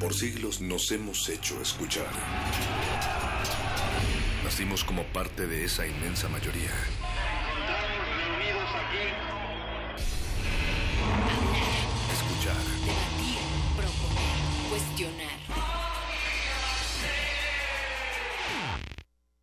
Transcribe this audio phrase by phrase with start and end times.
[0.00, 2.06] Por siglos nos hemos hecho escuchar.
[4.44, 6.70] Nacimos como parte de esa inmensa mayoría.
[12.12, 12.62] Escuchar.
[12.86, 13.38] Debatir,
[13.76, 15.38] proponer, cuestionar.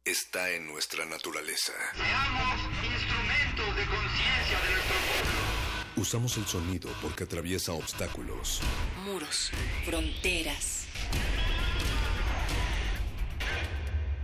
[0.06, 1.74] Está en nuestra naturaleza.
[1.96, 5.65] Seamos instrumentos de conciencia de nuestro pueblo.
[5.98, 8.60] Usamos el sonido porque atraviesa obstáculos.
[9.06, 9.52] Muros,
[9.86, 10.88] fronteras.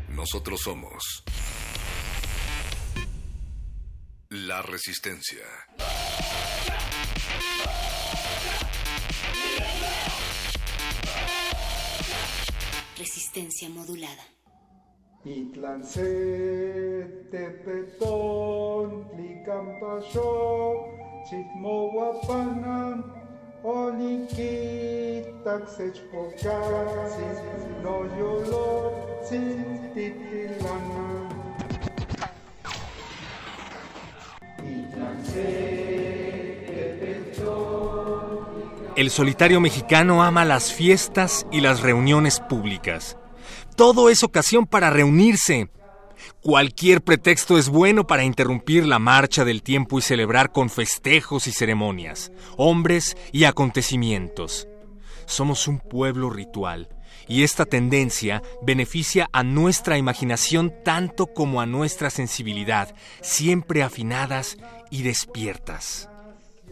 [0.09, 1.23] Nosotros somos
[4.29, 5.45] la resistencia.
[12.97, 14.23] Resistencia modulada.
[15.23, 21.91] Itlan se tepeton tlicampayo no
[38.95, 43.17] El solitario mexicano ama las fiestas y las reuniones públicas.
[43.75, 45.69] Todo es ocasión para reunirse.
[46.41, 51.51] Cualquier pretexto es bueno para interrumpir la marcha del tiempo y celebrar con festejos y
[51.51, 54.67] ceremonias, hombres y acontecimientos.
[55.25, 56.89] Somos un pueblo ritual
[57.27, 64.57] y esta tendencia beneficia a nuestra imaginación tanto como a nuestra sensibilidad, siempre afinadas
[64.89, 66.09] y despiertas.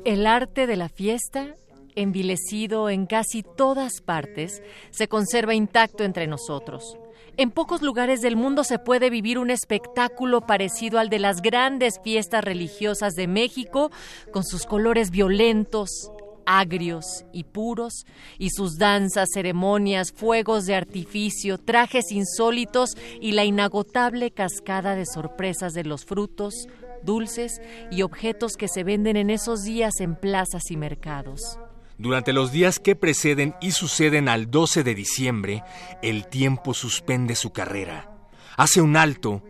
[0.06, 1.56] El arte de la fiesta,
[1.96, 6.98] envilecido en casi todas partes, se conserva intacto entre nosotros.
[7.40, 11.98] En pocos lugares del mundo se puede vivir un espectáculo parecido al de las grandes
[12.04, 13.92] fiestas religiosas de México,
[14.34, 16.12] con sus colores violentos,
[16.46, 18.06] agrios y puros,
[18.40, 25.72] y sus danzas, ceremonias, fuegos de artificio, trajes insólitos y la inagotable cascada de sorpresas
[25.72, 26.68] de los frutos,
[27.04, 31.58] dulces y objetos que se venden en esos días en plazas y mercados.
[32.00, 35.64] Durante los días que preceden y suceden al 12 de diciembre,
[36.02, 38.10] el tiempo suspende su carrera,
[38.56, 39.44] hace un alto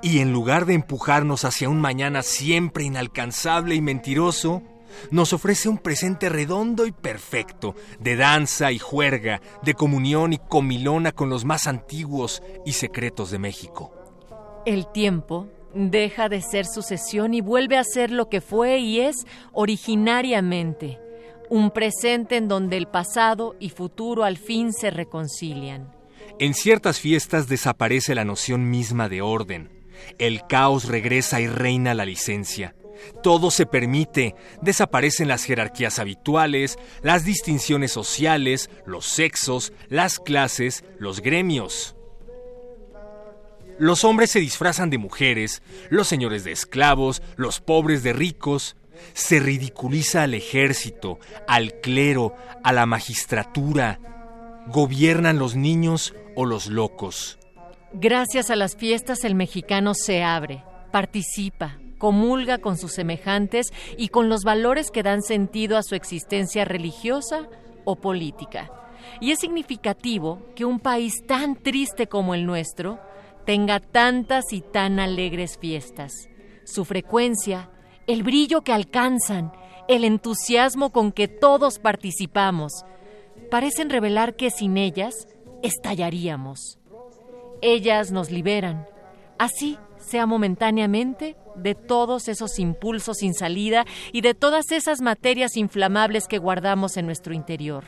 [0.00, 4.62] y en lugar de empujarnos hacia un mañana siempre inalcanzable y mentiroso,
[5.10, 11.12] nos ofrece un presente redondo y perfecto, de danza y juerga, de comunión y comilona
[11.12, 13.92] con los más antiguos y secretos de México.
[14.64, 19.26] El tiempo deja de ser sucesión y vuelve a ser lo que fue y es
[19.52, 20.98] originariamente,
[21.52, 25.92] un presente en donde el pasado y futuro al fin se reconcilian.
[26.38, 29.68] En ciertas fiestas desaparece la noción misma de orden.
[30.18, 32.74] El caos regresa y reina la licencia.
[33.22, 41.20] Todo se permite, desaparecen las jerarquías habituales, las distinciones sociales, los sexos, las clases, los
[41.20, 41.96] gremios.
[43.78, 48.74] Los hombres se disfrazan de mujeres, los señores de esclavos, los pobres de ricos.
[49.12, 54.00] Se ridiculiza al ejército, al clero, a la magistratura.
[54.68, 57.38] Gobiernan los niños o los locos.
[57.92, 63.66] Gracias a las fiestas el mexicano se abre, participa, comulga con sus semejantes
[63.98, 67.48] y con los valores que dan sentido a su existencia religiosa
[67.84, 68.70] o política.
[69.20, 72.98] Y es significativo que un país tan triste como el nuestro
[73.44, 76.12] tenga tantas y tan alegres fiestas.
[76.64, 77.70] Su frecuencia,
[78.06, 79.52] el brillo que alcanzan,
[79.88, 82.84] el entusiasmo con que todos participamos,
[83.50, 85.28] parecen revelar que sin ellas
[85.62, 86.78] estallaríamos.
[87.60, 88.86] Ellas nos liberan,
[89.38, 96.26] así sea momentáneamente, de todos esos impulsos sin salida y de todas esas materias inflamables
[96.26, 97.84] que guardamos en nuestro interior.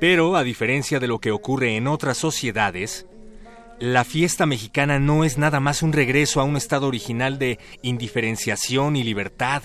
[0.00, 3.06] Pero, a diferencia de lo que ocurre en otras sociedades,
[3.82, 8.94] la fiesta mexicana no es nada más un regreso a un estado original de indiferenciación
[8.94, 9.64] y libertad.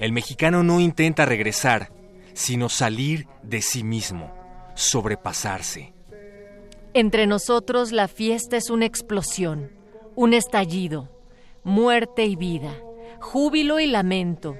[0.00, 1.92] El mexicano no intenta regresar,
[2.32, 4.34] sino salir de sí mismo,
[4.74, 5.92] sobrepasarse.
[6.94, 9.70] Entre nosotros la fiesta es una explosión,
[10.16, 11.08] un estallido,
[11.62, 12.76] muerte y vida,
[13.20, 14.56] júbilo y lamento.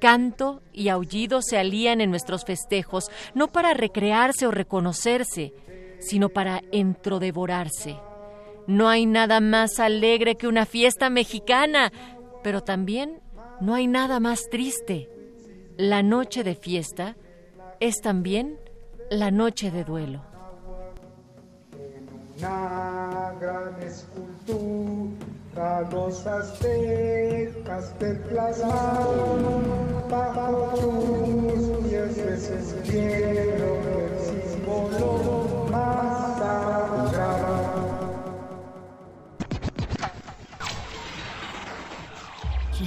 [0.00, 5.52] Canto y aullido se alían en nuestros festejos, no para recrearse o reconocerse,
[6.00, 8.07] sino para entrodevorarse.
[8.68, 11.90] No hay nada más alegre que una fiesta mexicana,
[12.44, 13.22] pero también
[13.62, 15.08] no hay nada más triste.
[15.78, 17.16] La noche de fiesta
[17.80, 18.58] es también
[19.10, 20.22] la noche de duelo.
[22.38, 28.62] una gran escultura los aztecas te pies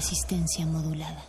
[0.02, 1.24] resistencia modulada.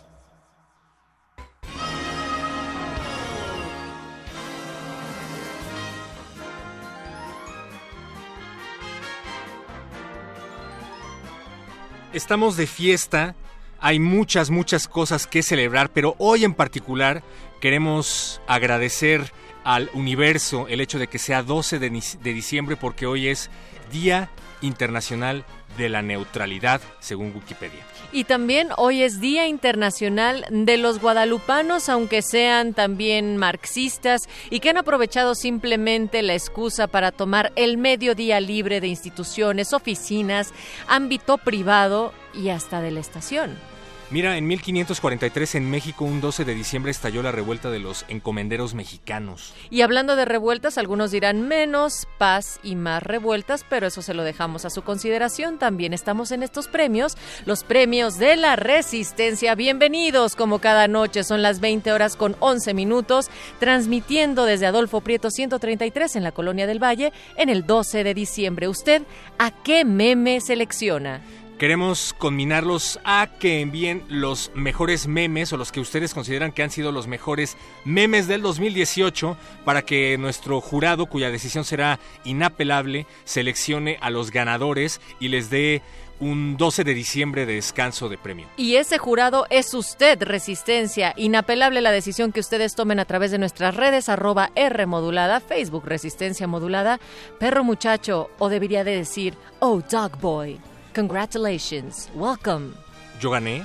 [12.13, 13.35] Estamos de fiesta,
[13.79, 17.21] hay muchas, muchas cosas que celebrar, pero hoy en particular
[17.61, 19.31] queremos agradecer
[19.63, 23.51] al universo el hecho de que sea 12 de, de diciembre porque hoy es
[23.91, 24.29] Día
[24.61, 25.45] Internacional
[25.77, 27.83] de la Neutralidad, según Wikipedia.
[28.11, 34.69] Y también hoy es Día Internacional de los Guadalupanos, aunque sean también marxistas y que
[34.69, 40.53] han aprovechado simplemente la excusa para tomar el mediodía libre de instituciones, oficinas,
[40.87, 43.72] ámbito privado y hasta de la estación.
[44.13, 48.75] Mira, en 1543 en México, un 12 de diciembre, estalló la revuelta de los encomenderos
[48.75, 49.55] mexicanos.
[49.71, 54.23] Y hablando de revueltas, algunos dirán menos paz y más revueltas, pero eso se lo
[54.23, 55.57] dejamos a su consideración.
[55.57, 57.17] También estamos en estos premios,
[57.47, 59.55] los premios de la resistencia.
[59.55, 65.31] Bienvenidos, como cada noche, son las 20 horas con 11 minutos, transmitiendo desde Adolfo Prieto
[65.31, 68.67] 133 en la Colonia del Valle en el 12 de diciembre.
[68.67, 69.01] ¿Usted
[69.39, 71.19] a qué meme selecciona?
[71.63, 76.71] Queremos conminarlos a que envíen los mejores memes o los que ustedes consideran que han
[76.71, 77.55] sido los mejores
[77.85, 84.99] memes del 2018 para que nuestro jurado, cuya decisión será inapelable, seleccione a los ganadores
[85.21, 85.81] y les dé
[86.19, 88.49] un 12 de diciembre de descanso de premio.
[88.57, 91.13] Y ese jurado es usted, Resistencia.
[91.15, 95.85] Inapelable la decisión que ustedes tomen a través de nuestras redes, arroba R modulada, Facebook
[95.85, 96.99] Resistencia modulada,
[97.39, 100.59] Perro Muchacho, o debería de decir, Oh Dog Boy.
[100.93, 102.71] Congratulations, welcome.
[103.19, 103.63] ¿Yo gané?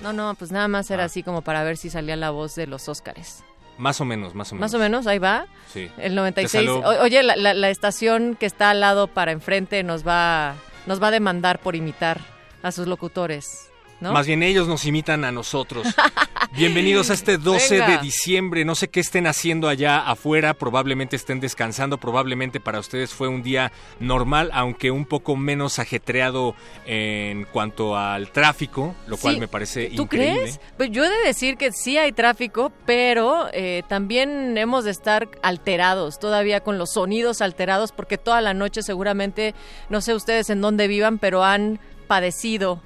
[0.00, 2.66] No, no, pues nada más era así como para ver si salía la voz de
[2.66, 3.42] los Óscares.
[3.78, 4.60] Más o menos, más o menos.
[4.72, 5.46] Más o menos, ahí va.
[5.72, 5.90] Sí.
[5.98, 6.64] El 96.
[6.64, 10.54] Te O- oye, la, la- la estación que está al lado para enfrente nos va,
[10.86, 12.20] nos va a demandar por imitar
[12.62, 13.67] a sus locutores,
[14.00, 14.12] ¿no?
[14.12, 15.86] Más bien ellos nos imitan a nosotros.
[16.52, 17.88] Bienvenidos a este 12 Venga.
[17.88, 18.64] de diciembre.
[18.64, 20.54] No sé qué estén haciendo allá afuera.
[20.54, 21.98] Probablemente estén descansando.
[21.98, 26.54] Probablemente para ustedes fue un día normal, aunque un poco menos ajetreado
[26.86, 30.40] en cuanto al tráfico, lo cual me parece ¿Tú increíble.
[30.40, 30.60] crees?
[30.76, 35.28] Pues yo he de decir que sí hay tráfico, pero eh, también hemos de estar
[35.42, 39.54] alterados, todavía con los sonidos alterados, porque toda la noche seguramente,
[39.90, 42.80] no sé ustedes en dónde vivan, pero han padecido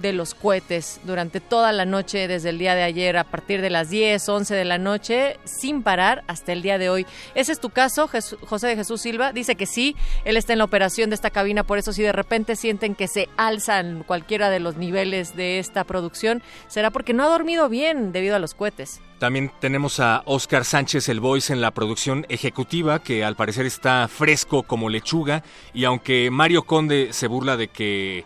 [0.00, 3.70] de los cohetes durante toda la noche, desde el día de ayer, a partir de
[3.70, 7.06] las 10, 11 de la noche, sin parar hasta el día de hoy.
[7.34, 9.32] ¿Ese es tu caso, José de Jesús Silva?
[9.32, 12.12] Dice que sí, él está en la operación de esta cabina, por eso si de
[12.12, 17.24] repente sienten que se alzan cualquiera de los niveles de esta producción, será porque no
[17.24, 19.00] ha dormido bien debido a los cohetes.
[19.18, 24.06] También tenemos a Oscar Sánchez, el voice, en la producción ejecutiva, que al parecer está
[24.08, 25.42] fresco como lechuga.
[25.72, 28.24] Y aunque Mario Conde se burla de que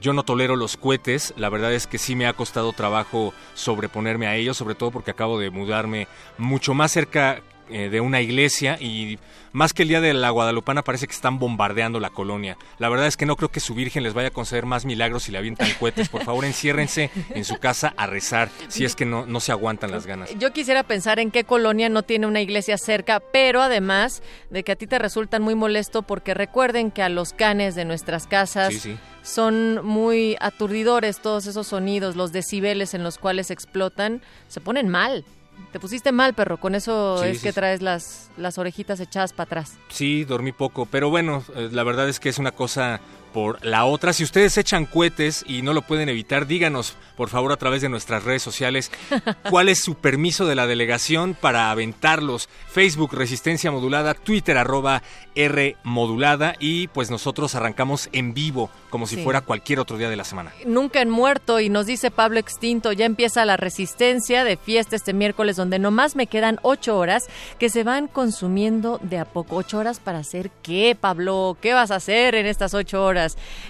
[0.00, 4.26] yo no tolero los cohetes, la verdad es que sí me ha costado trabajo sobreponerme
[4.26, 8.76] a ellos, sobre todo porque acabo de mudarme mucho más cerca eh, de una iglesia
[8.80, 9.18] y
[9.52, 12.56] más que el día de la Guadalupana parece que están bombardeando la colonia.
[12.78, 15.22] La verdad es que no creo que su Virgen les vaya a conceder más milagros
[15.24, 16.08] si le avientan cohetes.
[16.08, 19.90] Por favor, enciérrense en su casa a rezar, si es que no, no se aguantan
[19.90, 20.30] las ganas.
[20.38, 24.72] Yo quisiera pensar en qué colonia no tiene una iglesia cerca, pero además de que
[24.72, 28.74] a ti te resultan muy molesto porque recuerden que a los canes de nuestras casas
[28.74, 28.98] Sí, sí.
[29.22, 35.24] son muy aturdidores todos esos sonidos, los decibeles en los cuales explotan, se ponen mal.
[35.72, 39.32] Te pusiste mal, perro, con eso Sí, es sí, que traes las, las orejitas echadas
[39.32, 39.76] para atrás.
[39.88, 43.00] Sí, dormí poco, pero bueno, eh, la verdad es que es una cosa
[43.32, 44.12] por la otra.
[44.12, 47.88] Si ustedes echan cohetes y no lo pueden evitar, díganos, por favor, a través de
[47.88, 48.90] nuestras redes sociales,
[49.50, 52.48] cuál es su permiso de la delegación para aventarlos.
[52.68, 55.02] Facebook Resistencia Modulada, Twitter arroba
[55.34, 59.24] R Modulada y pues nosotros arrancamos en vivo, como si Sí.
[59.24, 60.52] fuera cualquier otro día de la semana.
[60.66, 65.12] Nunca han muerto y nos dice Pablo Extinto, ya empieza la resistencia de fiesta este
[65.12, 67.26] miércoles donde nomás me quedan ocho horas
[67.58, 69.56] que se van consumiendo de a poco.
[69.56, 71.56] ¿Ocho horas para hacer qué, Pablo?
[71.60, 73.17] ¿Qué vas a hacer en estas ocho horas?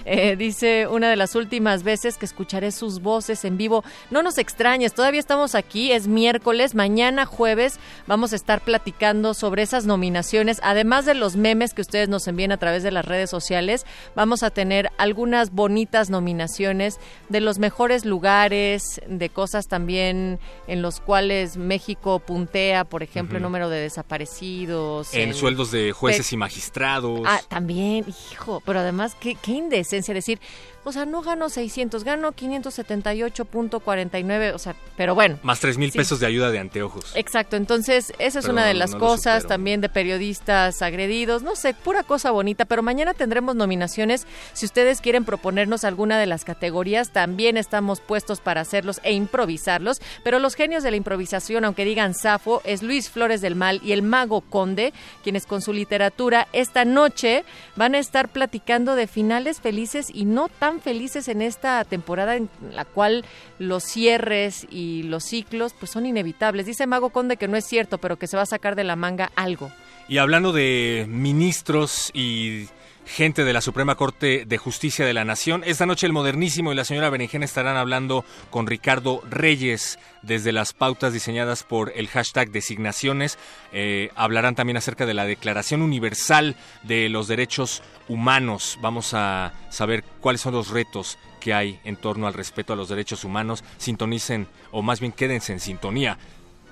[0.05, 3.83] Eh, dice una de las últimas veces que escucharé sus voces en vivo.
[4.11, 9.63] No nos extrañes, todavía estamos aquí, es miércoles, mañana jueves vamos a estar platicando sobre
[9.63, 13.29] esas nominaciones, además de los memes que ustedes nos envíen a través de las redes
[13.29, 20.81] sociales, vamos a tener algunas bonitas nominaciones de los mejores lugares, de cosas también en
[20.81, 23.49] los cuales México puntea, por ejemplo, el Ujú.
[23.49, 25.13] número de desaparecidos.
[25.13, 27.21] En el- sueldos de jueces y magistrados.
[27.25, 30.39] Ah, también, hijo, pero además, qué, qué indecencia decir,
[30.83, 35.37] O sea, no gano 600, gano 578.49, o sea, pero bueno.
[35.43, 37.11] Más 3 mil pesos de ayuda de anteojos.
[37.15, 42.03] Exacto, entonces esa es una de las cosas también de periodistas agredidos, no sé, pura
[42.03, 44.25] cosa bonita, pero mañana tendremos nominaciones.
[44.53, 50.01] Si ustedes quieren proponernos alguna de las categorías, también estamos puestos para hacerlos e improvisarlos,
[50.23, 53.91] pero los genios de la improvisación, aunque digan Safo, es Luis Flores del Mal y
[53.91, 54.93] el mago Conde,
[55.23, 57.43] quienes con su literatura esta noche
[57.75, 62.49] van a estar platicando de finales felices y no tan felices en esta temporada en
[62.71, 63.25] la cual
[63.57, 66.65] los cierres y los ciclos pues son inevitables.
[66.65, 68.95] Dice Mago Conde que no es cierto, pero que se va a sacar de la
[68.95, 69.71] manga algo.
[70.07, 72.67] Y hablando de ministros y
[73.09, 75.63] gente de la Suprema Corte de Justicia de la Nación.
[75.65, 80.73] Esta noche el modernísimo y la señora Berenjena estarán hablando con Ricardo Reyes desde las
[80.73, 83.39] pautas diseñadas por el hashtag designaciones.
[83.73, 88.77] Eh, hablarán también acerca de la Declaración Universal de los Derechos Humanos.
[88.81, 92.89] Vamos a saber cuáles son los retos que hay en torno al respeto a los
[92.89, 93.63] derechos humanos.
[93.77, 96.17] Sintonicen, o más bien quédense en sintonía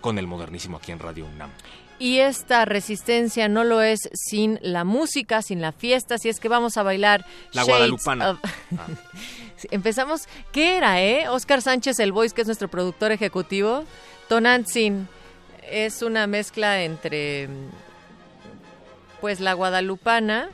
[0.02, 1.50] con el modernísimo aquí en Radio UNAM.
[2.00, 6.48] Y esta resistencia no lo es sin la música, sin la fiesta, si es que
[6.48, 7.26] vamos a bailar.
[7.54, 8.40] La guadalupana.
[8.78, 8.88] Ah.
[9.72, 11.28] Empezamos, ¿qué era, eh?
[11.30, 13.84] Oscar Sánchez, el voice, que es nuestro productor ejecutivo.
[14.30, 15.08] Tonantzin
[15.64, 17.50] es una mezcla entre,
[19.20, 20.50] pues, la guadalupana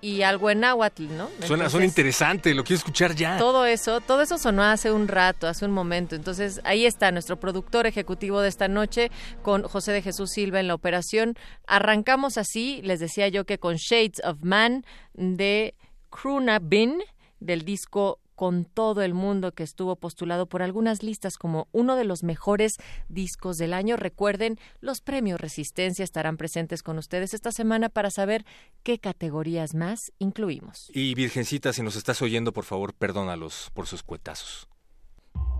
[0.00, 1.28] y algo en náhuatl, ¿no?
[1.46, 3.36] suena, suena interesante, lo quiero escuchar ya.
[3.38, 6.14] Todo eso, todo eso sonó hace un rato, hace un momento.
[6.14, 9.10] Entonces, ahí está nuestro productor ejecutivo de esta noche
[9.42, 11.34] con José de Jesús Silva en la operación.
[11.66, 15.74] Arrancamos así, les decía yo que con Shades of Man de
[16.10, 16.98] Kruna Bin
[17.40, 22.04] del disco con todo el mundo que estuvo postulado por algunas listas como uno de
[22.04, 22.76] los mejores
[23.08, 23.96] discos del año.
[23.96, 28.46] Recuerden, los premios Resistencia estarán presentes con ustedes esta semana para saber
[28.84, 30.88] qué categorías más incluimos.
[30.94, 34.68] Y Virgencita, si nos estás oyendo, por favor, perdónalos por sus cuetazos.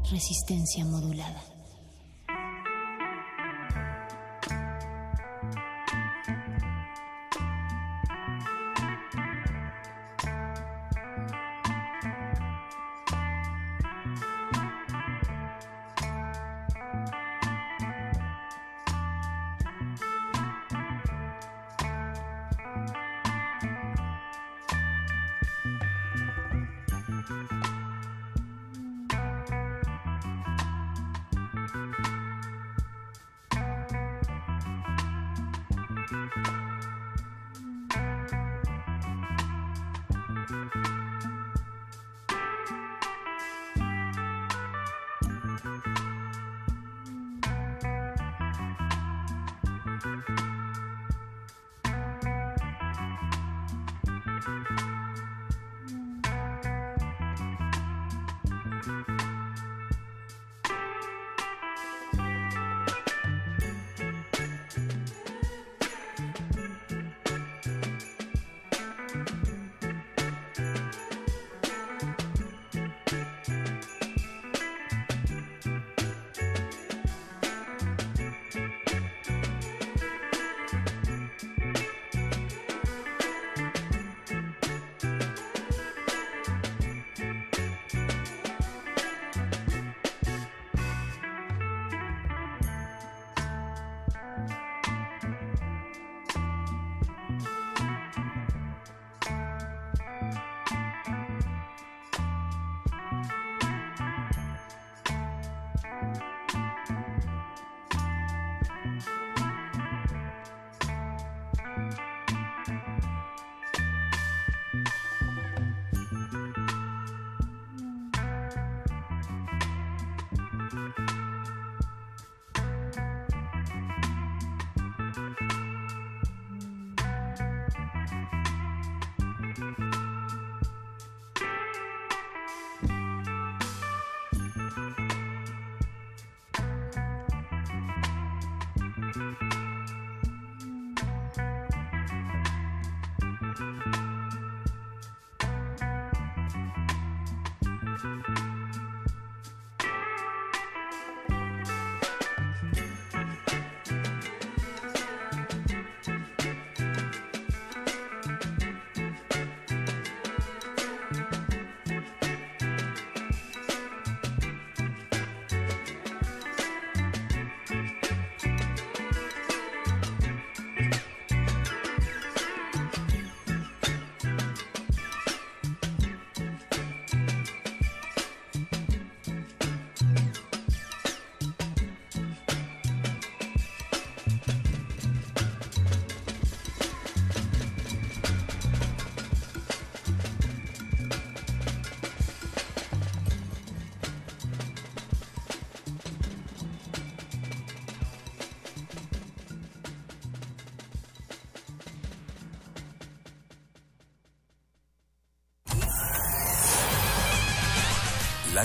[0.09, 1.58] Resistencia modulada.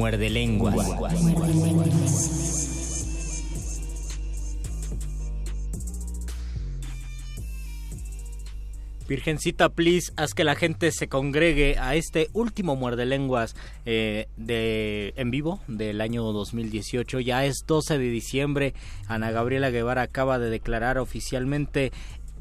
[0.00, 0.76] Muerde lenguas.
[9.06, 13.54] Virgencita, please, haz que la gente se congregue a este último muerde lenguas
[13.84, 17.20] eh, de, en vivo del año 2018.
[17.20, 18.72] Ya es 12 de diciembre.
[19.08, 21.92] Ana Gabriela Guevara acaba de declarar oficialmente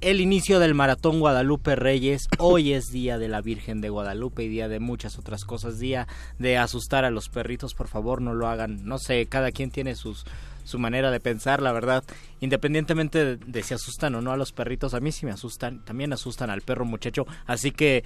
[0.01, 2.27] el inicio del maratón Guadalupe Reyes.
[2.37, 5.79] Hoy es día de la Virgen de Guadalupe y día de muchas otras cosas.
[5.79, 8.85] Día de asustar a los perritos, por favor, no lo hagan.
[8.85, 10.25] No sé, cada quien tiene sus
[10.63, 12.03] su manera de pensar, la verdad,
[12.41, 15.83] independientemente de, de, si asustan o no a los perritos, a mí sí me asustan,
[15.83, 18.03] también asustan al perro muchacho, así que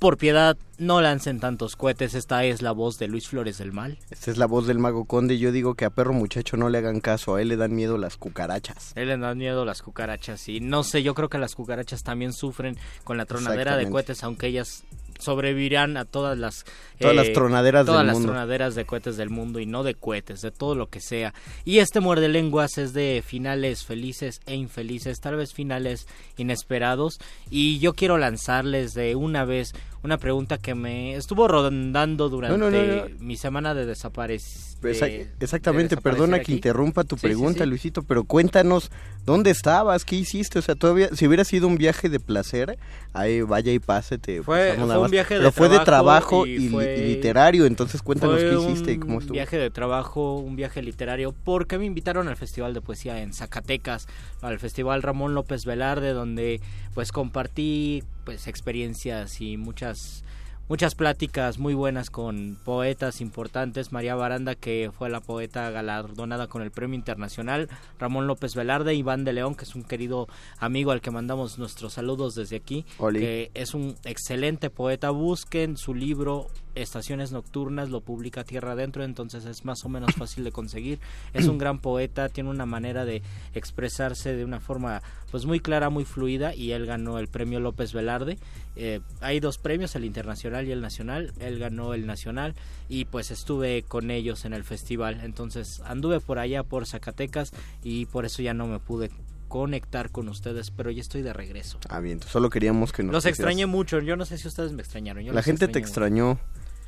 [0.00, 2.14] por piedad, no lancen tantos cohetes.
[2.14, 3.98] Esta es la voz de Luis Flores del Mal.
[4.10, 5.38] Esta es la voz del mago conde.
[5.38, 7.36] Yo digo que a perro muchacho no le hagan caso.
[7.36, 8.96] A él le dan miedo las cucarachas.
[8.96, 10.48] A él le dan miedo las cucarachas.
[10.48, 14.24] Y no sé, yo creo que las cucarachas también sufren con la tronadera de cohetes,
[14.24, 14.84] aunque ellas
[15.20, 16.64] sobrevivirán a todas las
[16.98, 18.32] todas las tronaderas todas del las mundo.
[18.32, 21.78] tronaderas de cohetes del mundo y no de cohetes de todo lo que sea y
[21.78, 26.06] este muerde lenguas es de finales felices e infelices tal vez finales
[26.38, 27.18] inesperados
[27.50, 32.70] y yo quiero lanzarles de una vez una pregunta que me estuvo rondando durante No,
[32.70, 33.02] no, no, no.
[33.20, 35.08] mi semana de desaparecer Esa-
[35.40, 38.90] Exactamente, perdona que interrumpa tu pregunta, Luisito, pero cuéntanos
[39.26, 42.78] dónde estabas, qué hiciste, o sea, todavía, si hubiera sido un viaje de placer,
[43.12, 46.46] ahí vaya y pase, te Fue- fue un viaje de pero fue de trabajo trabajo
[46.46, 49.34] y y, li- fue- y literario, entonces cuéntanos qué hiciste y un cómo estuvo.
[49.34, 54.08] viaje de trabajo, un viaje literario, porque me invitaron al Festival de Poesía en Zacatecas,
[54.40, 56.62] al Festival Ramón López Velarde, donde
[56.94, 60.24] pues compartí pues experiencias y muchas
[60.70, 66.62] muchas pláticas muy buenas con poetas importantes, María Baranda que fue la poeta galardonada con
[66.62, 70.28] el Premio Internacional, Ramón López Velarde, Iván de León, que es un querido
[70.58, 73.18] amigo al que mandamos nuestros saludos desde aquí, Oli.
[73.18, 79.44] que es un excelente poeta, busquen su libro Estaciones Nocturnas, lo publica Tierra Adentro, entonces
[79.44, 80.98] es más o menos fácil de conseguir.
[81.34, 83.22] Es un gran poeta, tiene una manera de
[83.54, 87.92] expresarse de una forma pues muy clara, muy fluida y él ganó el premio López
[87.92, 88.38] Velarde.
[88.76, 91.32] Eh, hay dos premios, el internacional y el nacional.
[91.40, 92.54] Él ganó el nacional
[92.88, 95.20] y pues estuve con ellos en el festival.
[95.22, 97.52] Entonces anduve por allá por Zacatecas
[97.82, 99.10] y por eso ya no me pude
[99.50, 101.78] conectar con ustedes, pero ya estoy de regreso.
[101.88, 104.80] Ah, bien, solo queríamos que nos Los extrañé mucho, yo no sé si ustedes me
[104.80, 105.24] extrañaron.
[105.24, 106.40] yo La gente te extrañé mucho.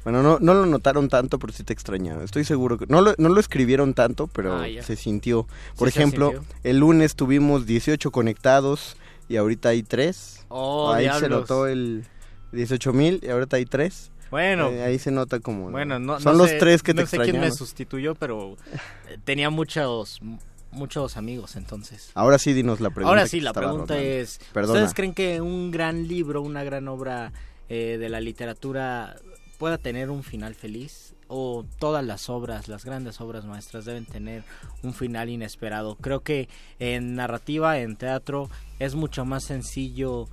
[0.05, 2.23] Bueno, no, no lo notaron tanto, pero sí te extrañaron.
[2.25, 2.87] Estoy seguro que...
[2.89, 5.47] No lo, no lo escribieron tanto, pero Ah, se sintió.
[5.77, 6.49] Por Sí se ejemplo, sintió.
[6.65, 8.97] el lunes tuvimos 18 conectados
[9.29, 10.47] y ahorita hay 3.
[10.49, 11.31] Oh, ahí se diablos.
[11.43, 12.05] notó el
[12.53, 14.11] 18 mil y ahorita hay 3.
[14.31, 15.71] Bueno, ahí se nota como...
[15.71, 18.57] Bueno, no, Son no los sé- tres que te no sé quién me sustituyó, pero
[19.09, 20.21] eh, tenía muchos
[20.71, 22.11] muchos amigos entonces.
[22.15, 23.11] Ahora sí dinos la pregunta.
[23.11, 24.03] Ahora sí, la pregunta rondando.
[24.11, 24.73] es, Perdona.
[24.79, 27.31] ¿ustedes creen que un gran libro, una gran obra
[27.69, 29.17] eh, de la literatura
[29.59, 31.15] pueda tener un final feliz?
[31.29, 34.45] ¿O todas las obras, las grandes obras maestras deben tener
[34.83, 35.97] un final inesperado?
[35.97, 40.29] Creo que en narrativa, en teatro, es mucho más sencillo,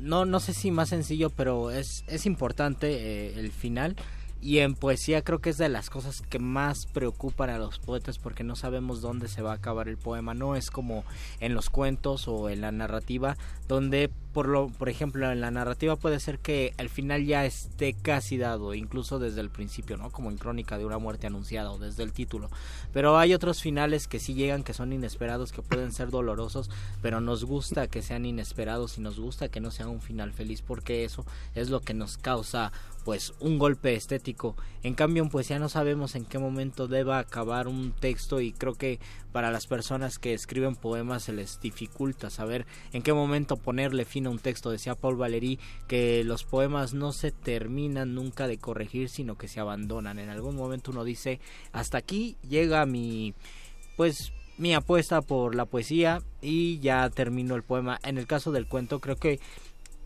[0.00, 3.96] no, no sé si más sencillo, pero es, es importante eh, el final.
[4.44, 8.18] Y en poesía creo que es de las cosas que más preocupan a los poetas
[8.18, 10.34] porque no sabemos dónde se va a acabar el poema.
[10.34, 11.02] No es como
[11.40, 15.94] en los cuentos o en la narrativa, donde por lo, por ejemplo, en la narrativa
[15.94, 20.10] puede ser que al final ya esté casi dado, incluso desde el principio, ¿no?
[20.10, 22.50] Como en Crónica de una muerte anunciada o desde el título.
[22.92, 26.68] Pero hay otros finales que sí llegan, que son inesperados, que pueden ser dolorosos,
[27.00, 30.62] pero nos gusta que sean inesperados y nos gusta que no sea un final feliz
[30.62, 31.24] porque eso
[31.54, 32.72] es lo que nos causa
[33.04, 34.56] pues un golpe estético.
[34.82, 38.74] En cambio en poesía no sabemos en qué momento deba acabar un texto y creo
[38.74, 38.98] que
[39.30, 44.26] para las personas que escriben poemas se les dificulta saber en qué momento ponerle fin
[44.26, 44.70] a un texto.
[44.70, 49.60] Decía Paul Valéry que los poemas no se terminan nunca de corregir, sino que se
[49.60, 50.18] abandonan.
[50.18, 51.40] En algún momento uno dice,
[51.72, 53.34] hasta aquí llega mi
[53.96, 57.98] pues mi apuesta por la poesía y ya termino el poema.
[58.04, 59.40] En el caso del cuento creo que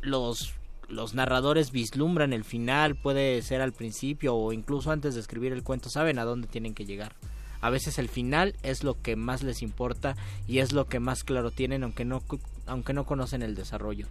[0.01, 0.55] los
[0.89, 5.63] los narradores vislumbran el final, puede ser al principio o incluso antes de escribir el
[5.63, 7.15] cuento, saben a dónde tienen que llegar.
[7.61, 11.25] A veces el final es lo que más les importa y es lo que más
[11.25, 12.23] claro tienen aunque no
[12.69, 14.07] aunque no conocen el desarrollo.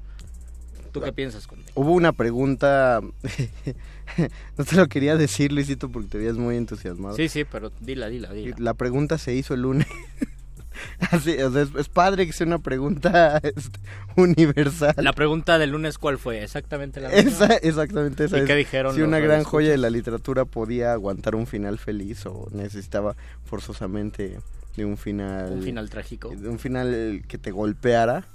[0.92, 1.66] ¿Tú qué piensas, Conde?
[1.76, 3.02] Hubo una pregunta,
[4.58, 7.16] no te lo quería decir, Luisito, porque te veías muy entusiasmado.
[7.16, 8.56] Sí, sí, pero dila, dila, dila.
[8.60, 9.88] La pregunta se hizo el lunes.
[11.12, 13.80] Así, o sea, es, es, padre que sea una pregunta este,
[14.16, 14.94] universal.
[14.98, 16.44] La pregunta del lunes, ¿cuál fue?
[16.44, 17.32] Exactamente la misma.
[17.32, 18.38] Esa, exactamente esa.
[18.38, 18.96] ¿Y es, qué dijeron?
[18.96, 24.40] Si una gran joya de la literatura podía aguantar un final feliz o necesitaba forzosamente
[24.76, 25.52] de un final...
[25.54, 26.30] Un final trágico.
[26.30, 28.26] De un final que te golpeara.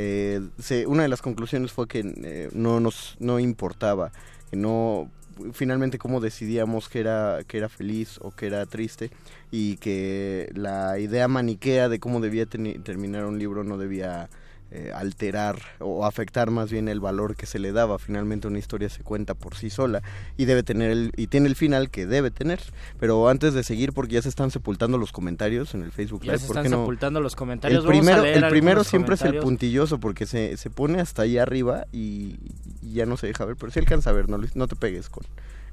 [0.00, 4.12] Eh, se, una de las conclusiones fue que eh, no nos no importaba,
[4.48, 5.10] que no
[5.52, 9.10] finalmente cómo decidíamos que era que era feliz o que era triste
[9.50, 14.30] y que la idea maniquea de cómo debía terminar un libro no debía
[14.70, 17.98] eh, alterar o afectar más bien el valor que se le daba.
[17.98, 20.02] Finalmente una historia se cuenta por sí sola
[20.36, 22.60] y debe tener el, y tiene el final que debe tener.
[22.98, 26.32] Pero antes de seguir, porque ya se están sepultando los comentarios en el Facebook ya
[26.32, 26.82] Live, se ¿por están qué no?
[26.82, 27.82] sepultando los comentarios.
[27.84, 31.00] El primero, Vamos a leer el primero siempre es el puntilloso porque se, se pone
[31.00, 32.36] hasta ahí arriba y,
[32.82, 34.76] y ya no se deja ver, pero sí alcanza a ver, no, Luis, no te
[34.76, 35.24] pegues con.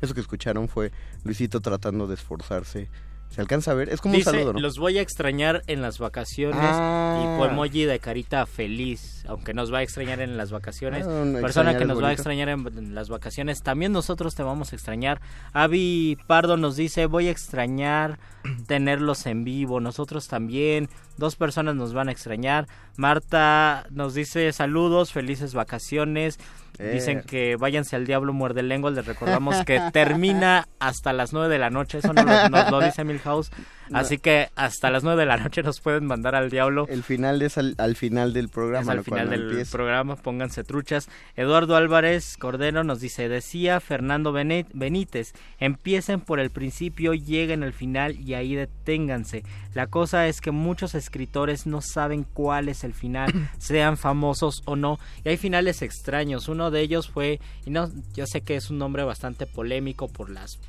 [0.01, 0.91] Eso que escucharon fue
[1.23, 2.89] Luisito tratando de esforzarse.
[3.35, 3.89] ¿Se alcanza a ver?
[3.89, 4.59] Es como Dice, un saludo, ¿no?
[4.59, 7.37] los voy a extrañar en las vacaciones Ah.
[7.41, 11.05] y emoji de carita feliz, aunque nos va a extrañar en las vacaciones.
[11.05, 14.43] Ah, no, Persona que nos va a extrañar en, en las vacaciones, también nosotros te
[14.43, 15.19] vamos a extrañar.
[15.51, 18.19] Avi Pardo nos dice, voy a extrañar
[18.67, 20.87] tenerlos en vivo, nosotros también.
[21.17, 22.67] Dos personas nos van a extrañar.
[22.95, 26.39] Marta nos dice saludos, felices vacaciones.
[26.79, 26.91] Eh.
[26.93, 28.91] Dicen que váyanse al diablo muerde lengua.
[28.91, 31.99] Les recordamos que termina hasta las 9 de la noche.
[31.99, 33.51] Eso nos lo, nos lo dice Milhouse.
[33.93, 36.87] Así que hasta las 9 de la noche nos pueden mandar al diablo.
[36.89, 38.81] El final es al, al final del programa.
[38.93, 39.71] Es al final del empieza.
[39.71, 41.07] programa, pónganse truchas.
[41.35, 48.19] Eduardo Álvarez Cordero nos dice, decía Fernando Benítez, empiecen por el principio, lleguen al final
[48.19, 49.43] y ahí deténganse.
[49.73, 54.75] La cosa es que muchos escritores no saben cuál es el final, sean famosos o
[54.75, 56.47] no, y hay finales extraños.
[56.47, 60.29] Uno de ellos fue, y no, yo sé que es un nombre bastante polémico por
[60.29, 60.59] las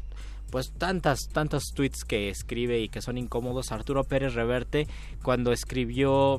[0.51, 3.73] pues tantas, tantos tweets que escribe y que son incómodos.
[3.73, 4.87] Arturo Pérez Reverte,
[5.23, 6.39] cuando escribió.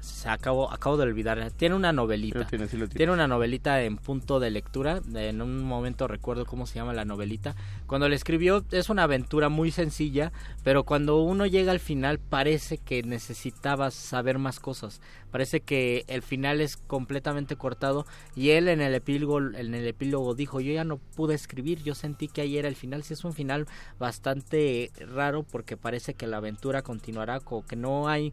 [0.00, 1.50] Se acabo, acabo de olvidar.
[1.52, 2.46] Tiene una novelita.
[2.46, 5.00] tiene, sí una novelita en punto de lectura.
[5.14, 7.54] En un momento recuerdo cómo se llama la novelita.
[7.86, 10.32] Cuando le escribió es una aventura muy sencilla,
[10.62, 15.00] pero cuando uno llega al final parece que necesitaba saber más cosas.
[15.30, 20.34] Parece que el final es completamente cortado y él en el epílogo en el epílogo
[20.34, 23.24] dijo, "Yo ya no pude escribir, yo sentí que ahí era el final." Sí es
[23.24, 23.66] un final
[23.98, 28.32] bastante raro porque parece que la aventura continuará como que no hay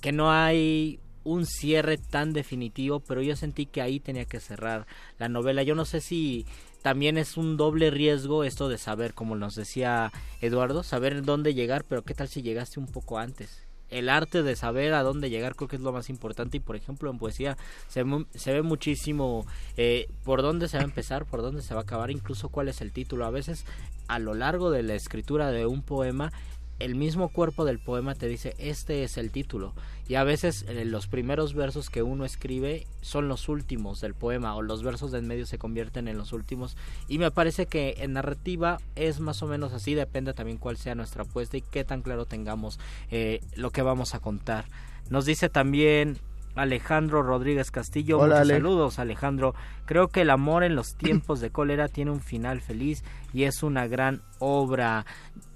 [0.00, 4.86] que no hay un cierre tan definitivo, pero yo sentí que ahí tenía que cerrar
[5.18, 5.64] la novela.
[5.64, 6.46] Yo no sé si
[6.82, 11.84] también es un doble riesgo esto de saber, como nos decía Eduardo, saber dónde llegar,
[11.88, 13.66] pero qué tal si llegaste un poco antes.
[13.90, 16.74] El arte de saber a dónde llegar creo que es lo más importante y por
[16.74, 17.56] ejemplo en poesía
[17.88, 18.04] se,
[18.34, 21.82] se ve muchísimo eh, por dónde se va a empezar, por dónde se va a
[21.84, 23.26] acabar, incluso cuál es el título.
[23.26, 23.64] A veces
[24.08, 26.32] a lo largo de la escritura de un poema
[26.78, 29.72] el mismo cuerpo del poema te dice este es el título
[30.08, 34.54] y a veces eh, los primeros versos que uno escribe son los últimos del poema
[34.54, 36.76] o los versos del medio se convierten en los últimos.
[37.08, 40.94] Y me parece que en narrativa es más o menos así depende también cuál sea
[40.94, 42.78] nuestra apuesta y qué tan claro tengamos
[43.10, 44.66] eh, lo que vamos a contar.
[45.10, 46.18] Nos dice también
[46.56, 48.54] Alejandro Rodríguez Castillo, Hola, muchos Ale.
[48.54, 49.54] saludos Alejandro.
[49.84, 53.62] Creo que el amor en los tiempos de cólera tiene un final feliz y es
[53.62, 55.06] una gran obra.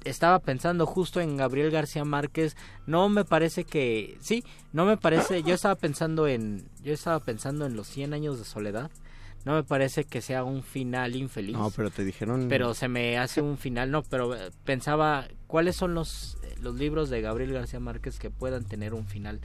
[0.05, 2.57] Estaba pensando justo en Gabriel García Márquez.
[2.87, 5.43] No me parece que sí, no me parece.
[5.43, 8.91] Yo estaba pensando en yo estaba pensando en los 100 años de soledad.
[9.47, 11.57] No me parece que sea un final infeliz.
[11.57, 12.49] No, pero te dijeron...
[12.51, 16.75] pero se me hace un final, no, pero eh, pensaba cuáles son los eh, los
[16.75, 19.41] libros de Gabriel García Márquez que puedan tener un final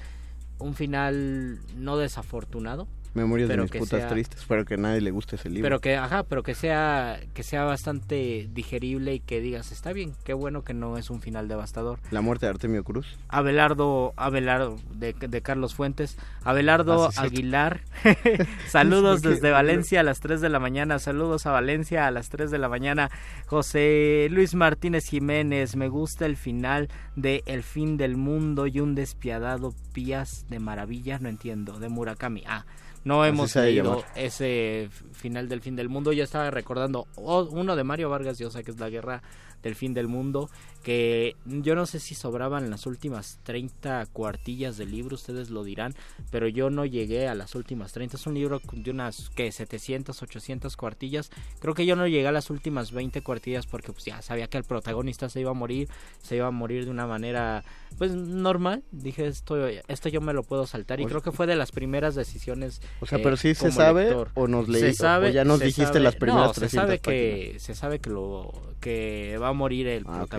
[0.60, 4.42] un final no desafortunado, Memorias de mis putas sea- tristes.
[4.42, 5.64] Espero que a nadie le guste ese libro.
[5.66, 10.14] pero que ajá, pero que sea que sea bastante digerible y que digas, está bien,
[10.24, 12.00] qué bueno que no es un final devastador.
[12.12, 13.18] La muerte de Artemio Cruz.
[13.30, 17.20] Abelardo, Abelardo de, de Carlos Fuentes, Abelardo Ah, sí.
[17.22, 17.82] Aguilar,
[18.68, 22.52] saludos desde Valencia a las 3 de la mañana, saludos a Valencia a las 3
[22.52, 23.10] de la mañana,
[23.48, 28.96] José Luis Martínez Jiménez, me gusta el final de El fin del mundo y un
[28.96, 32.66] despiadado pías de maravilla, no entiendo, de Murakami, ah,
[33.06, 36.12] no Así hemos leído ese final del fin del mundo.
[36.12, 39.22] Yo estaba recordando o- uno de Mario Vargas Llosa, que es la guerra
[39.64, 40.50] del fin del mundo,
[40.86, 45.96] que yo no sé si sobraban las últimas 30 cuartillas del libro, ustedes lo dirán,
[46.30, 48.18] pero yo no llegué a las últimas 30.
[48.18, 51.32] Es un libro de unas, que 700, 800 cuartillas.
[51.60, 54.60] Creo que yo no llegué a las últimas 20 cuartillas porque pues ya sabía que
[54.60, 55.90] el protagonista se iba a morir,
[56.22, 57.64] se iba a morir de una manera
[57.98, 58.84] pues normal.
[58.92, 61.72] Dije, esto esto yo me lo puedo saltar y O- creo que fue de las
[61.72, 62.80] primeras decisiones.
[63.00, 64.30] O sea, eh, pero sí se sabe lector.
[64.36, 66.86] o nos leí Se sabe, o ya nos dijiste sabe- las primeras no, se 300
[66.88, 67.64] sabe que páginas.
[67.64, 70.30] se sabe que lo que va a morir el Ah, ok.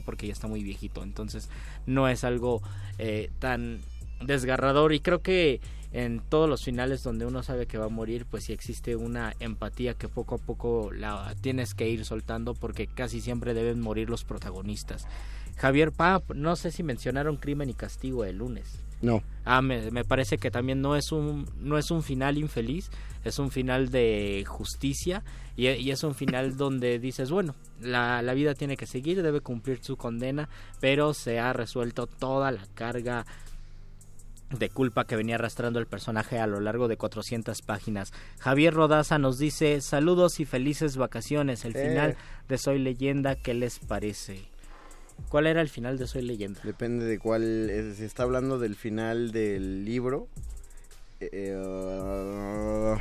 [0.00, 1.48] Porque ya está muy viejito, entonces
[1.86, 2.62] no es algo
[2.98, 3.80] eh, tan
[4.20, 5.60] desgarrador y creo que
[5.92, 9.34] en todos los finales donde uno sabe que va a morir, pues sí existe una
[9.38, 14.10] empatía que poco a poco la tienes que ir soltando porque casi siempre deben morir
[14.10, 15.06] los protagonistas.
[15.56, 18.80] Javier Pap, no sé si mencionaron Crimen y Castigo el lunes.
[19.02, 19.22] No.
[19.44, 22.90] Ah, me, me parece que también no es un no es un final infeliz,
[23.24, 25.22] es un final de justicia
[25.56, 29.40] y, y es un final donde dices, bueno, la, la vida tiene que seguir, debe
[29.40, 30.48] cumplir su condena,
[30.80, 33.26] pero se ha resuelto toda la carga
[34.50, 38.12] de culpa que venía arrastrando el personaje a lo largo de 400 páginas.
[38.38, 41.88] Javier Rodaza nos dice, saludos y felices vacaciones, el Eh.
[41.88, 42.16] final
[42.48, 44.42] de Soy Leyenda, ¿qué les parece?
[45.28, 46.60] ¿Cuál era el final de Soy Leyenda?
[46.62, 47.68] Depende de cuál.
[47.70, 50.28] eh, se está hablando del final del libro.
[51.32, 52.96] Eh,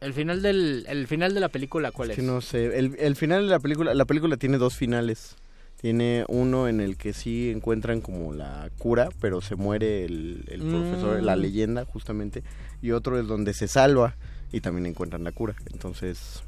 [0.00, 2.18] El final del el final de la película, ¿cuál es?
[2.18, 2.78] no sé.
[2.78, 3.94] El, el final de la película.
[3.94, 5.36] La película tiene dos finales.
[5.80, 10.62] Tiene uno en el que sí encuentran como la cura, pero se muere el, el
[10.62, 10.70] Mm.
[10.70, 12.42] profesor, la leyenda, justamente.
[12.80, 14.16] Y otro es donde se salva
[14.50, 15.54] y también encuentran la cura.
[15.72, 16.42] Entonces.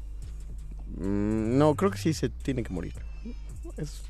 [0.95, 2.93] mm, no, creo que sí se tiene que morir.
[3.77, 4.01] Es,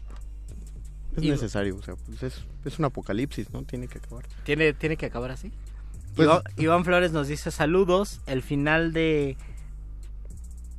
[1.18, 3.64] es Y- necesario, o sea, pues es, es un apocalipsis, ¿no?
[3.64, 4.26] Tiene que acabar.
[4.46, 5.52] ¿Tiene, ¿Tiene que acabar así?
[6.18, 8.20] Pues- Iván, Iván Flores nos dice saludos.
[8.28, 9.38] El final de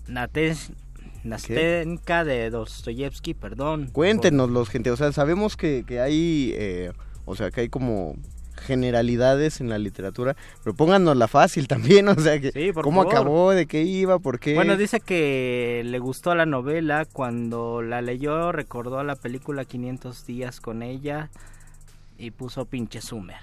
[0.09, 0.71] Nates-
[1.25, 3.89] Nastenka de Dostoyevsky, perdón.
[3.93, 6.93] Cuéntenos los gente, o sea, sabemos que, que hay, eh,
[7.25, 8.15] o sea, que hay como
[8.63, 13.15] generalidades en la literatura, pero pónganosla fácil también, o sea, que Sí, cómo favor.
[13.15, 14.55] acabó, de qué iba, por qué.
[14.55, 17.05] Bueno, dice que le gustó la novela.
[17.05, 21.31] Cuando la leyó, recordó la película 500 días con ella
[22.17, 23.37] y puso pinche Sumer.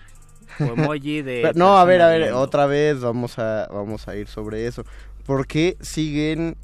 [0.59, 1.41] O emoji de.
[1.43, 4.83] Pero- no, a ver, a ver, otra vez vamos a vamos a ir sobre eso.
[5.25, 6.55] ¿Por qué siguen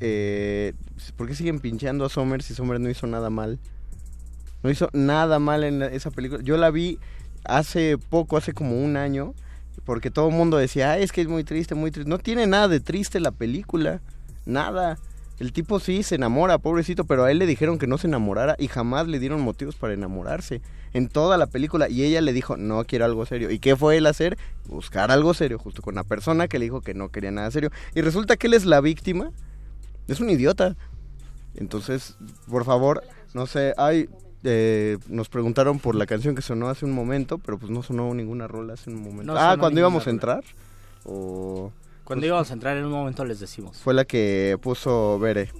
[0.00, 0.74] eh,
[1.16, 3.58] por qué siguen pincheando a Sommer si Sommer no hizo nada mal?
[4.62, 6.42] No hizo nada mal en la- esa película.
[6.42, 6.98] Yo la vi
[7.44, 9.34] hace poco, hace como un año,
[9.84, 12.46] porque todo el mundo decía, "Ay, es que es muy triste, muy triste." No tiene
[12.46, 14.00] nada de triste la película.
[14.46, 14.98] Nada.
[15.38, 18.56] El tipo sí se enamora, pobrecito, pero a él le dijeron que no se enamorara
[18.58, 22.56] y jamás le dieron motivos para enamorarse en toda la película y ella le dijo,
[22.56, 24.36] "No quiero algo serio." ¿Y qué fue él a hacer?
[24.66, 27.70] Buscar algo serio justo con la persona que le dijo que no quería nada serio
[27.94, 29.30] y resulta que él es la víctima.
[30.08, 30.76] Es un idiota.
[31.54, 32.16] Entonces,
[32.48, 33.02] por favor,
[33.34, 34.08] no sé, ay,
[34.44, 38.12] eh, nos preguntaron por la canción que sonó hace un momento, pero pues no sonó
[38.14, 39.32] ninguna rola hace un momento.
[39.32, 40.44] No ah, cuando íbamos a entrar.
[41.04, 41.72] O
[42.08, 43.76] Cuando pues, íbamos a entrar en un momento les decimos.
[43.78, 45.50] fue la que puso Bere.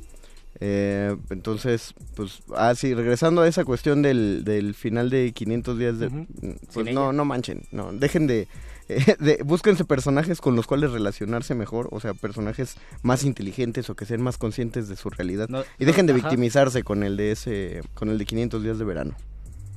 [0.61, 5.99] Eh, entonces, pues, ah, sí, regresando a esa cuestión del, del final de 500 días
[6.01, 6.07] de...
[6.09, 6.27] Ujú.
[6.75, 7.13] Pues no, ella.
[7.13, 8.49] no manchen, no, dejen de,
[8.89, 9.41] eh, de...
[9.45, 14.21] Búsquense personajes con los cuales relacionarse mejor, o sea, personajes más inteligentes o que sean
[14.21, 15.49] más conscientes de su realidad.
[15.49, 16.23] No- y dejen de ajá.
[16.23, 19.15] victimizarse con el de ese, con el de 500 días de verano.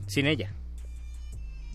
[0.08, 0.52] Sin ella.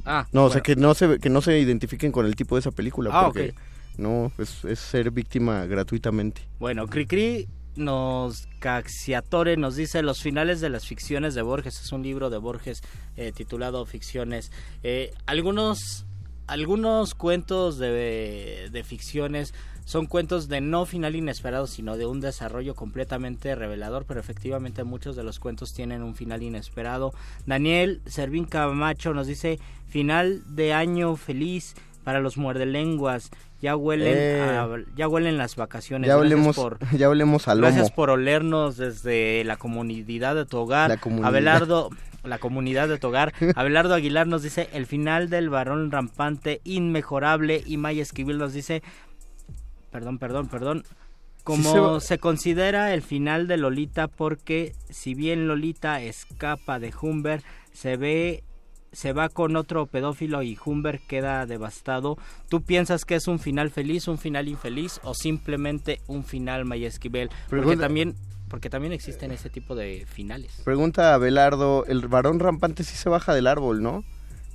[0.05, 2.61] Ah, No, o sea, que no se, que no se identifiquen con el tipo de
[2.61, 3.57] esa película, Ah, porque ok.
[3.99, 6.43] No, es, ser víctima gratuitamente.
[6.59, 12.03] Bueno, Cricri nos Caxiatore nos dice los finales de las ficciones de Borges es un
[12.03, 12.83] libro de Borges
[13.17, 14.51] eh, titulado Ficciones.
[14.83, 16.07] Eh, algunos
[16.47, 19.53] algunos cuentos de, de ficciones
[19.85, 25.17] son cuentos de no final inesperado sino de un desarrollo completamente revelador pero efectivamente muchos
[25.17, 27.13] de los cuentos tienen un final inesperado.
[27.45, 31.75] Daniel Servín Camacho nos dice final de año feliz
[32.07, 34.40] para los muerdelenguas ya huelen Eh.
[34.57, 37.38] a- ya huelen las vacaciones Ya hablemos, por ya al lomo.
[37.45, 40.88] Gracias por olernos desde la comunidad de tu hogar.
[40.88, 41.29] La comunidad.
[41.31, 41.90] Abelardo,
[42.23, 43.35] la comunidad de tu hogar.
[43.57, 47.64] Abelardo Aguilar nos dice el final del varón rampante, inmejorable.
[47.66, 48.85] Y Maya Esquivel nos dice,
[49.90, 50.85] perdón, perdón, perdón.
[51.42, 57.42] Como se considera el final de Lolita porque si bien Lolita escapa de Humber,
[57.73, 58.45] se ve
[58.97, 62.17] se va con otro pedófilo y Humber queda devastado.
[62.49, 66.89] ¿Tú piensas que es un final feliz, un final infeliz o simplemente un final Maya
[66.89, 67.29] Esquivel?
[67.51, 68.15] Porque también
[68.49, 70.63] porque también existen ese tipo de finales.
[70.65, 74.03] Pregunta a Belardo, el varón rampante sí se baja del árbol, ¿no?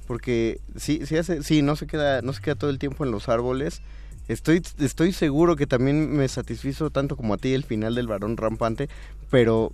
[0.07, 3.11] Porque sí, sí, hace, sí, no se queda, no se queda todo el tiempo en
[3.11, 3.83] los árboles.
[4.27, 8.37] Estoy, estoy seguro que también me satisfizo tanto como a ti el final del varón
[8.37, 8.89] rampante,
[9.29, 9.71] pero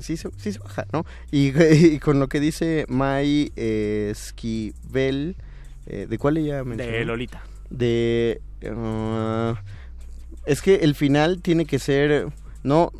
[0.00, 1.04] sí se, sí se baja, ¿no?
[1.30, 5.36] Y, y con lo que dice Mai eh, Esquivel,
[5.86, 6.92] eh, ¿de cuál ella mencionó?
[6.92, 7.42] De Lolita.
[7.70, 9.60] de ah,
[10.46, 12.28] es que el final tiene que ser
[12.62, 12.92] no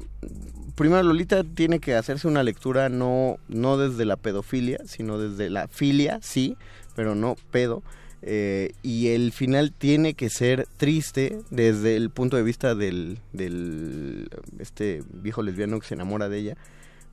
[0.74, 5.68] primero Lolita tiene que hacerse una lectura no no desde la pedofilia sino desde la
[5.68, 6.56] filia sí
[6.94, 7.82] pero no pedo.
[8.26, 14.30] Eh, y el final tiene que ser triste desde el punto de vista del, del
[14.58, 16.56] este viejo lesbiano que se enamora de ella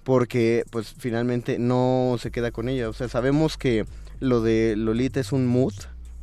[0.04, 2.90] porque pues finalmente no se queda con ella.
[2.90, 3.86] O sea sabemos que
[4.20, 5.74] lo de Lolita es un mood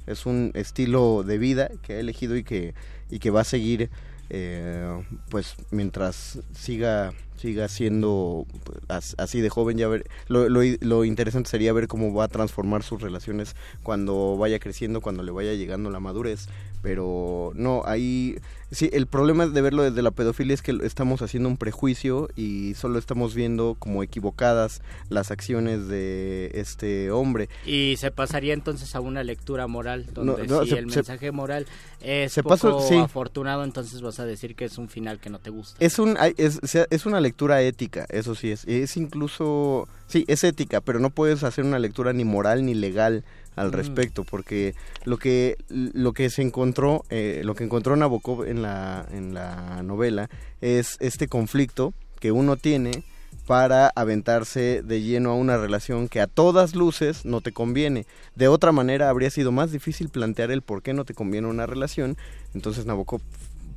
[0.06, 2.74] es un estilo de vida que ha elegido y que
[3.10, 3.90] y que va a seguir
[4.30, 11.50] eh, pues mientras siga siga siendo pues, así de joven ya ver lo, lo, interesante
[11.50, 15.90] sería ver cómo va a transformar sus relaciones cuando vaya creciendo cuando le vaya llegando
[15.90, 16.48] la madurez
[16.82, 18.36] pero no ahí
[18.70, 22.74] Sí, el problema de verlo desde la pedofilia es que estamos haciendo un prejuicio y
[22.74, 27.48] solo estamos viendo como equivocadas las acciones de este hombre.
[27.64, 31.66] Y se pasaría entonces a una lectura moral, donde si el mensaje moral
[32.02, 35.82] es poco afortunado, entonces vas a decir que es un final que no te gusta.
[35.82, 37.27] Es, un, es, es una lectura
[37.60, 38.64] ética, eso sí es.
[38.66, 43.24] Es incluso, sí, es ética, pero no puedes hacer una lectura ni moral ni legal
[43.56, 43.72] al mm.
[43.72, 49.06] respecto, porque lo que lo que se encontró, eh, lo que encontró Nabokov en la
[49.12, 53.04] en la novela es este conflicto que uno tiene
[53.46, 58.04] para aventarse de lleno a una relación que a todas luces no te conviene.
[58.34, 61.64] De otra manera habría sido más difícil plantear el por qué no te conviene una
[61.64, 62.18] relación.
[62.54, 63.22] Entonces Nabokov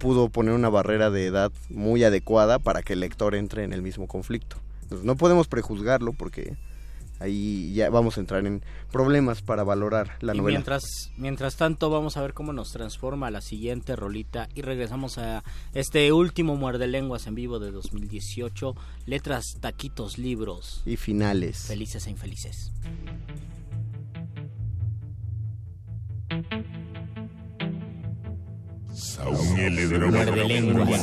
[0.01, 3.83] pudo poner una barrera de edad muy adecuada para que el lector entre en el
[3.83, 4.57] mismo conflicto.
[5.03, 6.57] no podemos prejuzgarlo porque
[7.19, 10.57] ahí ya vamos a entrar en problemas para valorar la novela.
[10.57, 15.43] Mientras, mientras tanto vamos a ver cómo nos transforma la siguiente rolita y regresamos a
[15.73, 21.67] este último muerde lenguas en vivo de 2018, letras, taquitos, libros y finales.
[21.67, 22.71] Felices e infelices.
[30.09, 30.99] Muerde lenguas.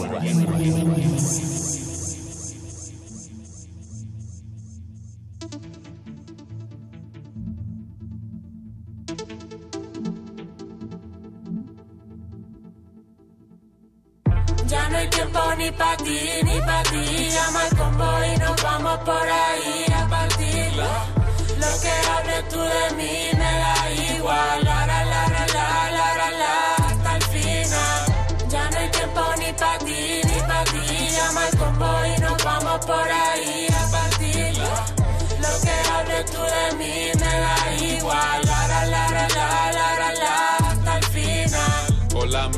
[15.59, 17.05] ni pa' ti, ni pa' ti.
[17.35, 20.70] Llama al convoy y nos vamos por ahí a partir.
[21.62, 23.77] Lo que hables tú de mí me da
[24.14, 24.64] igual.
[24.64, 25.17] La, la,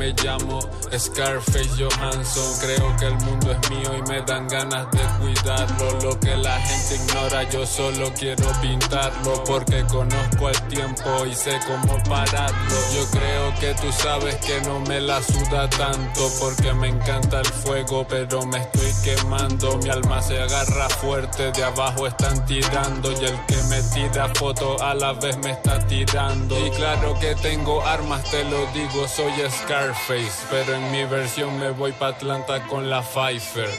[0.01, 4.99] me llamo Scarface Johansson, creo que el mundo es mío y me dan ganas de
[5.19, 5.99] cuidarlo.
[6.01, 11.57] Lo que la gente ignora, yo solo quiero pintarlo porque conozco el tiempo y sé
[11.65, 12.75] cómo pararlo.
[12.93, 17.47] Yo creo que tú sabes que no me la suda tanto porque me encanta el
[17.47, 19.77] fuego, pero me estoy quemando.
[19.77, 24.81] Mi alma se agarra fuerte, de abajo están tirando y el que me tira foto
[24.81, 26.59] a la vez me está tirando.
[26.65, 31.91] Y claro que tengo armas, te lo digo, soy Scarface, pero mi versión me voy
[31.91, 33.69] pa' Atlanta con la Pfeiffer.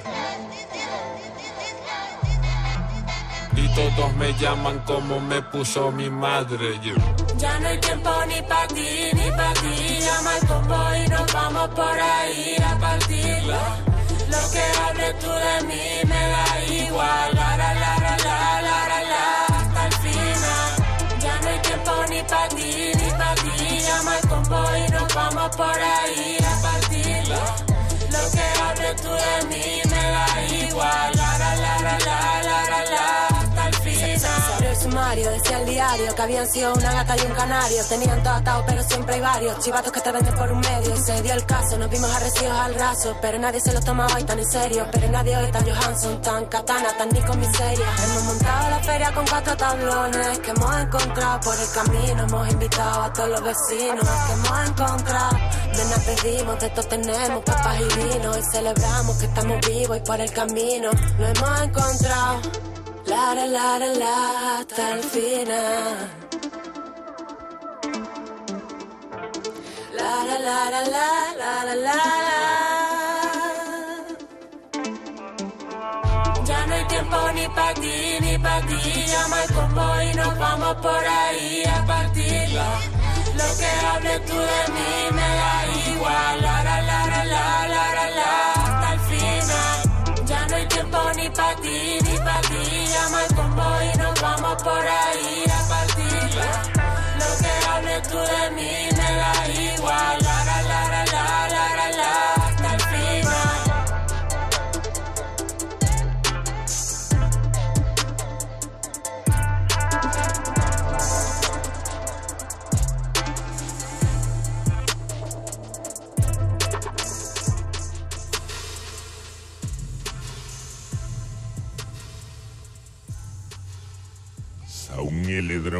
[3.56, 6.80] Y todos me llaman como me puso mi madre.
[7.36, 9.98] Ya no hay tiempo ni pa' ti, ni pa' ti.
[10.00, 13.42] Llama al combo y nos vamos por ahí a partir.
[14.32, 17.34] Lo que hables tú de mí me da igual.
[17.34, 20.70] La, la, la, la, la, la, la, hasta el final.
[21.20, 23.80] Ya no hay tiempo ni pa' ti, ni pa' ti.
[23.86, 26.41] Llama al combo y nos vamos por ahí
[35.20, 37.84] decía el diario que habían sido una gata y un canario.
[37.84, 40.96] Tenían todo atado, pero siempre hay varios chivatos que te venden por un medio.
[40.96, 43.16] Se dio el caso, nos vimos arrecidos al raso.
[43.20, 44.86] Pero nadie se lo tomaba y tan en serio.
[44.90, 47.86] Pero nadie hoy tan Johansson, tan katana, tan ni con miseria.
[48.04, 52.22] Hemos montado la feria con cuatro tablones que hemos encontrado por el camino.
[52.22, 55.36] Hemos invitado a todos los vecinos que hemos encontrado.
[55.76, 58.38] De nada pedimos, de esto tenemos papas y vino.
[58.38, 62.40] Y celebramos que estamos vivos y por el camino lo hemos encontrado.
[63.06, 66.10] La la la la la hasta el final.
[69.98, 71.06] La la la la la
[71.40, 72.00] la la la.
[76.44, 79.04] Ya no hay tiempo ni para ti ni para ti.
[79.12, 82.48] Llama al combo y nos vamos por ahí a partir.
[83.40, 85.54] Lo que hables tú de mí me da
[85.90, 86.42] igual.
[86.42, 90.26] La, la, la, la, la, la, la, hasta el final.
[90.26, 92.41] Ya no hay tiempo ni para ti, ni para.
[92.92, 95.11] Llama al combo y nos vamos por ahí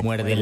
[0.00, 0.32] Muerde.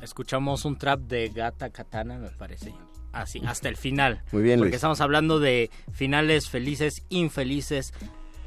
[0.00, 2.72] Escuchamos un trap de Gata Katana, me parece.
[3.12, 4.22] Así, hasta el final.
[4.32, 4.76] Muy bien, Porque Luis.
[4.76, 7.92] estamos hablando de finales felices, infelices,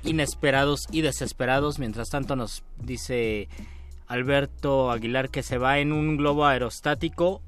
[0.03, 1.79] inesperados y desesperados.
[1.79, 3.47] Mientras tanto nos dice
[4.07, 7.41] Alberto Aguilar que se va en un globo aerostático.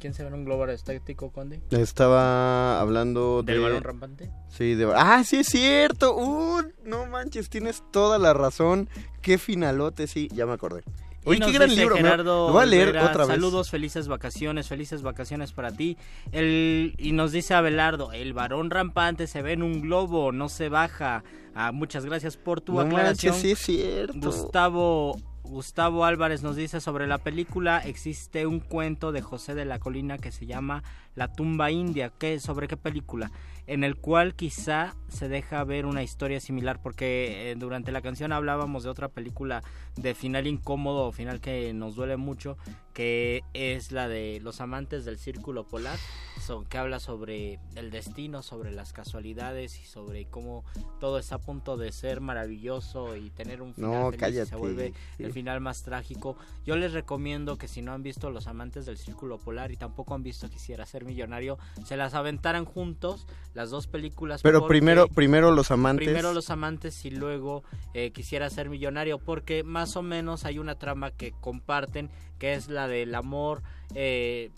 [0.00, 1.60] ¿Quién se va en un globo aerostático, Conde?
[1.70, 3.62] Estaba hablando ¿Del de...
[3.62, 4.30] balón rampante?
[4.48, 4.90] Sí, de...
[4.96, 6.16] Ah, sí es cierto.
[6.16, 8.88] Uh, no manches, tienes toda la razón.
[9.20, 10.82] Qué finalote, sí, ya me acordé.
[11.26, 11.96] Y Oye, nos qué gran libro.
[11.96, 13.34] Gerardo Lo voy a leer Olvera, otra vez.
[13.36, 15.98] Saludos, felices vacaciones, felices vacaciones para ti.
[16.32, 20.70] El, y nos dice Abelardo, el varón rampante se ve en un globo, no se
[20.70, 21.22] baja.
[21.54, 23.34] Ah, muchas gracias por tu No aclaración.
[23.34, 24.14] manches, sí es cierto.
[24.18, 25.18] Gustavo
[25.50, 30.16] Gustavo Álvarez nos dice sobre la película existe un cuento de José de la Colina
[30.16, 30.84] que se llama
[31.16, 33.32] La tumba india, ¿Qué, sobre qué película,
[33.66, 38.30] en el cual quizá se deja ver una historia similar porque eh, durante la canción
[38.30, 39.64] hablábamos de otra película
[39.96, 42.56] de final incómodo final que nos duele mucho
[42.94, 45.98] que es la de Los amantes del círculo polar,
[46.40, 50.64] so- que habla sobre el destino, sobre las casualidades y sobre cómo
[50.98, 54.46] todo está a punto de ser maravilloso y tener un final No, feliz y cállate,
[54.50, 55.22] se vuelve sí.
[55.24, 56.36] el final más trágico.
[56.64, 60.14] Yo les recomiendo que si no han visto Los amantes del círculo polar y tampoco
[60.14, 64.42] han visto Quisiera ser millonario, se las aventaran juntos las dos películas.
[64.42, 66.06] Pero primero, primero los amantes.
[66.06, 67.62] Primero los amantes y luego
[67.94, 72.68] eh, quisiera ser millonario porque más o menos hay una trama que comparten que es
[72.68, 73.62] la del amor
[73.94, 74.50] eh,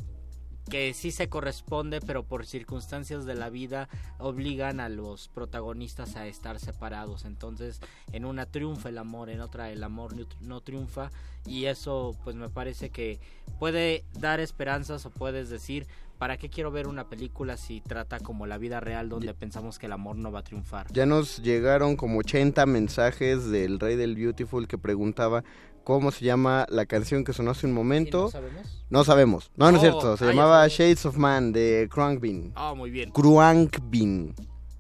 [0.71, 3.89] que sí se corresponde pero por circunstancias de la vida
[4.19, 7.25] obligan a los protagonistas a estar separados.
[7.25, 7.81] Entonces
[8.13, 11.11] en una triunfa el amor en otra el amor no- triunfa.
[11.45, 13.19] Y eso pues me parece que
[13.59, 15.87] puede dar esperanzas o puedes decir
[16.19, 19.87] ¿Para qué quiero ver una película si trata como la vida real donde pensamos que
[19.87, 20.87] el amor no va a triunfar?
[20.93, 25.43] Ya nos llegaron como 80 mensajes del Rey del Beautiful que preguntaba
[25.85, 28.25] cómo se llama la canción que sonó hace un momento.
[28.25, 28.85] no sabemos?
[28.91, 29.51] No sabemos.
[29.57, 30.17] No, no es Oh, cierto.
[30.17, 30.69] Se ah, llamaba.
[30.69, 32.53] Shades of Man de Crankbin.
[32.55, 33.11] Ah, muy bien.
[33.11, 34.35] Cruankbin.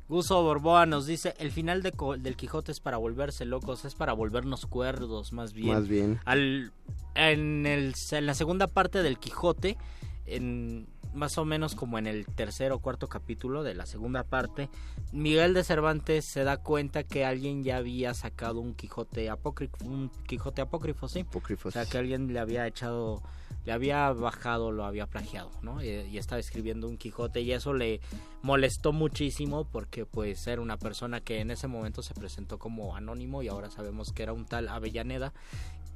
[0.08, 4.12] Guso Borboa nos dice, el final de del Quijote es para volverse locos, es para
[4.12, 5.68] volvernos cuerdos, más bien.
[5.74, 6.20] Más bien.
[6.26, 6.70] Al,
[7.14, 9.78] en, el, en la segunda parte del Quijote,
[10.26, 14.68] en, más o menos como en el tercer o cuarto capítulo de la segunda parte,
[15.12, 20.10] Miguel de Cervantes se da cuenta que alguien ya había sacado un Quijote apócrifo, un
[20.26, 21.20] Quijote apócrifo, sí.
[21.20, 23.22] Apócrifo, O sea, que alguien le había echado,
[23.64, 25.82] le había bajado, lo había plagiado, ¿no?
[25.82, 28.00] Y, y estaba escribiendo un Quijote y eso le
[28.42, 33.42] molestó muchísimo porque pues era una persona que en ese momento se presentó como anónimo
[33.42, 35.32] y ahora sabemos que era un tal Avellaneda.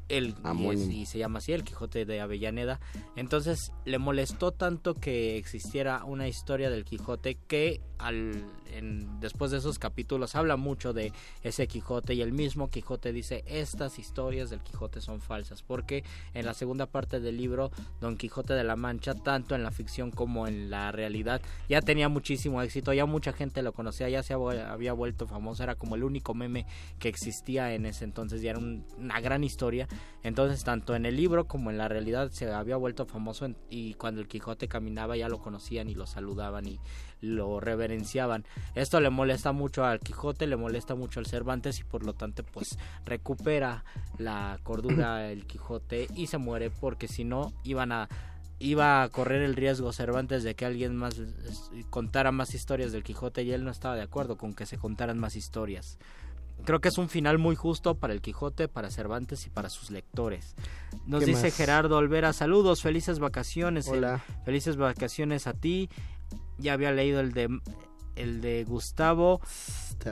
[0.08, 0.92] El, y, es- Amónimo.
[0.92, 2.80] y se llama así el Quijote de Avellaneda
[3.16, 9.58] entonces le molestó tanto que existiera una historia del Quijote que al en- después de
[9.58, 14.60] esos capítulos habla mucho de ese Quijote y el mismo Quijote dice estas historias del
[14.60, 16.04] Quijote son falsas porque
[16.34, 20.10] en la segunda parte del libro Don Quijote de la Mancha tanto en la ficción
[20.10, 24.34] como en la realidad ya tenía muchísimo éxito ya mucha gente lo conocía ya se
[24.34, 26.66] había había vuelto famoso era como el único meme
[26.98, 29.88] que existía en ese entonces ya era un- una gran historia
[30.22, 33.94] entonces tanto en el libro como en la realidad se había vuelto famoso en- y
[33.94, 36.80] cuando el Quijote caminaba ya lo conocían y lo saludaban y
[37.20, 38.44] lo reverenciaban.
[38.74, 42.44] Esto le molesta mucho al Quijote, le molesta mucho al Cervantes y por lo tanto
[42.44, 43.84] pues recupera
[44.18, 48.08] la cordura el Quijote y se muere porque si no iban a
[48.58, 51.20] iba a correr el riesgo Cervantes de que alguien más
[51.90, 55.18] contara más historias del Quijote y él no estaba de acuerdo con que se contaran
[55.18, 55.98] más historias.
[56.64, 59.90] Creo que es un final muy justo para el Quijote, para Cervantes y para sus
[59.90, 60.54] lectores.
[61.06, 61.56] Nos ¿Qué dice más?
[61.56, 63.86] Gerardo Olvera, saludos, felices vacaciones.
[63.88, 64.24] Hola.
[64.38, 65.88] El- felices vacaciones a ti.
[66.58, 67.48] Ya había leído el de
[68.16, 69.40] el de Gustavo.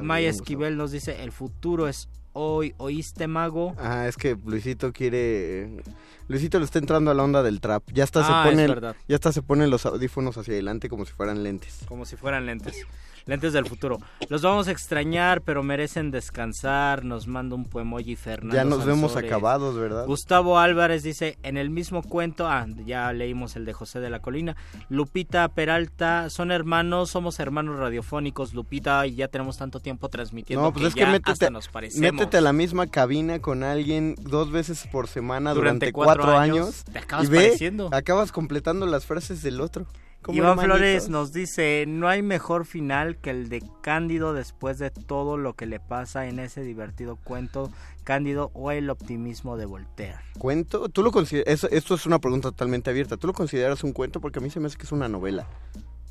[0.00, 3.74] Maya Esquivel nos dice, el futuro es hoy, ¿oíste mago?
[3.78, 5.82] Ah, es que Luisito quiere...
[6.28, 7.82] Luisito le está entrando a la onda del trap.
[7.92, 8.94] Ya hasta Ah, se pone...
[9.08, 11.80] Ya hasta se ponen los audífonos hacia adelante como si fueran lentes.
[11.86, 12.86] Como si fueran lentes.
[13.26, 13.98] Lentes del futuro.
[14.28, 17.04] Los vamos a extrañar, pero merecen descansar.
[17.04, 18.54] Nos manda un poemoji Fernando.
[18.54, 20.06] ya nos vemos acabados, ¿verdad?
[20.06, 24.20] Gustavo Álvarez dice, en el mismo cuento, ah, ya leímos el de José de la
[24.20, 24.56] Colina,
[24.90, 30.72] Lupita Peralta, son hermanos, somos hermanos radiofónicos, Lupita, y ya tenemos tanto tiempo transmitiendo No,
[30.72, 32.12] pues que es que métete, hasta nos parecemos.
[32.12, 36.38] métete a la misma cabina con alguien dos veces por semana Durante durante, cuatro cuatro,
[36.38, 37.88] años, años, te acabas y ve, pareciendo.
[37.92, 39.86] acabas completando las frases del otro.
[40.24, 40.58] Como Iván.
[40.58, 45.52] Flores nos dice, no hay mejor final que el de Cándido después de todo lo
[45.52, 47.70] que le pasa en ese divertido cuento
[48.04, 50.16] Cándido o el optimismo de Voltaire.
[50.38, 50.88] ¿Cuento?
[50.88, 51.64] ¿Tú lo consideras?
[51.70, 53.18] Esto es una pregunta totalmente abierta.
[53.18, 54.20] ¿Tú lo consideras un cuento?
[54.22, 55.46] Porque a mí se me hace que es una novela.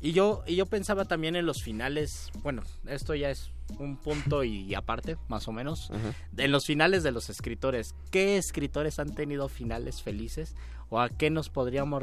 [0.04, 4.44] Y yo, y yo pensaba también en los finales, bueno, esto ya es un punto
[4.44, 5.90] y, aparte, más o menos,
[6.36, 7.94] en los finales de los escritores.
[8.10, 10.56] ¿Qué escritores han tenido finales felices?
[10.90, 12.02] ¿O a qué nos podríamos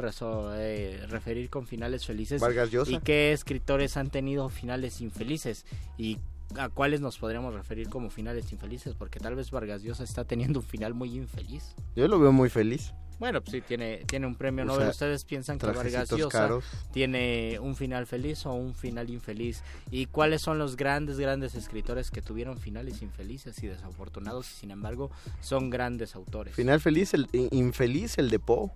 [0.56, 2.42] eh, referir con finales felices?
[2.42, 2.90] Vargas Llosa.
[2.90, 5.64] ¿Y qué escritores han tenido finales infelices?
[5.96, 6.18] ¿Y
[6.58, 8.96] a cuáles nos podríamos referir como finales infelices?
[8.96, 11.76] Porque tal vez Vargas Llosa está teniendo un final muy infeliz.
[11.94, 12.92] Yo lo veo muy feliz.
[13.22, 14.80] Bueno, pues sí, tiene, tiene un premio O Nobel.
[14.82, 16.64] sea, ¿Ustedes piensan que Vargas Llosa caros.
[16.92, 19.62] tiene un final feliz o un final infeliz?
[19.92, 24.72] ¿Y cuáles son los grandes, grandes escritores que tuvieron finales infelices y desafortunados y sin
[24.72, 26.56] embargo son grandes autores?
[26.56, 28.72] Final feliz, el infeliz, el de Poe.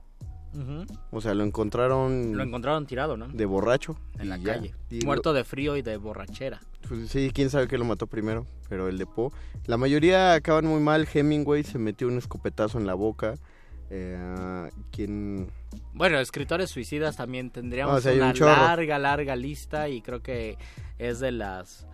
[0.55, 0.86] Ujú.
[1.11, 2.36] O sea, lo encontraron...
[2.36, 3.26] Lo encontraron tirado, ¿no?
[3.26, 3.99] De borracho.
[4.20, 4.55] En la ya.
[4.55, 4.74] calle.
[4.90, 6.61] Lo- Muerto de frío y de borrachera.
[6.88, 9.32] Pues sí, quién sabe qué lo mató primero, pero el de Poe.
[9.66, 11.09] La mayoría acaban muy mal.
[11.12, 13.34] Hemingway se metió un escopetazo en la boca.
[13.91, 15.49] Eh, quien
[15.93, 20.22] Bueno, escritores suicidas también tendríamos O sea, hay una un larga, larga lista y creo
[20.22, 20.59] que
[20.99, 21.87] es de las...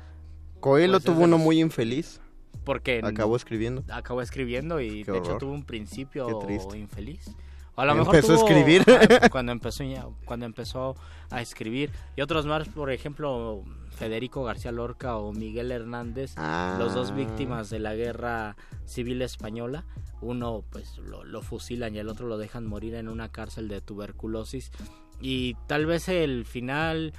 [0.61, 2.20] Coelho Pues es tuvo uno los- muy infeliz.
[2.64, 3.82] Porque Acabó escribiendo.
[3.93, 6.28] acabó escribiendo y Qué de hecho tuvo un principio
[6.74, 7.34] infeliz.
[7.74, 8.84] O a lo mejor Empezó a escribir.
[9.32, 9.82] cuando empezó
[10.24, 10.95] cuando empezó
[11.30, 13.64] a escribir y otros más, por ejemplo,
[14.03, 16.34] Federico García Lorca o Miguel Hernández,
[16.76, 17.14] los dos Ah.
[17.14, 19.84] víctimas de la guerra civil española.
[20.20, 23.80] Uno pues lo, lo fusilan y el otro lo dejan morir en una cárcel de
[23.80, 24.72] tuberculosis
[25.20, 27.12] y tal vez el final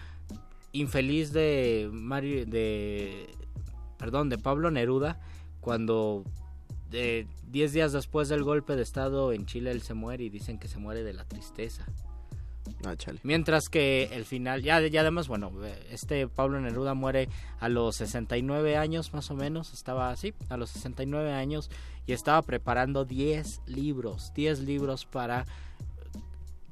[0.74, 3.30] infeliz de Mario de
[3.98, 5.22] perdón de Pablo Neruda
[5.62, 6.26] cuando
[6.92, 10.60] eh, 10 días después del golpe de estado en Chile él se muere y dicen
[10.60, 11.86] que se muere de la tristeza
[12.86, 15.52] Ah, mientras que el final ya, ya además bueno
[15.90, 17.30] este Pablo Neruda muere
[17.60, 21.70] a los 69 años más o menos estaba así a los 69 años
[22.06, 25.46] y estaba preparando 10 libros 10 libros para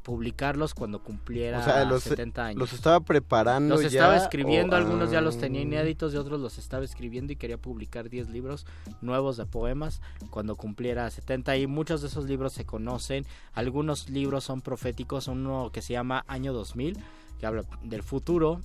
[0.03, 2.59] publicarlos cuando cumpliera O sea, los, 70 años.
[2.59, 6.39] los estaba preparando los ya, estaba escribiendo, o- algunos ya los tenía inéditos y otros
[6.39, 8.65] los estaba escribiendo y quería publicar 10 libros
[9.01, 14.43] nuevos de poemas cuando cumpliera 70 y muchos de esos libros se conocen, algunos libros
[14.43, 16.97] son proféticos, uno que se llama Año 2000,
[17.39, 18.61] que habla del futuro,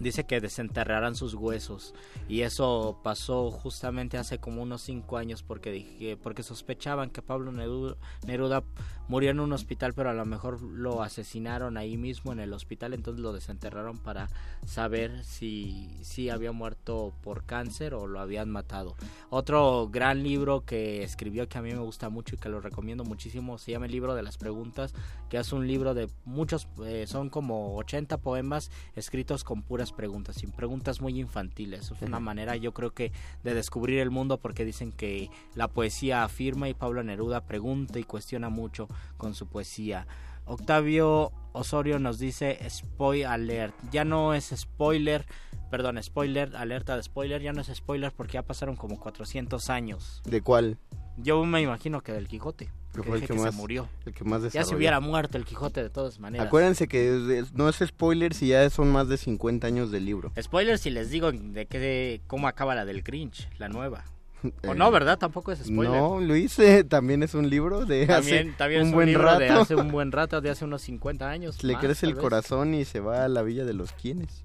[0.00, 1.94] dice que desenterrarán sus huesos.
[2.28, 7.52] Y eso pasó justamente hace como unos cinco años porque dije, porque sospechaban que Pablo
[7.52, 7.96] Neruda,
[8.26, 8.64] Neruda
[9.08, 12.94] murió en un hospital pero a lo mejor lo asesinaron ahí mismo en el hospital
[12.94, 14.28] entonces lo desenterraron para
[14.64, 18.94] saber si, si había muerto por cáncer o lo habían matado.
[19.28, 23.04] Otro gran libro que escribió que a mí me gusta mucho y que lo recomiendo
[23.04, 24.94] muchísimo se llama el libro de las preguntas
[25.28, 30.36] que es un libro de muchos eh, son como 80 poemas escritos con puras preguntas,
[30.36, 31.90] sin preguntas muy infantiles.
[31.90, 33.12] Es una manera, yo creo que,
[33.42, 38.04] de descubrir el mundo porque dicen que la poesía afirma y Pablo Neruda pregunta y
[38.04, 40.06] cuestiona mucho con su poesía.
[40.44, 43.74] Octavio Osorio nos dice spoil alert.
[43.92, 45.26] Ya no es spoiler,
[45.70, 50.22] perdón, spoiler, alerta de spoiler, ya no es spoiler porque ya pasaron como 400 años.
[50.24, 50.78] ¿De cuál?
[51.22, 52.70] Yo me imagino que del Quijote.
[52.92, 53.88] Que que fue el que que más, se murió.
[54.04, 56.46] el que más Ya se hubiera muerto el Quijote de todas maneras.
[56.48, 60.32] Acuérdense que no es spoiler si ya son más de 50 años del libro.
[60.40, 64.04] Spoiler si les digo de qué cómo acaba la del Grinch, la nueva.
[64.42, 65.18] O Eh, no, ¿verdad?
[65.18, 65.90] Tampoco es spoiler.
[66.00, 66.82] No, lo hice.
[66.88, 69.38] También es un libro de también, hace también un es buen libro rato.
[69.38, 71.62] de hace un buen rato, de hace unos 50 años.
[71.62, 72.22] Le más, crece el vez.
[72.22, 74.42] corazón y se va a la villa de los quienes.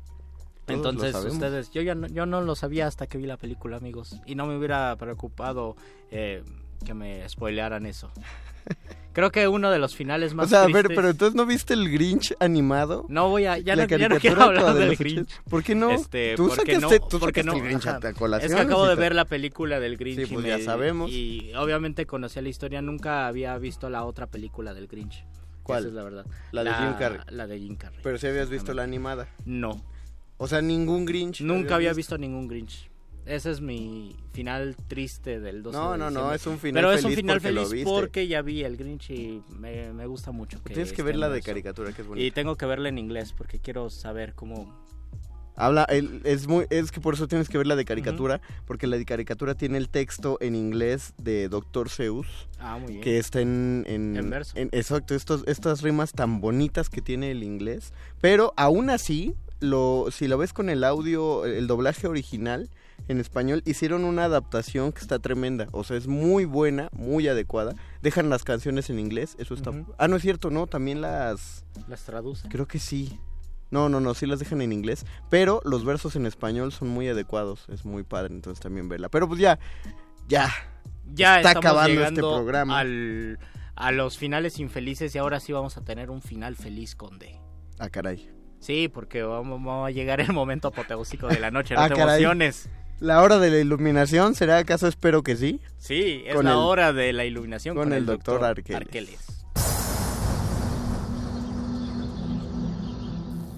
[0.66, 3.78] Todos Entonces, ustedes, yo ya no, yo no lo sabía hasta que vi la película,
[3.78, 4.20] amigos.
[4.26, 5.76] Y no me hubiera preocupado
[6.12, 6.44] eh,
[6.84, 8.12] que me spoilearan eso.
[9.14, 11.46] Creo que uno de los finales más O sea, a ver, tristes- pero entonces no
[11.46, 13.06] viste el Grinch animado?
[13.08, 15.42] No voy a, ya no, ya no caricatura quiero hablar de del los Grinch.
[15.50, 15.92] ¿Por qué no?
[15.92, 18.08] Este, Tú porque sacaste- no, tú porque sacaste no, el Grinch ajá.
[18.10, 20.18] a colación, Es que acabo de ver la película del Grinch.
[20.18, 21.12] Sí, y pues me- ya sabemos.
[21.12, 25.24] Y obviamente conocía la historia, nunca había visto la otra película del Grinch.
[25.64, 25.80] ¿Cuál?
[25.80, 26.26] Esa es la verdad.
[26.52, 27.20] La de Jim Carrey.
[27.30, 28.00] La de Jim Carrey.
[28.04, 29.28] Pero si habías visto la animada.
[29.46, 29.82] No.
[30.38, 31.40] O sea, ningún Grinch.
[31.42, 32.90] Nunca había visto ningún Grinch.
[33.26, 36.94] Ese es mi final triste del 12 No, de no, no, es un final Pero
[36.94, 40.32] es un feliz final porque feliz porque ya vi el Grinch y me, me gusta
[40.32, 40.62] mucho.
[40.64, 41.46] Que Tienes que ver la de eso.
[41.48, 42.36] caricatura, que es Y bonita.
[42.36, 44.72] tengo que verla en inglés porque quiero saber cómo...
[45.58, 48.98] Habla, es muy, es que por eso tienes que ver la de caricatura, porque la
[48.98, 51.88] de caricatura tiene el texto en inglés de Dr.
[51.90, 52.28] Seuss,
[52.60, 53.02] Ah, muy bien.
[53.02, 54.54] que está en, en, En verso.
[54.58, 60.28] exacto, estos, estas rimas tan bonitas que tiene el inglés, pero aún así, lo, si
[60.28, 62.70] lo ves con el audio, el doblaje original
[63.08, 67.76] en español, hicieron una adaptación que está tremenda, o sea, es muy buena, muy adecuada,
[68.02, 69.72] dejan las canciones en inglés, eso está...
[69.98, 71.66] Ah, no es cierto, no, también las...
[71.88, 72.48] Las traduce.
[72.50, 73.20] Creo que sí.
[73.72, 77.08] No, no, no, sí las dejan en inglés, pero los versos en español son muy
[77.10, 79.10] adecuados, es muy padre, entonces también verla.
[79.10, 79.60] Pero pues ya,
[80.28, 80.50] ya,
[81.14, 82.80] Ya está acabando este programa.
[82.80, 83.40] al-
[83.76, 87.38] a los finales infelices y ahora sí vamos a tener un final feliz con D.
[87.78, 88.32] Ah, caray.
[88.60, 91.96] Sí, porque vamos, vamos a llegar el momento apoteósico de la noche, no Ah, te
[91.96, 92.24] caray.
[93.00, 94.88] ¿La hora de la iluminación será acaso?
[94.88, 95.60] Espero que sí.
[95.78, 98.82] Sí, es Con la el- hora de la iluminación con el doctor Arqueles.
[98.82, 99.20] Arqueles.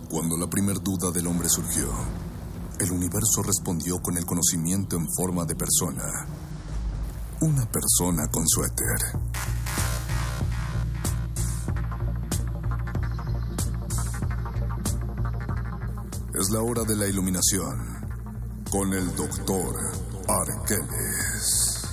[0.09, 1.87] Cuando la primer duda del hombre surgió,
[2.79, 6.03] el universo respondió con el conocimiento en forma de persona.
[7.41, 8.97] Una persona con suéter.
[16.39, 17.96] Es la hora de la iluminación
[18.69, 19.75] con el doctor
[20.27, 21.83] Arqueles.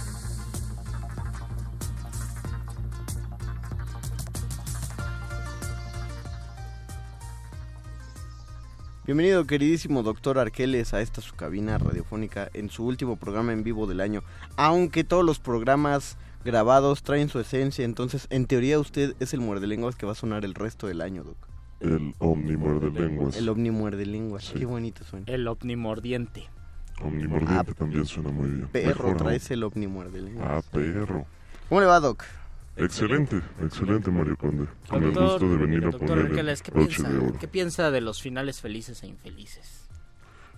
[9.07, 13.87] Bienvenido queridísimo doctor Arqueles a esta su cabina radiofónica en su último programa en vivo
[13.87, 14.22] del año.
[14.57, 19.66] Aunque todos los programas grabados traen su esencia, entonces en teoría usted es el muerde
[19.66, 21.37] lenguas que va a sonar el resto del año, doc.
[21.81, 23.37] El Omni muerde lenguas.
[23.37, 24.55] El ovni muerde lenguas, Sí.
[24.59, 25.27] qué bonito suena.
[25.29, 26.49] El omnimordiente.
[27.03, 28.64] Omni mordiente también suena muy bien.
[28.66, 29.53] Ah, Perro, Mejor traes aún.
[29.59, 30.49] el ovni muerde lenguas.
[30.49, 31.26] Ah, perro.
[31.68, 32.24] ¿Cómo le va, doc?
[32.76, 34.66] Excelente, excelente Mario Conde.
[34.88, 36.28] Con el gusto de venir a poner
[36.62, 37.38] ¿qué piensa, de oro.
[37.38, 39.88] ¿qué piensa de los finales felices e infelices?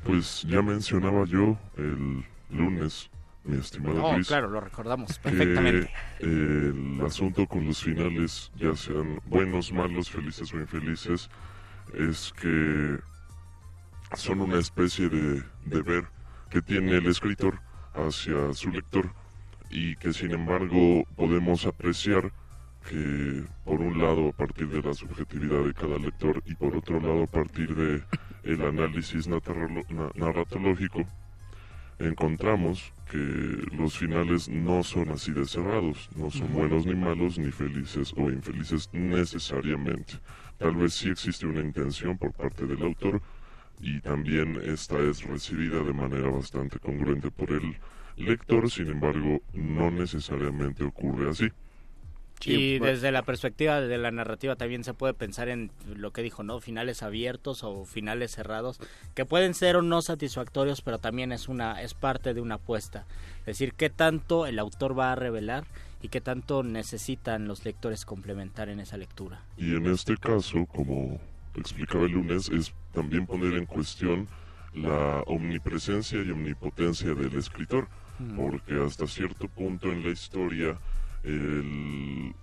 [0.04, 3.10] Pues ya mencionaba yo el lunes,
[3.44, 5.90] mi estimado No, Luis, claro, lo recordamos que perfectamente.
[6.20, 11.28] el asunto con los finales, ya sean buenos, malos, felices o infelices,
[11.92, 12.98] es que
[14.14, 16.04] son una especie de deber
[16.50, 17.60] que tiene el escritor
[17.94, 19.10] hacia su lector
[19.70, 22.32] y que sin embargo podemos apreciar
[22.88, 27.00] que por un lado a partir de la subjetividad de cada lector y por otro
[27.00, 28.02] lado a partir de
[28.44, 31.04] el análisis narratológico
[31.98, 33.18] encontramos que
[33.76, 38.30] los finales no son así de cerrados, no son buenos ni malos, ni felices o
[38.30, 40.14] infelices necesariamente.
[40.58, 43.22] Tal vez sí existe una intención por parte del autor
[43.80, 47.76] y también esta es recibida de manera bastante congruente por el
[48.16, 51.48] lector, sin embargo, no necesariamente ocurre así.
[52.44, 56.42] Y desde la perspectiva de la narrativa también se puede pensar en lo que dijo,
[56.42, 56.60] ¿no?
[56.60, 58.78] Finales abiertos o finales cerrados,
[59.14, 63.06] que pueden ser o no satisfactorios, pero también es una es parte de una apuesta.
[63.40, 65.64] Es decir, qué tanto el autor va a revelar
[66.02, 69.40] y qué tanto necesitan los lectores complementar en esa lectura.
[69.56, 71.18] Y en este caso, como
[71.60, 74.28] explicaba el lunes, es también poner en cuestión
[74.74, 77.88] la omnipresencia y omnipotencia del escritor,
[78.18, 78.36] Mm.
[78.36, 80.78] porque hasta cierto punto en la historia
[81.22, 82.34] el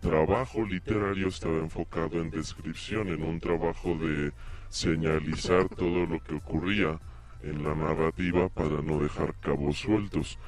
[0.00, 4.32] trabajo literario estaba enfocado en descripción, en un trabajo de
[4.68, 7.00] señalizar todo lo que ocurría
[7.42, 10.38] en la narrativa para no dejar cabos sueltos.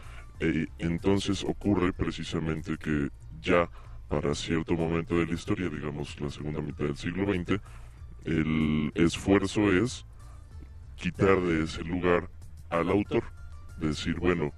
[0.41, 3.09] E entonces ocurre precisamente que
[3.41, 3.69] ya
[4.09, 7.61] para cierto momento de la historia, digamos la segunda mitad del siglo XX,
[8.25, 10.05] el esfuerzo es
[10.97, 12.29] quitar de ese lugar
[12.71, 13.23] al autor,
[13.79, 14.53] decir, bueno,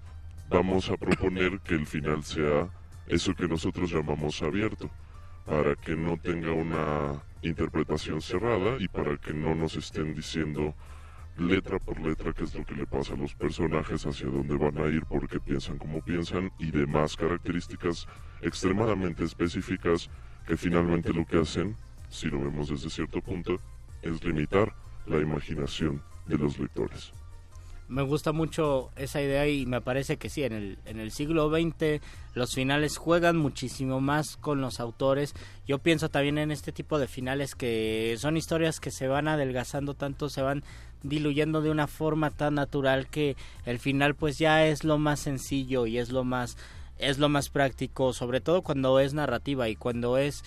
[0.49, 2.69] vamos a proponer que el final sea
[3.09, 4.91] eso que nosotros llamamos abierto,
[5.45, 10.75] para que no tenga una interpretación cerrada y para que no nos estén diciendo
[11.39, 14.79] letra por letra qué es lo que le pasa a los personajes, hacia dónde van
[14.79, 18.07] a ir, por qué piensan como piensan y demás características
[18.41, 20.11] extremadamente específicas
[20.47, 21.77] que finalmente lo que hacen,
[22.17, 23.61] si lo vemos desde cierto punto,
[24.03, 24.73] es limitar
[25.07, 27.13] la imaginación de los lectores.
[27.89, 31.49] Me gusta mucho esa idea y me parece que sí, en el, en el siglo
[31.51, 32.03] XX
[32.35, 35.35] los finales juegan muchísimo más con los autores.
[35.69, 39.95] Yo pienso también en este tipo de finales que son historias que se van adelgazando
[39.95, 40.65] tanto, se van
[41.05, 43.37] diluyendo de una forma tan natural que
[43.67, 46.57] el final pues ya es lo más sencillo y es lo más
[46.99, 50.43] es lo más práctico, sobre todo cuando es narrativa y cuando es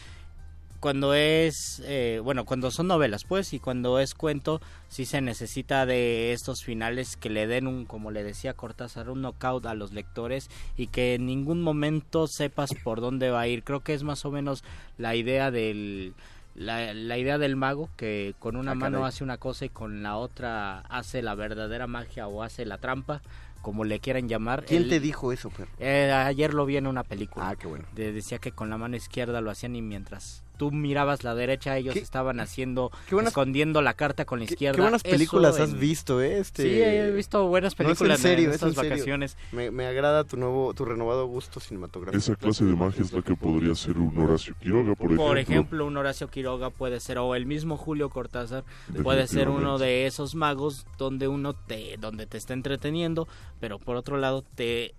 [0.79, 5.85] cuando es eh, bueno cuando son novelas pues y cuando es cuento sí se necesita
[5.85, 9.91] de estos finales que le den un como le decía Cortázar un knockout a los
[9.93, 14.03] lectores y que en ningún momento sepas por dónde va a ir creo que es
[14.03, 14.63] más o menos
[14.97, 16.13] la idea del
[16.55, 20.01] la, la idea del mago que con una Ah, mano hace una cosa y con
[20.03, 23.21] la otra hace la verdadera magia o hace la trampa
[23.61, 24.63] como le quieran llamar.
[24.65, 25.67] ¿Quién te dijo eso, Per?
[25.79, 27.49] Eh, ayer lo vi en una película.
[27.49, 27.83] Ah, qué bueno.
[27.93, 31.77] De- decía que con la mano izquierda lo hacían y mientras tú mirabas la derecha,
[31.77, 34.75] ellos ¿Qué- estaban haciendo, qué buenas- escondiendo la carta con la izquierda.
[34.75, 36.37] Qué buenas Eso películas has en- visto, ¿eh?
[36.39, 36.63] Este...
[36.63, 38.89] Sí, he visto buenas No, es en películas serio, en es estas en serio.
[38.91, 39.37] vacaciones.
[39.53, 42.17] Me, me agrada tu nuevo, tu renovado gusto cinematográfico.
[42.19, 45.25] Esa clase de magia es la que podría ser un Horacio Quiroga, por ejemplo.
[45.25, 48.65] Por ejemplo, un Horacio Quiroga puede ser, o el mismo Julio Cortázar,
[49.01, 53.27] puede ser uno de esos magos donde uno te, donde te está entreteniendo,
[53.61, 54.93] pero por otro lado te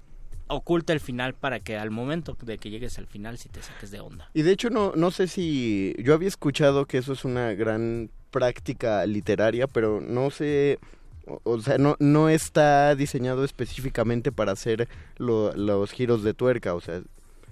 [0.51, 3.91] oculta el final para que al momento de que llegues al final si te saques
[3.91, 4.29] de onda.
[4.35, 8.11] Y de hecho no, no sé si yo había escuchado que eso es una gran
[8.31, 10.79] práctica literaria, pero no sé,
[11.27, 14.89] o, o sea, no, no está diseñado específicamente para hacer
[15.19, 17.01] lo- los giros de tuerca, o sea,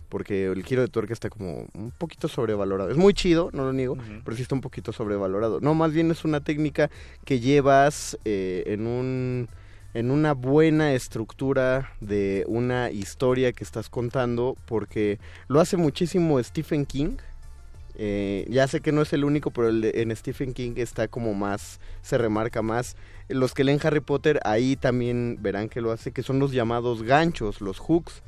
[0.09, 2.91] porque el giro de tuerca está como un poquito sobrevalorado.
[2.91, 5.61] Es muy chido, no lo niego, pero sí está un poquito sobrevalorado.
[5.61, 6.91] No, más bien es una técnica
[7.27, 9.49] que llevas eh, en un
[9.95, 15.19] en una buena estructura de una historia que estás contando porque
[15.49, 17.17] lo hace muchísimo Stephen King.
[18.01, 21.81] Eh, ya sé que no es el único, pero en Stephen King está como más,
[22.03, 22.97] se remarca más.
[23.29, 27.03] Los que leen Harry Potter ahí también verán que lo hace, que son los llamados
[27.03, 28.23] ganchos, los hooks,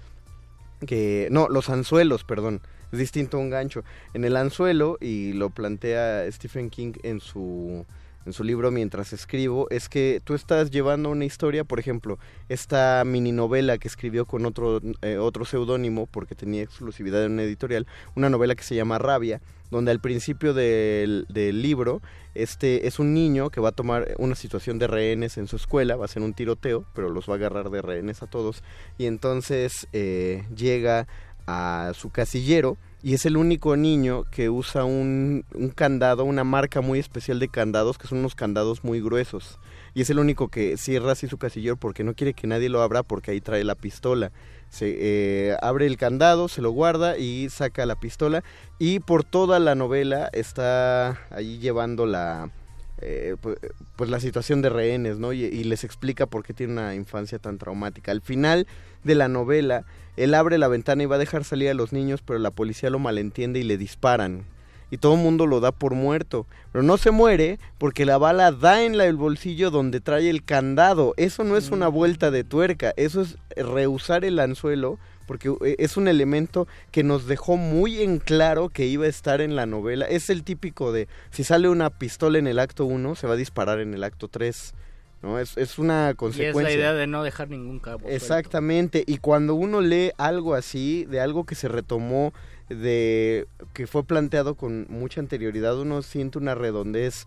[0.87, 3.85] que no, los anzuelos, perdón, es distinto a un gancho.
[4.13, 7.87] En el anzuelo, y lo plantea Stephen King en su,
[8.27, 12.19] en su libro mientras escribo, es que tú estás llevando una historia, por ejemplo,
[12.49, 17.43] esta mini novela que escribió con otro, eh, otro seudónimo, porque tenía exclusividad en una
[17.43, 19.41] editorial, una novela que se llama Rabia,
[19.71, 22.03] donde al principio del, del libro
[22.35, 25.97] este es un niño que va a tomar una situación de rehenes en su escuela,
[25.97, 28.63] va a hacer un tiroteo, pero los va a agarrar de rehenes a todos,
[28.99, 31.07] y entonces eh, llega
[31.47, 36.81] a su casillero y es el único niño que usa un, un candado, una marca
[36.81, 39.59] muy especial de candados, que son unos candados muy gruesos.
[39.95, 42.83] Y es el único que cierra así su casillero porque no quiere que nadie lo
[42.83, 44.31] abra porque ahí trae la pistola.
[44.69, 48.45] Se eh, abre el candado, se lo guarda y saca la pistola.
[48.79, 52.51] Y por toda la novela está ahí llevando la,
[52.99, 53.59] eh, pu-
[53.97, 55.33] pues, la situación de rehenes, ¿no?
[55.33, 58.13] Y, y les explica por qué tiene una infancia tan traumática.
[58.13, 58.69] Al final
[59.05, 59.85] de la novela,
[60.17, 62.91] él abre la ventana y va a dejar salir a los niños, pero la policía
[62.91, 64.45] lo malentiende y le disparan.
[64.93, 66.47] Y todo el mundo lo da por muerto.
[66.73, 70.43] Pero no se muere porque la bala da en la- el bolsillo donde trae el
[70.43, 71.15] candado.
[71.17, 75.97] Eso no es una vuelta de tuerca, eso es rehusar el anzuelo porque eh, es
[75.97, 80.07] un elemento que nos dejó muy en claro que iba a estar en la novela.
[80.07, 83.37] Es el típico de, si sale una pistola en el acto 1, se va a
[83.37, 84.75] disparar en el acto 3.
[85.23, 85.39] ¿No?
[85.39, 86.63] Es, es una Y es consecuencia.
[86.63, 88.01] la idea de no dejar ningún cabo.
[88.01, 88.15] suelto.
[88.17, 92.33] Exactamente, y cuando uno lee algo así, de algo que se retomó,
[92.69, 97.27] de que fue planteado con mucha anterioridad, uno siente una redondez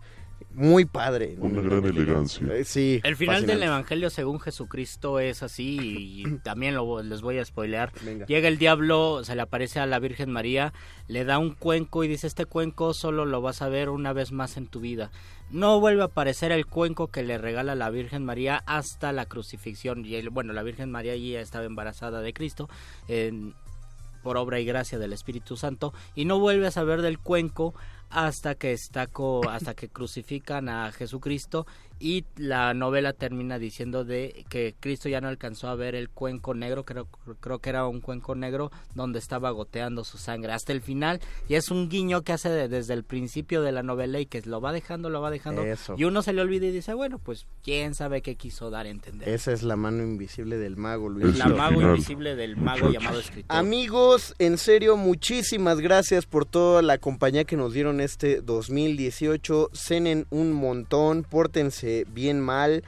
[0.52, 1.36] muy padre.
[1.40, 2.46] Una gran elegancia.
[2.54, 3.00] Eh, Sí.
[3.02, 3.62] El final del.
[3.62, 7.92] Evangelio según Jesucristo es así y también lo, les voy a spoilear.
[8.04, 8.26] Venga.
[8.26, 10.72] Llega el diablo, se le aparece a la Virgen María,
[11.08, 14.30] le da un cuenco y dice este cuenco solo lo vas a ver una vez
[14.32, 15.10] más en tu vida.
[15.50, 20.04] No vuelve a aparecer el cuenco que le regala la Virgen María hasta la crucifixión.
[20.06, 22.68] Y el- bueno, la Virgen María ya estaba embarazada de Cristo.
[24.22, 27.74] por obra y gracia del Espíritu Santo y no vuelve a saber del cuenco
[28.14, 29.08] hasta que está
[29.48, 31.66] hasta que crucifican a Jesucristo
[32.00, 36.52] y la novela termina diciendo de que Cristo ya no alcanzó a ver el cuenco
[36.54, 37.06] negro, creo,
[37.40, 41.54] creo que era un cuenco negro donde estaba goteando su sangre hasta el final y
[41.54, 44.60] es un guiño que hace de- desde el principio de la novela y que lo
[44.60, 45.94] va dejando, lo va dejando Eso.
[45.96, 48.90] y uno se le olvida y dice, bueno, pues quién sabe qué quiso dar a
[48.90, 49.28] entender.
[49.28, 51.38] Esa es la mano invisible del mago, Luis.
[51.38, 53.56] la mago invisible del mago llamado escritor.
[53.56, 59.70] Amigos, en serio, muchísimas gracias por toda la compañía que nos dieron este 2018.
[59.72, 62.84] Cenen un montón, pórtense bien mal,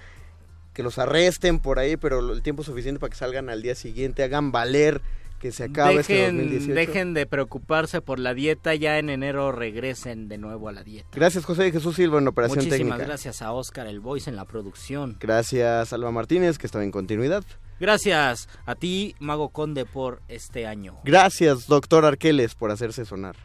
[0.72, 4.22] que los arresten por ahí, pero el tiempo suficiente para que salgan al día siguiente,
[4.22, 5.00] hagan valer
[5.40, 6.74] que se acabe este dejen, 2018.
[6.74, 11.08] dejen de preocuparse por la dieta, ya en enero regresen de nuevo a la dieta.
[11.12, 13.06] Gracias José de Jesús Silva en Operación Muchísimas Técnica.
[13.06, 15.16] gracias a Oscar el Voice en la producción.
[15.20, 17.44] Gracias Alba Martínez, que estaba en continuidad.
[17.78, 20.96] Gracias a ti, Mago Conde, por este año.
[21.04, 23.36] Gracias, doctor Arqueles, por hacerse sonar.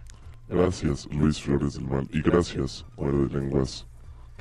[0.47, 2.07] Gracias, Luis Flores del Mal.
[2.11, 3.85] Y gracias, Muerde Lenguas,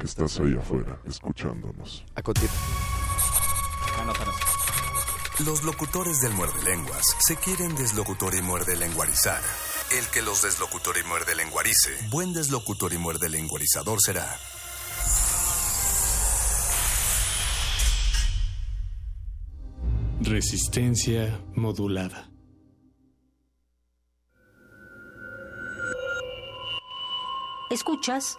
[0.01, 2.05] que estás ahí afuera, escuchándonos.
[2.15, 2.61] A continuación.
[5.45, 9.41] Los locutores del muerde lenguas se quieren deslocutor y muerde lenguarizar.
[9.91, 14.39] El que los deslocutor y muerde lenguarice, buen deslocutor y muerde lenguarizador será.
[20.23, 22.31] Resistencia modulada.
[27.71, 28.39] Escuchas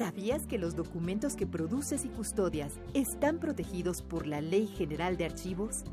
[0.00, 5.26] ¿Sabías que los documentos que produces y custodias están protegidos por la Ley General de
[5.26, 5.84] Archivos?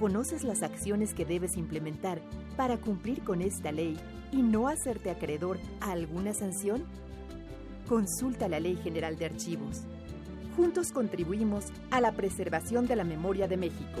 [0.00, 2.22] ¿Conoces las acciones que debes implementar
[2.56, 3.98] para cumplir con esta ley
[4.32, 6.84] y no hacerte acreedor a alguna sanción?
[7.86, 9.82] Consulta la Ley General de Archivos.
[10.56, 14.00] Juntos contribuimos a la preservación de la memoria de México.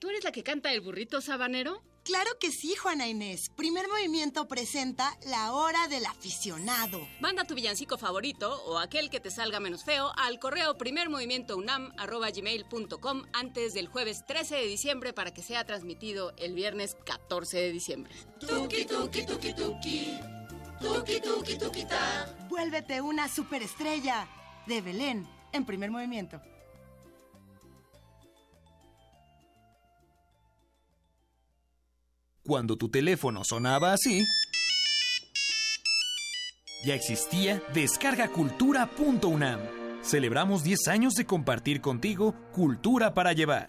[0.00, 1.82] ¿tú eres la que canta el burrito sabanero?
[2.02, 3.50] Claro que sí, Juana Inés.
[3.54, 7.06] Primer movimiento presenta La Hora del Aficionado.
[7.20, 13.74] Manda tu villancico favorito o aquel que te salga menos feo al correo primermovimientounam.gmail.com antes
[13.74, 18.14] del jueves 13 de diciembre para que sea transmitido el viernes 14 de diciembre.
[18.40, 20.18] Tuki, tuki, tuki, tuki.
[20.80, 22.34] Tuki, tuki, tuki, ta.
[22.48, 24.26] Vuélvete una superestrella.
[24.66, 26.40] De Belén, en primer movimiento.
[32.50, 34.26] Cuando tu teléfono sonaba así,
[36.84, 39.60] ya existía descargacultura.unam.
[40.02, 43.66] Celebramos 10 años de compartir contigo cultura para llevar.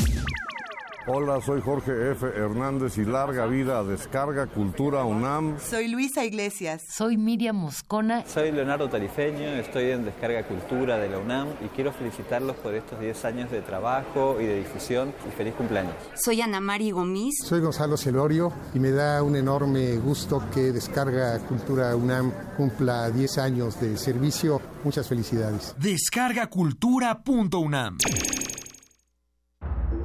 [1.08, 2.28] Hola, soy Jorge F.
[2.28, 5.58] Hernández y larga vida a Descarga Cultura UNAM.
[5.60, 6.84] Soy Luisa Iglesias.
[6.88, 8.24] Soy Miriam Moscona.
[8.28, 13.00] Soy Leonardo Tarifeño, estoy en Descarga Cultura de la UNAM y quiero felicitarlos por estos
[13.00, 15.96] 10 años de trabajo y de difusión y feliz cumpleaños.
[16.14, 17.34] Soy Ana Mari Gomis.
[17.46, 23.40] Soy Gonzalo Celorio y me da un enorme gusto que Descarga Cultura UNAM cumpla 10
[23.40, 24.62] años de servicio.
[24.84, 25.74] Muchas felicidades.
[25.80, 27.98] Descargacultura.unam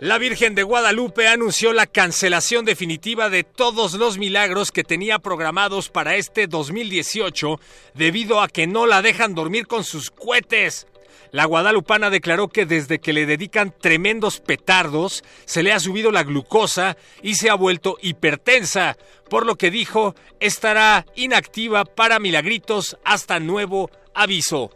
[0.00, 5.88] La Virgen de Guadalupe anunció la cancelación definitiva de todos los milagros que tenía programados
[5.88, 7.58] para este 2018
[7.94, 10.86] debido a que no la dejan dormir con sus cohetes.
[11.32, 16.22] La guadalupana declaró que desde que le dedican tremendos petardos se le ha subido la
[16.22, 18.96] glucosa y se ha vuelto hipertensa,
[19.28, 24.70] por lo que dijo estará inactiva para milagritos hasta nuevo aviso.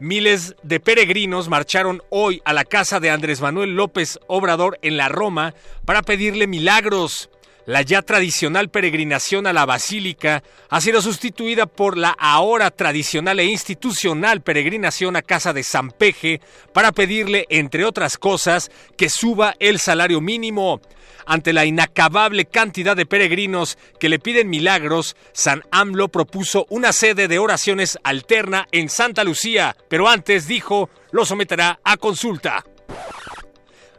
[0.00, 5.10] Miles de peregrinos marcharon hoy a la casa de Andrés Manuel López Obrador en la
[5.10, 5.52] Roma
[5.84, 7.28] para pedirle milagros.
[7.66, 13.44] La ya tradicional peregrinación a la Basílica ha sido sustituida por la ahora tradicional e
[13.44, 16.40] institucional peregrinación a casa de San Peje
[16.72, 20.80] para pedirle, entre otras cosas, que suba el salario mínimo.
[21.30, 27.28] Ante la inacabable cantidad de peregrinos que le piden milagros, San AMLO propuso una sede
[27.28, 32.64] de oraciones alterna en Santa Lucía, pero antes dijo lo someterá a consulta.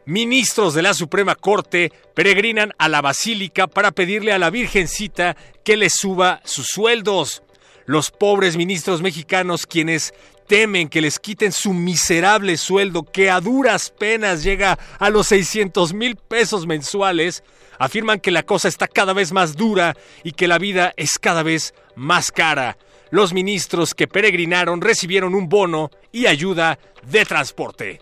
[0.03, 5.77] Ministros de la Suprema Corte peregrinan a la Basílica para pedirle a la Virgencita que
[5.77, 7.43] les suba sus sueldos.
[7.85, 10.13] Los pobres ministros mexicanos quienes
[10.51, 15.93] temen que les quiten su miserable sueldo que a duras penas llega a los 600
[15.93, 17.41] mil pesos mensuales,
[17.79, 19.95] afirman que la cosa está cada vez más dura
[20.25, 22.77] y que la vida es cada vez más cara.
[23.11, 26.77] Los ministros que peregrinaron recibieron un bono y ayuda
[27.09, 28.01] de transporte.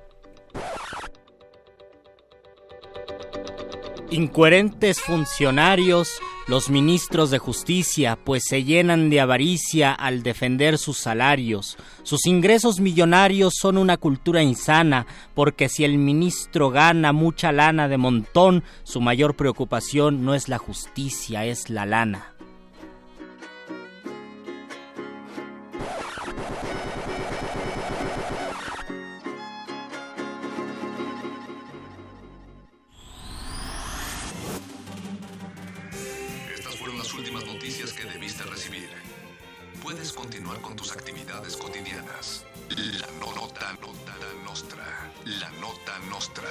[4.11, 6.09] Incoherentes funcionarios,
[6.47, 11.77] los ministros de justicia, pues se llenan de avaricia al defender sus salarios.
[12.01, 15.05] Sus ingresos millonarios son una cultura insana,
[15.35, 20.57] porque si el ministro gana mucha lana de montón, su mayor preocupación no es la
[20.57, 22.33] justicia, es la lana.
[40.79, 42.45] Tus actividades cotidianas.
[42.69, 44.15] La nota, nota
[44.45, 45.11] nostra.
[45.25, 46.47] La nota nostra.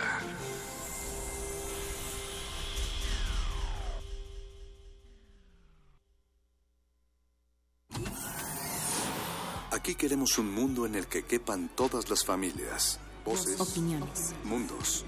[9.70, 15.06] Aquí queremos un mundo en el que quepan todas las familias, voces, opiniones, mundos.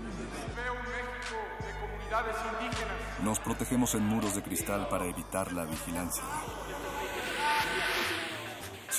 [3.23, 6.25] Nos protegemos en muros de cristal para evitar la vigilancia.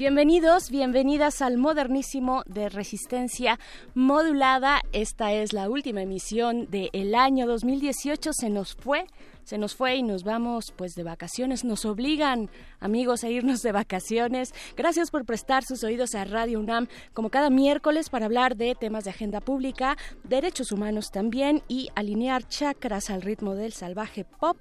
[0.00, 3.58] Bienvenidos, bienvenidas al modernísimo de resistencia
[3.94, 4.80] modulada.
[4.92, 8.32] Esta es la última emisión del año 2018.
[8.32, 9.04] Se nos fue
[9.50, 11.64] se nos fue y nos vamos pues de vacaciones.
[11.64, 12.48] Nos obligan,
[12.78, 14.54] amigos, a irnos de vacaciones.
[14.76, 19.02] Gracias por prestar sus oídos a Radio UNAM como cada miércoles para hablar de temas
[19.02, 24.56] de agenda pública, derechos humanos también y alinear chakras al ritmo del salvaje pop.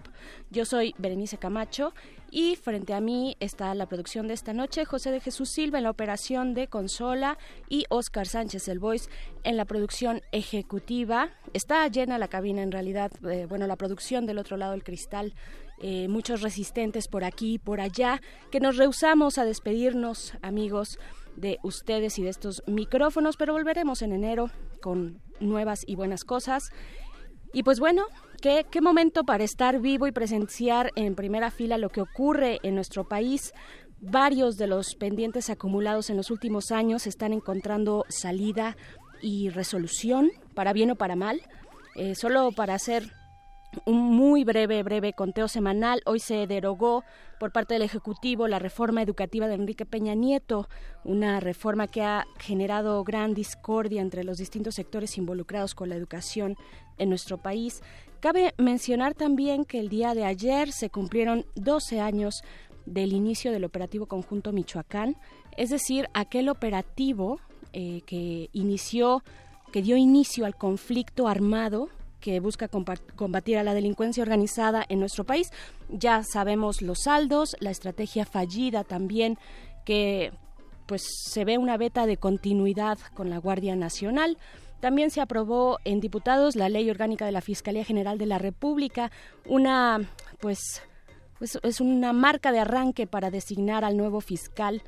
[0.49, 1.93] Yo soy Berenice Camacho
[2.31, 5.83] y frente a mí está la producción de esta noche, José de Jesús Silva en
[5.83, 7.37] la operación de consola
[7.69, 9.09] y Oscar Sánchez el Voice
[9.43, 11.29] en la producción ejecutiva.
[11.53, 15.33] Está llena la cabina en realidad, eh, bueno, la producción del otro lado del cristal.
[15.81, 18.21] Eh, muchos resistentes por aquí y por allá,
[18.51, 20.99] que nos rehusamos a despedirnos, amigos,
[21.37, 26.71] de ustedes y de estos micrófonos, pero volveremos en enero con nuevas y buenas cosas.
[27.53, 28.03] Y pues bueno,
[28.41, 33.05] ¿Qué, momento para estar vivo y presenciar en primera fila lo que ocurre en nuestro
[33.05, 33.53] país.
[33.99, 38.77] Varios de los pendientes acumulados en los últimos años están encontrando salida
[39.21, 41.41] y resolución, para bien o para mal.
[41.95, 43.11] Eh, solo para hacer
[43.85, 46.01] un muy breve, breve conteo semanal.
[46.05, 47.03] Hoy se derogó
[47.39, 50.67] por parte del Ejecutivo la reforma educativa de Enrique Peña Nieto,
[51.03, 56.55] una reforma que ha generado gran discordia entre los distintos sectores involucrados con la educación
[56.97, 57.81] en nuestro país.
[58.19, 62.43] Cabe mencionar también que el día de ayer se cumplieron 12 años
[62.85, 65.15] del inicio del operativo conjunto Michoacán,
[65.55, 67.39] es decir, aquel operativo
[67.73, 69.23] eh, que inició,
[69.71, 71.89] que dio inicio al conflicto armado
[72.19, 75.51] que busca combatir a la delincuencia organizada en nuestro país.
[75.89, 79.37] Ya sabemos los saldos, la estrategia fallida también
[79.85, 80.31] que
[80.85, 84.37] pues se ve una beta de continuidad con la Guardia Nacional.
[84.79, 89.11] También se aprobó en diputados la Ley Orgánica de la Fiscalía General de la República,
[89.45, 89.99] una
[90.39, 90.59] pues,
[91.37, 94.81] pues es una marca de arranque para designar al nuevo fiscal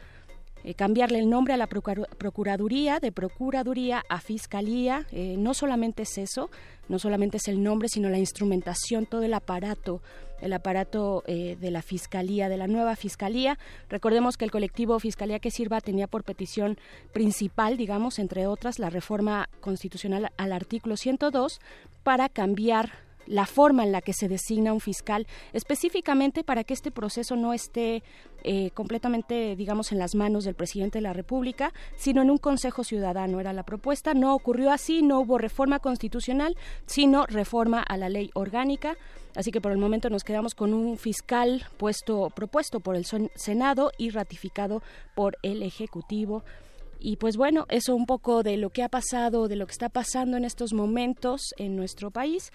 [0.64, 5.07] eh, cambiarle el nombre a la Procuraduría, de Procuraduría a Fiscalía.
[5.12, 6.49] Eh, no solamente es eso,
[6.89, 10.01] no solamente es el nombre, sino la instrumentación, todo el aparato,
[10.41, 13.57] el aparato eh, de la Fiscalía, de la nueva Fiscalía.
[13.89, 16.78] Recordemos que el colectivo Fiscalía que Sirva tenía por petición
[17.14, 21.59] principal, digamos, entre otras, la reforma constitucional al artículo 102
[22.03, 22.91] para cambiar
[23.28, 27.53] la forma en la que se designa un fiscal, específicamente para que este proceso no
[27.53, 28.03] esté
[28.43, 32.84] eh, completamente, digamos, en las manos del presidente de la República, sino en un Consejo
[32.84, 33.39] Ciudadano.
[33.39, 34.13] Era la propuesta.
[34.13, 38.97] No ocurrió así, no hubo reforma constitucional, sino reforma a la ley orgánica.
[39.36, 43.05] Así que por el momento nos quedamos con un fiscal puesto, propuesto por el
[43.36, 44.82] Senado y ratificado
[45.15, 46.43] por el Ejecutivo.
[46.99, 49.89] Y pues bueno, eso un poco de lo que ha pasado, de lo que está
[49.89, 52.51] pasando en estos momentos en nuestro país.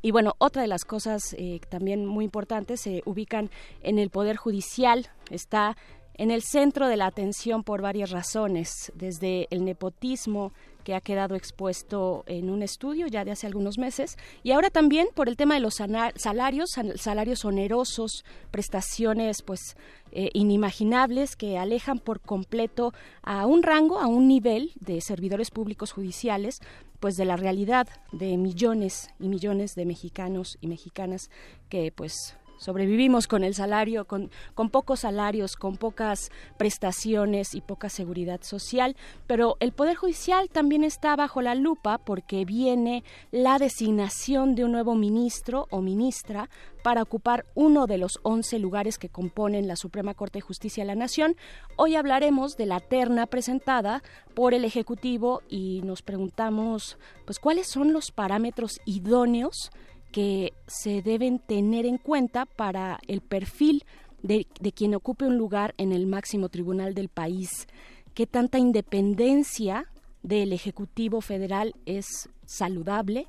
[0.00, 3.50] Y bueno, otra de las cosas eh, también muy importantes se ubican
[3.82, 5.76] en el Poder Judicial, está
[6.14, 10.52] en el centro de la atención por varias razones, desde el nepotismo
[10.84, 15.08] que ha quedado expuesto en un estudio ya de hace algunos meses y ahora también
[15.14, 19.76] por el tema de los salarios, salarios onerosos, prestaciones pues
[20.10, 25.92] eh, inimaginables que alejan por completo a un rango, a un nivel de servidores públicos
[25.92, 26.60] judiciales
[27.02, 31.30] pues de la realidad de millones y millones de mexicanos y mexicanas
[31.68, 37.88] que pues sobrevivimos con el salario, con, con, pocos salarios, con pocas prestaciones y poca
[37.88, 38.96] seguridad social,
[39.26, 44.72] pero el Poder Judicial también está bajo la lupa porque viene la designación de un
[44.72, 46.48] nuevo ministro o ministra
[46.82, 50.88] para ocupar uno de los 11 lugares que componen la Suprema Corte de Justicia de
[50.88, 51.36] la Nación.
[51.76, 54.02] Hoy hablaremos de la terna presentada
[54.34, 59.70] por el Ejecutivo y nos preguntamos, pues, ¿cuáles son los parámetros idóneos
[60.12, 63.84] que se deben tener en cuenta para el perfil
[64.22, 67.66] de, quien ocupe un lugar en el máximo tribunal del país.
[68.14, 69.90] ¿Qué tanta independencia
[70.22, 73.26] del Ejecutivo Federal es saludable?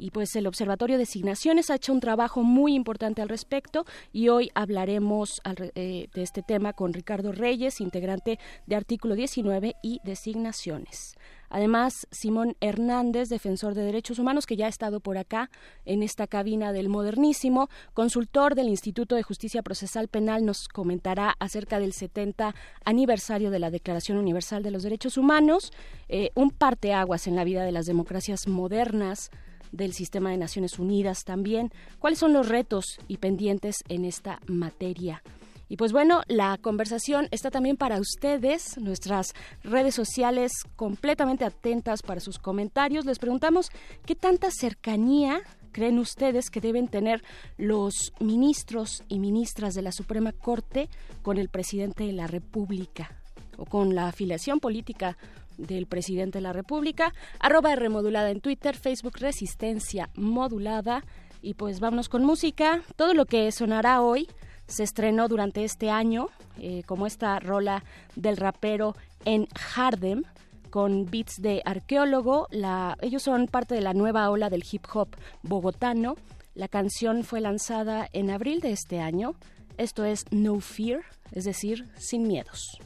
[0.00, 4.28] y pues el Observatorio de Designaciones ha hecho un trabajo muy importante al respecto y
[4.28, 5.40] hoy hablaremos
[5.74, 8.38] eh, de este tema con Ricardo Reyes, integrante
[8.68, 11.16] de Artículo 19 y Designaciones.
[11.50, 15.50] Además, Simón Hernández, defensor de derechos humanos, que ya ha estado por acá
[15.84, 21.78] en esta cabina del Modernísimo, consultor del Instituto de Justicia Procesal Penal, nos comentará acerca
[21.78, 25.72] del 70 aniversario de la Declaración Universal de los Derechos Humanos,
[26.08, 29.30] eh, un parteaguas en la vida de las democracias modernas
[29.72, 31.70] del sistema de Naciones Unidas también.
[31.98, 35.22] ¿Cuáles son los retos y pendientes en esta materia?
[35.68, 42.20] Y pues bueno, la conversación está también para ustedes, nuestras redes sociales completamente atentas para
[42.20, 43.04] sus comentarios.
[43.04, 43.70] Les preguntamos
[44.06, 45.42] qué tanta cercanía
[45.72, 47.22] creen ustedes que deben tener
[47.58, 50.88] los ministros y ministras de la Suprema Corte
[51.22, 53.10] con el presidente de la República
[53.58, 55.18] o con la afiliación política
[55.58, 61.04] del presidente de la República, arroba remodulada en Twitter, Facebook Resistencia Modulada.
[61.42, 62.82] Y pues vámonos con música.
[62.96, 64.28] Todo lo que sonará hoy
[64.68, 67.82] se estrenó durante este año, eh, como esta rola
[68.14, 68.94] del rapero
[69.24, 70.22] en Hardem,
[70.70, 72.46] con beats de arqueólogo.
[72.50, 75.08] La, ellos son parte de la nueva ola del hip hop
[75.42, 76.14] bogotano.
[76.54, 79.34] La canción fue lanzada en abril de este año.
[79.78, 81.00] Esto es No Fear,
[81.32, 82.78] es decir, sin miedos.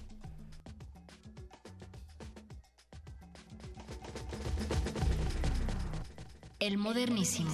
[6.60, 7.50] El modernísimo.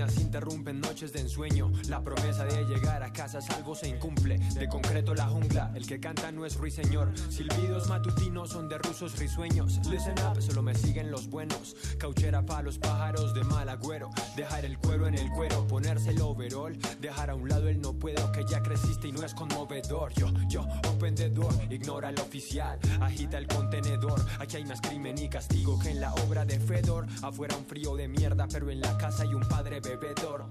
[0.00, 1.70] Sirenas interrumpen noches de ensueño.
[1.88, 4.38] La promesa de llegar a casa salvo se incumple.
[4.54, 7.12] De concreto la jungla, el que canta no es ruiseñor.
[7.28, 9.78] Silbidos matutinos son de rusos risueños.
[9.90, 11.76] Listen up, solo me siguen los buenos.
[11.98, 14.10] Cauchera pa' los pájaros de mal agüero.
[14.36, 16.78] Dejar el cuero en el cuero, ponerse el overall.
[17.00, 20.14] Dejar a un lado el no puedo, que ya creciste y no es conmovedor.
[20.14, 22.78] Yo, yo, open the door, ignora el oficial.
[23.00, 24.24] Agita el contenedor.
[24.38, 27.06] Aquí hay más crimen y castigo que en la obra de Fedor.
[27.22, 30.46] Afuera un frío de mierda, pero en la casa hay un padre bebedor.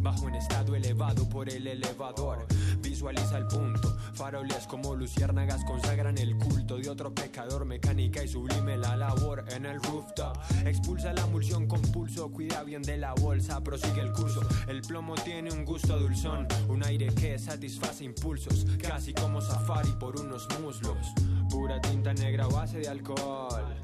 [0.00, 2.46] Bajo en estado elevado por el elevador.
[2.80, 3.96] Visualiza el punto.
[4.14, 7.64] Faroles como luciérnagas consagran el culto de otro pecador.
[7.64, 10.36] Mecánica y sublime la labor en el rooftop.
[10.64, 12.30] Expulsa la emulsión con pulso.
[12.30, 13.62] Cuida bien de la bolsa.
[13.62, 14.40] Prosigue el curso.
[14.68, 16.48] El plomo tiene un gusto dulzón.
[16.68, 18.66] Un aire que satisface impulsos.
[18.80, 21.08] Casi como safari por unos muslos.
[21.50, 23.76] Pura tinta negra base de alcohol.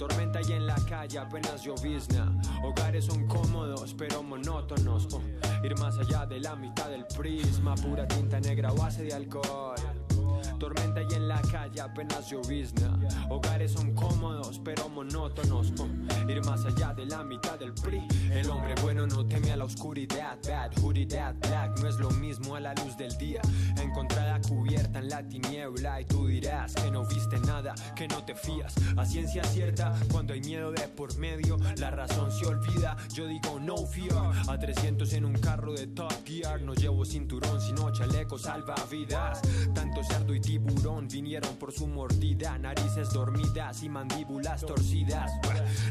[0.00, 2.32] Tormenta y en la calle apenas llovizna.
[2.64, 5.06] Hogares son cómodos pero monótonos.
[5.12, 5.20] Oh,
[5.62, 7.74] ir más allá de la mitad del prisma.
[7.74, 9.99] Pura tinta negra base de alcohol.
[10.58, 12.98] Tormenta y en la calle apenas llovizna.
[13.28, 15.72] Hogares son cómodos pero monótonos.
[15.78, 18.06] Oh, ir más allá de la mitad del PRI.
[18.30, 20.38] El hombre bueno no teme a la oscuridad.
[20.46, 23.40] Bad hoodie, black no es lo mismo a la luz del día.
[23.80, 28.34] Encontrada cubierta en la tiniebla y tú dirás que no viste nada, que no te
[28.34, 28.74] fías.
[28.96, 32.96] A ciencia cierta, cuando hay miedo de por medio, la razón se olvida.
[33.12, 34.10] Yo digo no fear.
[34.48, 36.62] A 300 en un carro de Top Gear.
[36.62, 39.40] No llevo cinturón, sino chaleco salvavidas.
[39.74, 42.58] Tanto cerdo y tiburón vinieron por su mordida.
[42.58, 45.30] Narices dormidas y mandíbulas torcidas.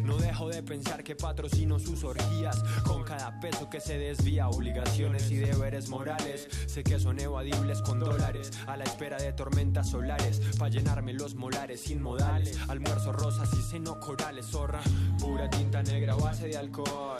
[0.03, 2.61] No dejo de pensar que patrocino sus orgías.
[2.85, 6.47] Con cada peso que se desvía, obligaciones y deberes morales.
[6.67, 8.51] Sé que son evadibles con dólares.
[8.67, 10.41] A la espera de tormentas solares.
[10.57, 12.57] Pa' llenarme los molares sin modales.
[12.67, 14.81] Almuerzo rosas y seno corales, zorra.
[15.19, 17.17] Pura tinta negra, base de alcohol.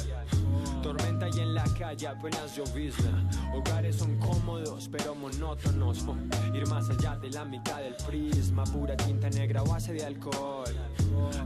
[0.82, 3.30] Tormenta y en la calle apenas llovizna.
[3.54, 6.06] Hogares son cómodos pero monótonos.
[6.08, 6.16] Oh,
[6.56, 8.64] ir más allá de la mitad del prisma.
[8.66, 10.76] Pura tinta negra, base de alcohol.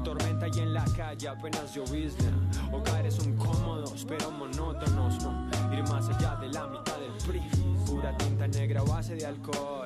[0.03, 2.31] Tormenta y en la calle apenas llovizna.
[2.71, 5.23] Hogares son cómodos pero monótonos.
[5.25, 7.85] Oh, ir más allá de la mitad del prisma.
[7.85, 9.85] Pura tinta negra, base de alcohol.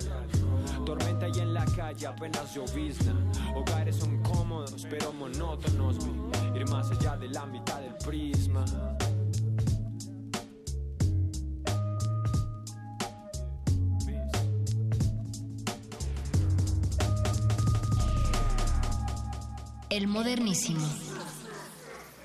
[0.86, 3.14] Tormenta y en la calle apenas llovizna.
[3.56, 5.98] Hogares son cómodos pero monótonos.
[6.56, 8.66] Ir más allá de la mitad del prisma.
[19.90, 20.86] El modernísimo.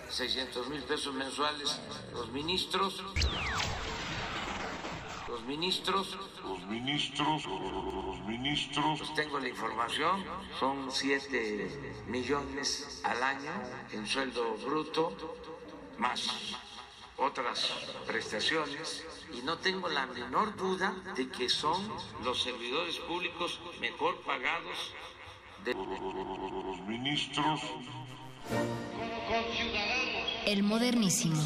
[0.09, 1.79] 600 mil pesos mensuales.
[2.13, 3.01] Los ministros.
[5.29, 6.19] Los ministros.
[6.43, 7.45] Los ministros.
[7.47, 8.99] Los ministros.
[8.99, 10.25] Pues tengo la información.
[10.59, 13.53] Son 7 millones al año
[13.93, 15.17] en sueldo bruto.
[15.99, 16.57] Más
[17.17, 17.71] otras
[18.09, 19.05] prestaciones.
[19.33, 21.81] Y no tengo la menor duda de que son
[22.25, 24.93] los servidores públicos mejor pagados
[26.87, 27.61] ministros.
[30.47, 31.41] El modernísimo.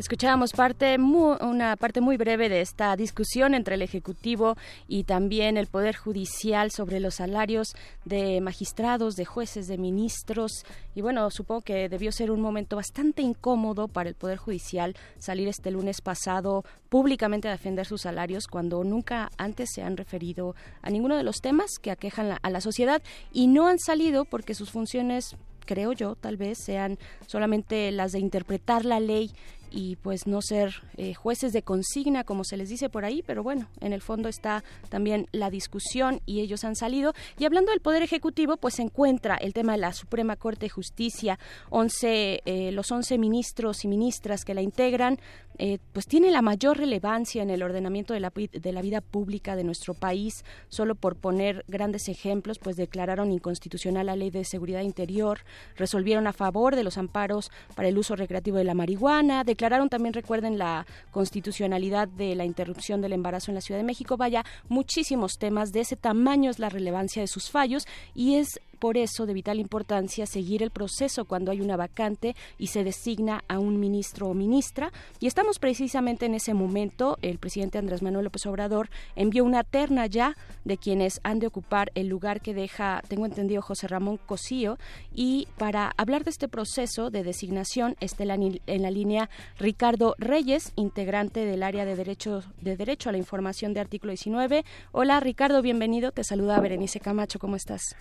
[0.00, 4.56] Escuchábamos parte una parte muy breve de esta discusión entre el Ejecutivo
[4.88, 7.74] y también el Poder Judicial sobre los salarios
[8.06, 10.64] de magistrados, de jueces, de ministros.
[10.94, 15.48] Y bueno, supongo que debió ser un momento bastante incómodo para el Poder Judicial salir
[15.48, 20.88] este lunes pasado públicamente a defender sus salarios cuando nunca antes se han referido a
[20.88, 23.02] ninguno de los temas que aquejan a la sociedad
[23.34, 25.36] y no han salido porque sus funciones
[25.70, 26.98] creo yo, tal vez sean
[27.28, 29.30] solamente las de interpretar la ley
[29.70, 33.42] y pues no ser eh, jueces de consigna como se les dice por ahí, pero
[33.42, 37.14] bueno, en el fondo está también la discusión y ellos han salido.
[37.38, 40.70] Y hablando del Poder Ejecutivo, pues se encuentra el tema de la Suprema Corte de
[40.70, 41.38] Justicia,
[41.70, 45.18] 11, eh, los 11 ministros y ministras que la integran,
[45.58, 49.56] eh, pues tiene la mayor relevancia en el ordenamiento de la, de la vida pública
[49.56, 50.44] de nuestro país.
[50.68, 55.40] Solo por poner grandes ejemplos, pues declararon inconstitucional la Ley de Seguridad Interior,
[55.76, 60.14] resolvieron a favor de los amparos para el uso recreativo de la marihuana, declararon también,
[60.14, 64.16] recuerden, la constitucionalidad de la interrupción del embarazo en la Ciudad de México.
[64.16, 68.96] Vaya, muchísimos temas de ese tamaño es la relevancia de sus fallos y es por
[68.96, 73.58] eso de vital importancia seguir el proceso cuando hay una vacante y se designa a
[73.58, 74.90] un ministro o ministra.
[75.20, 77.18] Y estamos precisamente en ese momento.
[77.22, 81.92] El presidente Andrés Manuel López Obrador envió una terna ya de quienes han de ocupar
[81.94, 84.78] el lugar que deja, tengo entendido, José Ramón Cosío.
[85.14, 89.28] Y para hablar de este proceso de designación está en la línea
[89.58, 94.64] Ricardo Reyes, integrante del área de derecho, de derecho a la información de artículo 19.
[94.92, 96.12] Hola Ricardo, bienvenido.
[96.12, 97.38] Te saluda Berenice Camacho.
[97.38, 97.94] ¿Cómo estás?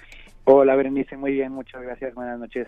[0.52, 2.68] Hola, Berenice, muy bien, muchas gracias, buenas noches.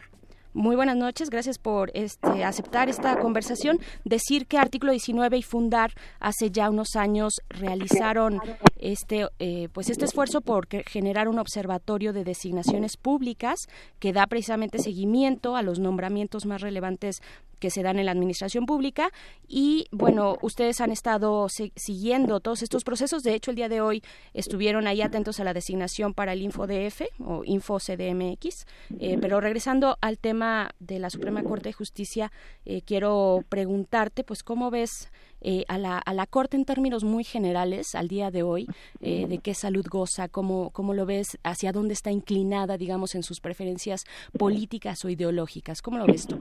[0.53, 3.79] Muy buenas noches, gracias por este, aceptar esta conversación.
[4.05, 5.89] Decir que Artículo 19 y Fundar
[6.19, 8.39] hace ya unos años realizaron
[8.77, 13.57] este, eh, pues este esfuerzo por generar un observatorio de designaciones públicas
[13.97, 17.15] que da precisamente seguimiento a los nombramientos más relevantes
[17.61, 19.11] que se dan en la administración pública
[19.47, 24.03] y bueno, ustedes han estado siguiendo todos estos procesos, de hecho el día de hoy
[24.33, 28.65] estuvieron ahí atentos a la designación para el InfoDF o InfoCDMX,
[28.99, 32.31] eh, pero regresando al tema de la Suprema Corte de Justicia,
[32.65, 35.09] eh, quiero preguntarte pues cómo ves
[35.43, 38.67] eh, a, la, a la Corte en términos muy generales al día de hoy,
[39.01, 43.23] eh, de qué salud goza, cómo, cómo lo ves, hacia dónde está inclinada, digamos, en
[43.23, 44.05] sus preferencias
[44.37, 45.81] políticas o ideológicas.
[45.81, 46.39] ¿Cómo lo ves tú?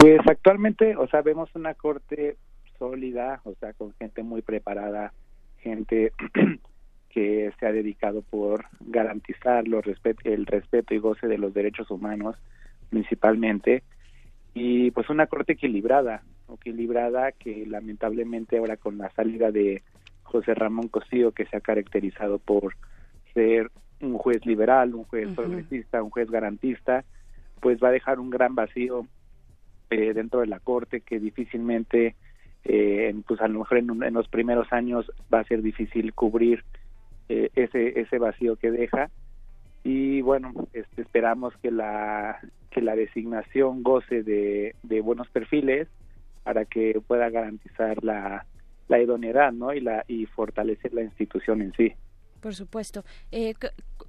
[0.00, 2.38] Pues actualmente, o sea, vemos una corte
[2.78, 5.12] sólida, o sea, con gente muy preparada,
[5.58, 6.14] gente
[7.10, 9.84] que se ha dedicado por garantizar los
[10.24, 12.34] el respeto y goce de los derechos humanos,
[12.88, 13.82] principalmente,
[14.54, 19.82] y pues una corte equilibrada, equilibrada que lamentablemente ahora con la salida de
[20.22, 22.74] José Ramón Cosío, que se ha caracterizado por
[23.34, 23.70] ser
[24.00, 27.04] un juez liberal, un juez progresista, un juez garantista,
[27.60, 29.06] pues va a dejar un gran vacío
[29.90, 32.14] eh, dentro de la corte que difícilmente,
[32.64, 36.64] eh, pues a lo mejor en, los primeros años va a ser difícil cubrir
[37.28, 39.10] eh, ese ese vacío que deja.
[39.82, 42.38] Y bueno este, esperamos que la
[42.70, 45.88] que la designación goce de, de buenos perfiles
[46.44, 48.46] para que pueda garantizar la,
[48.88, 51.94] la idoneidad no y la y fortalecer la institución en sí
[52.40, 53.04] por supuesto.
[53.30, 53.54] Eh,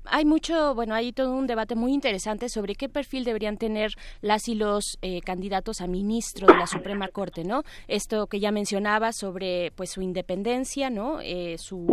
[0.06, 3.92] hay mucho, bueno, hay todo un debate muy interesante sobre qué perfil deberían tener
[4.22, 7.64] las y los eh, candidatos a ministro de la Suprema Corte, ¿no?
[7.88, 11.20] Esto que ya mencionaba sobre, pues, su independencia, ¿no?
[11.22, 11.86] Eh, su,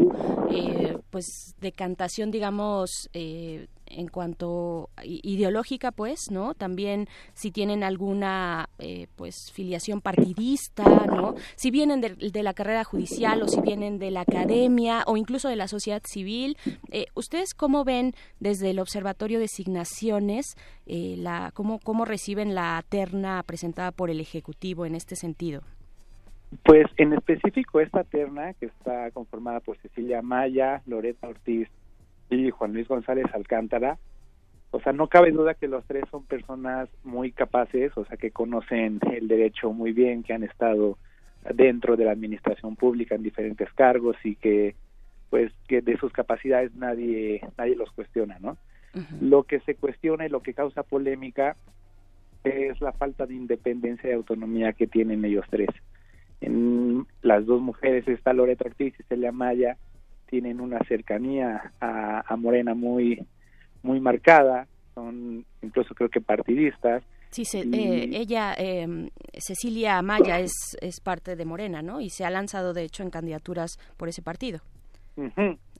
[1.10, 3.10] pues, decantación, digamos,
[3.90, 6.54] en cuanto ideológica, pues, ¿no?
[6.54, 11.34] También si tienen alguna, eh, pues, filiación partidista, ¿no?
[11.56, 15.56] Si vienen de, la carrera judicial o si vienen de la academia o incluso de
[15.56, 16.56] la sociedad civil.
[16.90, 20.56] Eh, ¿Ustedes cómo ven desde el Observatorio de Designaciones
[20.86, 25.62] eh, la, cómo, cómo reciben la terna presentada por el Ejecutivo en este sentido?
[26.64, 31.68] Pues en específico esta terna que está conformada por Cecilia Maya, Loreta Ortiz
[32.30, 33.98] y Juan Luis González Alcántara,
[34.70, 38.30] o sea, no cabe duda que los tres son personas muy capaces, o sea, que
[38.30, 40.98] conocen el derecho muy bien, que han estado
[41.54, 44.74] dentro de la administración pública en diferentes cargos y que
[45.30, 48.56] pues que de sus capacidades nadie nadie los cuestiona, ¿no?
[49.20, 51.56] Lo que se cuestiona y lo que causa polémica
[52.42, 55.68] es la falta de independencia y autonomía que tienen ellos tres.
[56.40, 59.76] En las dos mujeres está Loreto Ortiz y Celia Maya,
[60.28, 63.24] tienen una cercanía a, Morena muy
[63.82, 70.78] muy marcada, son incluso creo que partidistas Sí, se, eh, ella, eh, Cecilia Amaya, es,
[70.80, 72.00] es parte de Morena, ¿no?
[72.00, 74.60] Y se ha lanzado, de hecho, en candidaturas por ese partido.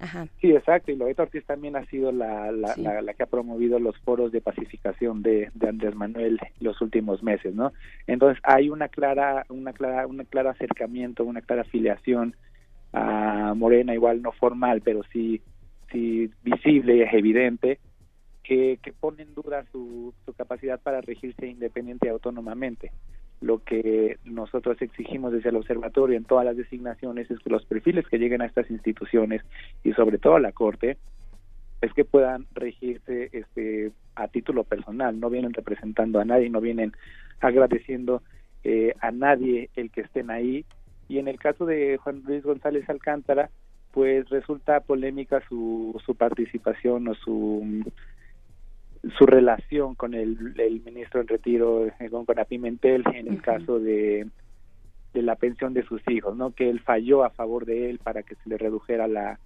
[0.01, 0.27] Ajá.
[0.41, 0.91] Sí, exacto.
[0.91, 4.33] Y Loreto Ortiz también ha sido la, la, la, la que ha promovido los foros
[4.33, 7.73] de pacificación de, de Andrés Manuel los últimos meses, ¿no?
[8.07, 12.35] Entonces hay una clara, una clara, una clara acercamiento, una clara afiliación
[12.93, 15.41] a Morena, igual no formal, pero sí,
[15.93, 17.79] sí visible y evidente,
[18.43, 22.93] que, que pone en duda su, su capacidad para regirse independiente y autónomamente.
[23.41, 28.07] Lo que nosotros exigimos desde el observatorio en todas las designaciones es que los perfiles
[28.09, 29.43] que lleguen a estas instituciones
[29.85, 30.97] y sobre todo a la Corte
[31.81, 36.93] es que puedan regirse este a título personal, no vienen representando a nadie, no vienen
[37.41, 38.23] agradeciendo
[38.65, 40.65] eh, a nadie el que estén ahí.
[41.09, 43.51] Y en el caso de Juan Luis González Alcántara,
[43.93, 47.83] pues resulta polémica su, su participación o su
[49.17, 54.27] su relación con el, el ministro en retiro, eh, con Pimentel, en el caso de,
[55.15, 56.51] de la pensión de sus hijos, ¿no?
[56.53, 59.39] Que él falló a favor de él para que se le redujera la,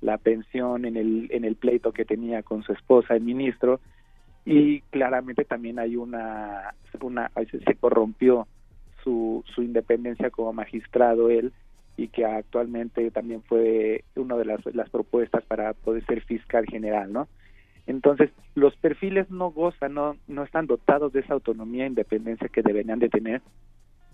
[0.00, 3.80] la pensión en el, en el pleito que tenía con su esposa, el ministro,
[4.44, 8.46] y claramente también hay una, una se corrompió
[9.02, 11.52] su, su independencia como magistrado él
[11.96, 17.28] y que actualmente también fue una de las, propuestas para poder ser fiscal general, ¿no?
[17.86, 22.62] Entonces, los perfiles no gozan, no, no están dotados de esa autonomía e independencia que
[22.62, 23.42] deberían de tener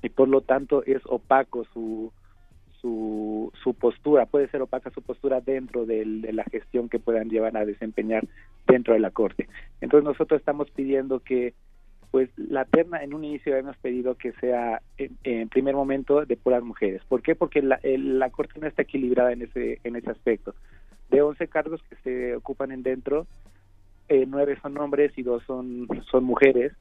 [0.03, 2.13] y por lo tanto es opaco su,
[2.81, 7.57] su, su postura, puede ser opaca su postura dentro de la gestión que puedan llevar
[7.57, 8.27] a desempeñar
[8.67, 9.49] dentro de la Corte.
[9.81, 11.55] Entonces nosotros estamos pidiendo que
[12.11, 16.62] pues la terna en un inicio hemos pedido que sea en, primer momento de puras
[16.62, 17.03] mujeres.
[17.09, 17.35] ¿Por qué?
[17.35, 20.55] Porque la, la Corte no está equilibrada en ese, en ese aspecto.
[21.11, 23.27] De 11 cargos que se ocupan en dentro,
[24.09, 26.73] eh, nueve son hombres y dos son, son mujeres.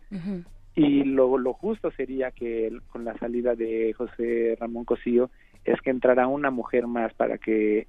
[0.75, 5.29] Y lo, lo justo sería que con la salida de José Ramón Cosío
[5.63, 7.87] es que entrara una mujer más para que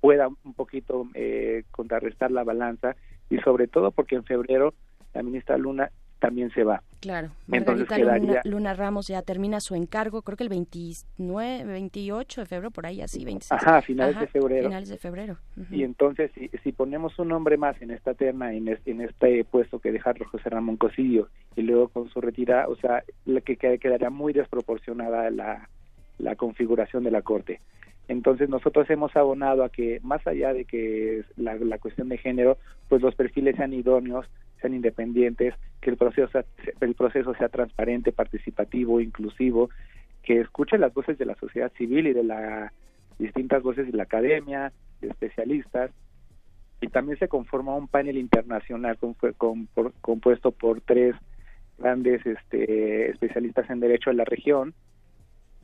[0.00, 2.96] pueda un poquito eh, contrarrestar la balanza
[3.30, 4.74] y sobre todo porque en febrero
[5.14, 6.82] la ministra Luna también se va.
[7.00, 12.46] Claro, Margarita Luna, Luna, Ramos ya termina su encargo, creo que el 29, 28 de
[12.46, 13.52] febrero, por ahí así, 26.
[13.52, 14.68] Ajá, finales de febrero.
[14.68, 15.36] Finales de febrero.
[15.70, 19.44] Y entonces, si, si, ponemos un nombre más en esta terna, en este, en este
[19.44, 23.56] puesto que deja José Ramón Cosillo, y luego con su retirada, o sea, la que
[23.56, 25.68] quedaría muy desproporcionada la,
[26.18, 27.60] la configuración de la Corte.
[28.08, 32.56] Entonces nosotros hemos abonado a que más allá de que la, cuestión de género,
[32.88, 34.26] pues los perfiles sean idóneos,
[34.60, 36.40] sean independientes, que el proceso
[36.80, 39.68] el proceso sea transparente, participativo, inclusivo,
[40.22, 42.72] que escuche las voces de la sociedad civil y de las
[43.18, 44.72] distintas voces de la academia,
[45.02, 45.90] de especialistas,
[46.80, 48.96] y también se conforma un panel internacional
[50.00, 51.14] compuesto por tres
[51.76, 54.74] grandes este, especialistas en derecho de la región,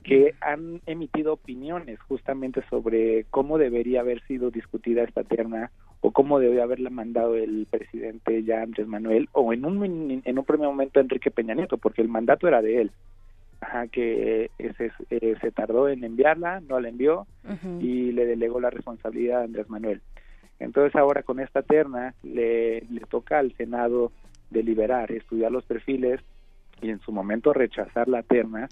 [0.04, 5.70] que han emitido opiniones justamente sobre cómo debería haber sido discutida esta terna
[6.02, 10.44] o cómo debería haberla mandado el presidente ya Andrés Manuel o en un en un
[10.44, 12.90] primer momento Enrique Peña Nieto porque el mandato era de él.
[13.60, 17.26] Ajá, que se, eh, se tardó en enviarla no la envió
[17.80, 20.02] y le delegó la responsabilidad a Andrés Manuel.
[20.60, 24.12] Entonces ahora con esta terna le, le toca al Senado
[24.50, 26.20] deliberar estudiar los perfiles
[26.82, 28.68] y en su momento rechazar la terna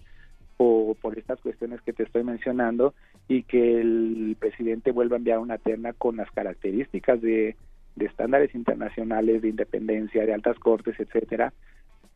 [1.01, 2.95] por estas cuestiones que te estoy mencionando
[3.29, 7.57] y que el presidente vuelva a enviar una terna con las características de,
[7.97, 11.53] de estándares internacionales de independencia, de altas cortes, etcétera,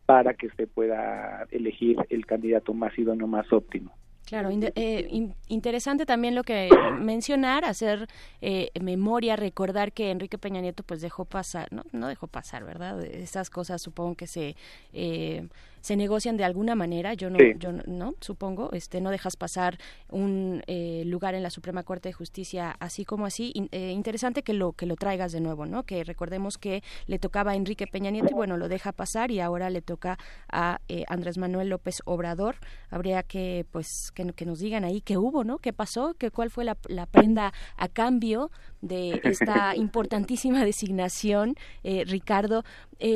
[0.07, 3.93] para que se pueda elegir el candidato más idóneo, más óptimo.
[4.27, 6.69] Claro, eh, interesante también lo que
[6.99, 8.09] mencionar, hacer
[8.41, 13.05] eh, memoria, recordar que Enrique Peña Nieto pues dejó pasar, no, no dejó pasar, ¿verdad?
[13.05, 14.57] Esas cosas supongo que se
[14.93, 15.47] eh,
[15.87, 19.79] se negocian de alguna manera yo no yo no, supongo este no dejas pasar
[20.11, 24.53] un eh, lugar en la Suprema Corte de Justicia así como así eh, interesante que
[24.53, 28.11] lo que lo traigas de nuevo no que recordemos que le tocaba a Enrique Peña
[28.11, 30.19] Nieto y bueno lo deja pasar y ahora le toca
[30.51, 32.57] a eh, Andrés Manuel López Obrador.
[32.91, 36.51] Habría que pues que, que, nos digan ahí qué hubo no qué pasó que cuál
[36.51, 38.51] fue la, la prenda a cambio
[38.87, 42.65] de esta importantísima designación Ricardo.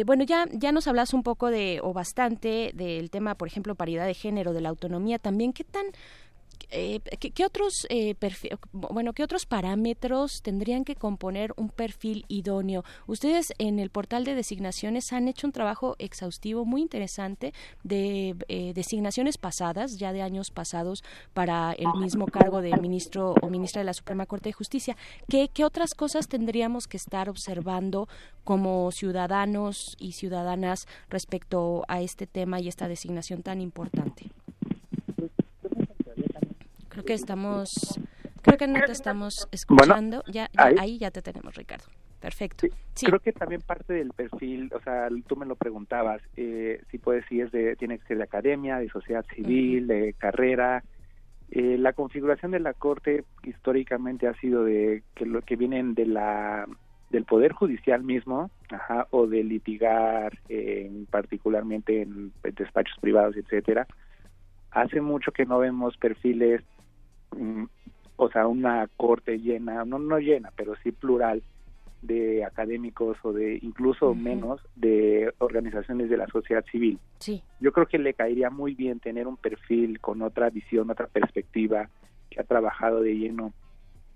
[0.06, 4.06] Bueno ya ya nos hablas un poco de o bastante del tema, por ejemplo, paridad
[4.06, 5.86] de género, de la autonomía, también qué tan
[6.70, 8.14] eh, ¿qué, otros eh,
[8.72, 14.34] bueno qué otros parámetros tendrían que componer un perfil idóneo ustedes en el portal de
[14.34, 20.50] designaciones han hecho un trabajo exhaustivo muy interesante de eh, designaciones pasadas ya de años
[20.50, 21.02] pasados
[21.34, 24.96] para el mismo cargo de ministro o ministra de la Suprema Corte de Justicia.
[25.28, 28.08] Qué, qué otras cosas tendríamos que estar observando
[28.44, 34.30] como ciudadanos y ciudadanas respecto a este tema y esta designación tan importante
[36.90, 38.00] Creo que estamos,
[38.42, 40.24] creo que no te estamos escuchando.
[40.26, 40.98] ya, ahí.
[40.98, 41.84] ya te tenemos, Ricardo.
[42.20, 42.66] Perfecto.
[43.00, 47.24] Creo que también parte del perfil, o sea, tú me lo preguntabas, eh, si puedes,
[47.26, 50.82] si es de, tiene que ser de academia, de sociedad civil, de carrera.
[51.52, 56.06] Eh, la configuración de la corte históricamente ha sido de que lo que vienen de
[56.06, 56.66] la
[57.08, 60.38] del poder judicial mismo, ajá, o de litigar,
[61.10, 63.86] particularmente en despachos privados, etcétera.
[64.70, 66.62] Hace mucho que no vemos perfiles
[68.16, 71.42] o sea, una corte llena, no, no llena, pero sí plural
[72.02, 76.98] de académicos o de incluso menos de organizaciones de la sociedad civil.
[77.18, 77.42] Sí.
[77.60, 81.88] Yo creo que le caería muy bien tener un perfil con otra visión, otra perspectiva,
[82.30, 83.52] que ha trabajado de lleno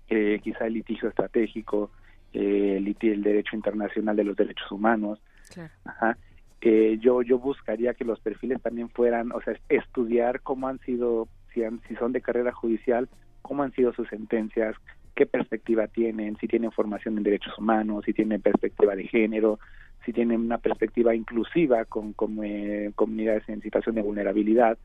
[0.09, 1.91] eh, quizá el litigio estratégico,
[2.33, 5.19] eh, el, el derecho internacional de los derechos humanos.
[5.53, 5.71] Claro.
[5.83, 6.17] Ajá.
[6.61, 11.27] Eh, yo yo buscaría que los perfiles también fueran, o sea, estudiar cómo han sido
[11.55, 13.09] si, son de carrera judicial,
[13.41, 14.75] cómo han sido sus sentencias,
[15.15, 19.59] qué perspectiva tienen, si tienen formación en derechos humanos, si tienen perspectiva de género,
[20.05, 22.13] si tienen una perspectiva inclusiva con,
[22.43, 24.77] eh, comunidades en situación de vulnerabilidad,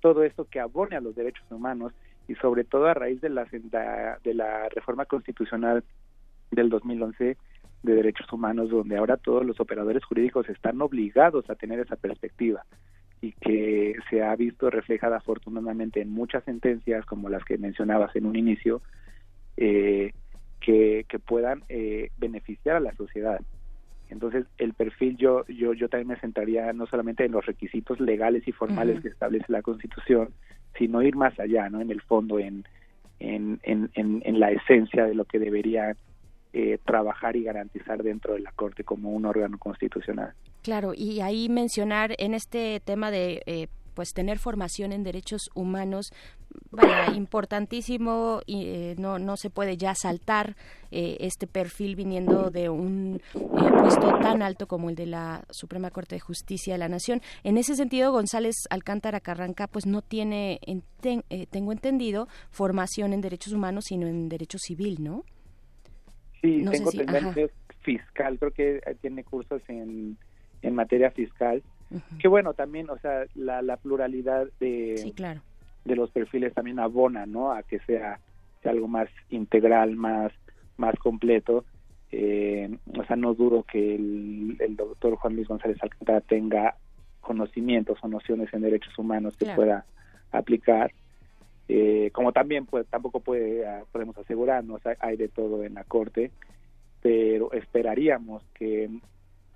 [0.00, 1.92] todo esto que abone a los derechos humanos
[2.26, 3.46] y sobre todo a raíz de la,
[4.22, 5.84] de la reforma constitucional
[6.50, 7.36] del 2011
[7.82, 12.64] de derechos humanos, donde ahora todos los operadores jurídicos están obligados a tener esa perspectiva
[13.22, 18.26] y que se ha visto reflejada afortunadamente en muchas sentencias como las que mencionabas en
[18.26, 18.82] un inicio
[19.56, 20.12] eh,
[20.60, 23.40] que, que, puedan eh, beneficiar a la sociedad.
[24.10, 28.46] Entonces el perfil yo yo yo también me centraría no solamente en los requisitos legales
[28.46, 30.28] y formales que establece la Constitución
[30.76, 32.64] sino ir más allá no en el fondo en
[33.20, 35.96] en, en, en la esencia de lo que debería
[36.54, 40.34] eh, trabajar y garantizar dentro de la Corte como un órgano constitucional.
[40.62, 46.12] Claro, y ahí mencionar en este tema de eh, pues tener formación en derechos humanos
[46.70, 50.56] vaya, importantísimo y eh, no no se puede ya saltar
[50.90, 56.20] este perfil viniendo de un puesto tan alto como el de la Suprema Corte de
[56.20, 57.22] Justicia de la Nación.
[57.44, 60.60] En ese sentido González Alcántara Carranca pues no tiene
[61.50, 65.24] tengo entendido formación en derechos humanos sino en derecho civil no
[66.42, 67.48] Sí, tengo tendencia
[67.82, 70.18] fiscal, creo que tiene cursos en,
[70.62, 71.62] en materia fiscal.
[72.18, 75.12] Que bueno, también, o sea, la, la pluralidad de,
[75.84, 77.52] de los perfiles también abona, ¿no?
[77.52, 78.18] A que sea,
[78.64, 80.32] algo más integral, más,
[80.78, 81.64] más completo.
[82.10, 86.76] Eh, o sea, no dudo que el, el doctor Juan Luis González Alcántara tenga
[87.20, 89.86] conocimientos o nociones en derechos humanos que pueda
[90.32, 90.92] aplicar
[91.68, 96.30] eh, como también pues tampoco puede ah, podemos asegurarnos hay, de todo en la corte
[97.00, 98.90] pero esperaríamos que,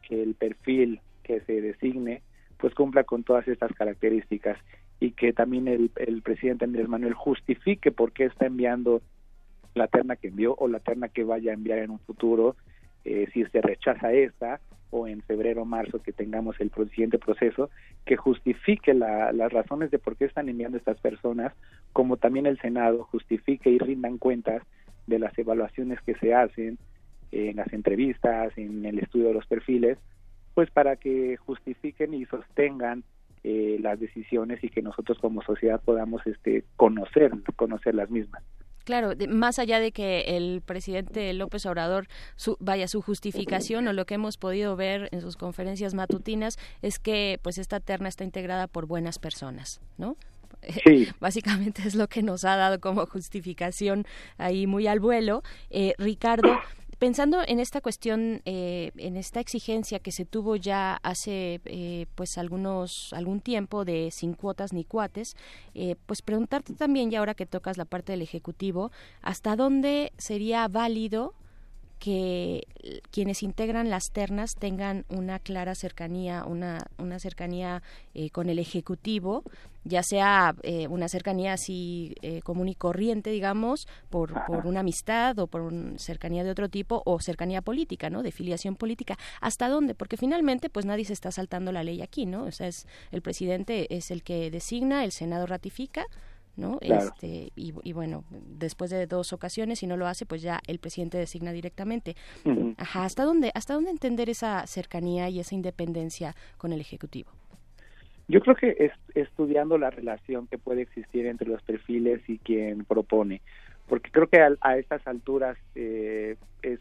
[0.06, 2.22] que el perfil que se designe
[2.58, 4.58] pues cumpla con todas estas características
[4.98, 9.02] y que también el, el presidente Andrés Manuel justifique por qué está enviando
[9.74, 12.56] la terna que envió o la terna que vaya a enviar en un futuro
[13.04, 14.60] eh, si se rechaza esta
[14.90, 17.70] o en febrero o marzo que tengamos el siguiente proceso
[18.04, 21.52] que justifique las razones de por qué están enviando estas personas,
[21.92, 24.62] como también el Senado justifique y rindan cuentas
[25.06, 26.78] de las evaluaciones que se hacen
[27.32, 29.98] en las entrevistas, en el estudio de los perfiles,
[30.54, 33.04] pues para que justifiquen y sostengan
[33.44, 38.42] eh, las decisiones y que nosotros como sociedad podamos este conocer conocer las mismas.
[38.86, 42.06] Claro, más allá de que el presidente López Obrador
[42.60, 47.40] vaya su justificación o lo que hemos podido ver en sus conferencias matutinas es que
[47.42, 50.16] pues esta terna está integrada por buenas personas, ¿no?
[50.84, 51.08] Sí.
[51.20, 54.04] Básicamente es lo que nos ha dado como justificación
[54.38, 55.42] ahí muy al vuelo.
[55.70, 56.56] Eh, Ricardo,
[56.98, 62.39] pensando en esta cuestión, eh, en esta exigencia que se tuvo ya hace eh, pues
[62.39, 65.36] algunos algún tiempo de sin cuotas ni cuates,
[65.74, 68.90] eh, pues preguntarte también ya ahora que tocas la parte del ejecutivo,
[69.23, 71.35] hasta dónde sería válido
[71.98, 72.66] que
[73.10, 77.82] quienes integran las ternas tengan una clara cercanía, una, una cercanía
[78.14, 79.43] eh, con el Ejecutivo,
[79.85, 85.39] ya sea eh, una cercanía así eh, común y corriente, digamos, por, por una amistad
[85.39, 88.23] o por una cercanía de otro tipo, o cercanía política, ¿no?
[88.23, 89.16] De filiación política.
[89.40, 89.94] ¿Hasta dónde?
[89.94, 92.44] Porque finalmente, pues nadie se está saltando la ley aquí, ¿no?
[92.44, 96.05] O sea, es, el presidente es el que designa, el Senado ratifica,
[96.56, 96.78] ¿no?
[96.80, 101.18] Este, y, bueno, después de dos ocasiones, si no lo hace, pues ya el presidente
[101.18, 102.16] designa directamente.
[102.78, 107.30] Ajá, ¿hasta dónde, ¿hasta dónde entender esa cercanía y esa independencia con el Ejecutivo?
[108.28, 112.84] Yo creo que es, estudiando la relación que puede existir entre los perfiles y quien
[112.84, 113.40] propone,
[113.88, 116.80] porque creo que a, estas alturas eh, es,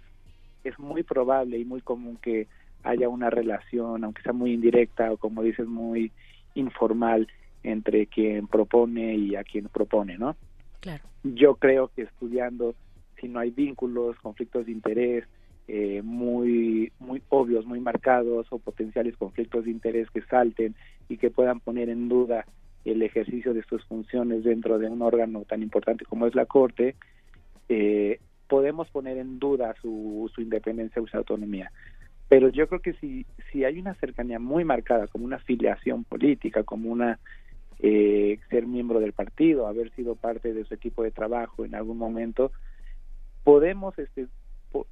[0.63, 2.47] es muy probable y muy común que
[2.83, 6.11] haya una relación, aunque sea muy indirecta o como dices, muy
[6.55, 7.27] informal
[7.65, 10.35] entre quien propone y a quien propone, ¿no?
[10.79, 11.03] Claro.
[11.23, 12.75] Yo creo que estudiando
[13.19, 15.25] si no hay vínculos, conflictos de interés
[15.67, 20.75] eh, muy muy obvios, muy marcados o potenciales conflictos de interés que salten
[21.09, 22.45] y que puedan poner en duda
[22.83, 26.95] el ejercicio de sus funciones dentro de un órgano tan importante como es la Corte,
[27.67, 31.71] eh, podemos poner en duda su, su independencia o su autonomía.
[32.29, 36.63] Pero yo creo que si, si hay una cercanía muy marcada, como una afiliación política,
[36.63, 37.19] como una
[37.79, 41.97] eh, ser miembro del partido, haber sido parte de su equipo de trabajo en algún
[41.97, 42.51] momento,
[43.43, 44.27] podemos este,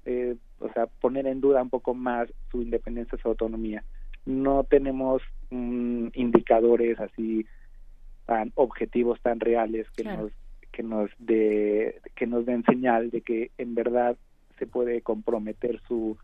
[0.06, 3.84] eh, o sea, poner en duda un poco más su independencia, su autonomía.
[4.26, 7.46] No tenemos mm, indicadores así
[8.26, 10.32] tan objetivos, tan reales que nos
[10.72, 14.16] que nos de que nos den señal de que en verdad
[14.58, 16.18] se puede comprometer su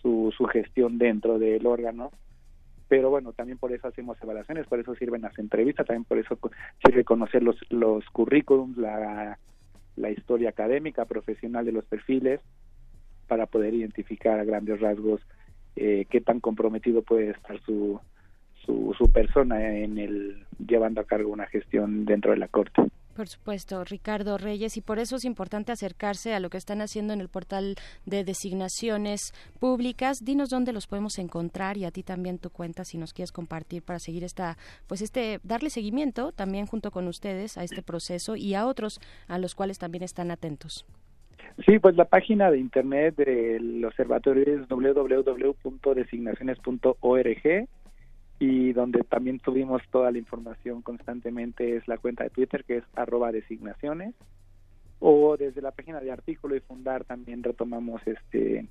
[0.00, 2.10] su, su gestión dentro del órgano
[2.94, 6.38] pero bueno, también por eso hacemos evaluaciones, por eso sirven las entrevistas, también por eso
[6.86, 9.36] sirve conocer los, los currículums, la,
[9.96, 12.40] la historia académica, profesional de los perfiles,
[13.26, 15.20] para poder identificar a grandes rasgos
[15.74, 17.98] eh, qué tan comprometido puede estar su,
[18.64, 22.80] su, su persona en el llevando a cargo una gestión dentro de la Corte.
[23.14, 27.12] Por supuesto, Ricardo Reyes, y por eso es importante acercarse a lo que están haciendo
[27.12, 27.76] en el portal
[28.06, 30.24] de designaciones públicas.
[30.24, 33.84] Dinos dónde los podemos encontrar y a ti también tu cuenta si nos quieres compartir
[33.84, 34.58] para seguir esta,
[34.88, 39.38] pues este, darle seguimiento también junto con ustedes a este proceso y a otros a
[39.38, 40.84] los cuales también están atentos.
[41.64, 47.68] Sí, pues la página de internet del observatorio es www.designaciones.org
[48.44, 52.84] y donde también tuvimos toda la información constantemente es la cuenta de Twitter que es
[52.94, 54.14] arroba designaciones
[55.00, 58.66] o desde la página de artículo y fundar también retomamos este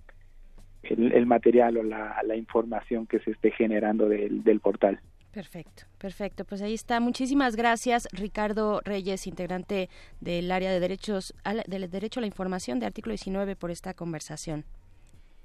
[0.83, 4.99] el, material o la, la, información que se esté generando del, del portal.
[5.31, 6.43] Perfecto, perfecto.
[6.43, 6.99] Pues ahí está.
[6.99, 9.89] Muchísimas gracias, Ricardo Reyes, integrante
[10.19, 11.33] del área de derechos,
[11.67, 14.65] del derecho a la información de artículo 19, por esta conversación.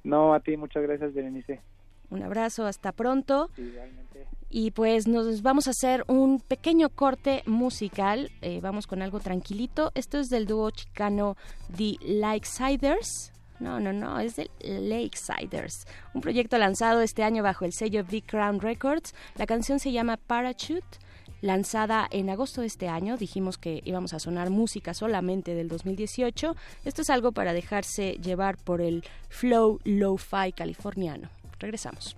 [0.03, 1.61] No, a ti, muchas gracias, Berenice.
[2.11, 3.51] Un abrazo, hasta pronto.
[4.51, 8.31] Y pues nos vamos a hacer un pequeño corte musical.
[8.41, 9.93] Eh, vamos con algo tranquilito.
[9.95, 11.37] Esto es del dúo chicano
[11.77, 13.33] The Lakesiders.
[13.61, 18.25] No, no, no, es de Lakesiders, un proyecto lanzado este año bajo el sello Big
[18.25, 19.15] Crown Records.
[19.35, 20.99] La canción se llama Parachute
[21.41, 23.17] lanzada en agosto de este año.
[23.17, 26.57] Dijimos que íbamos a sonar música solamente del 2018.
[26.85, 31.29] Esto es algo para dejarse llevar por el flow lo-fi californiano.
[31.59, 32.17] Regresamos.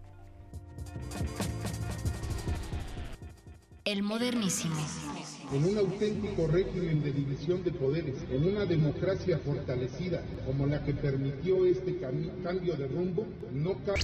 [3.84, 4.76] El modernísimo.
[5.52, 10.94] En un auténtico régimen de división de poderes, en una democracia fortalecida como la que
[10.94, 14.00] permitió este cambio de rumbo, no cabe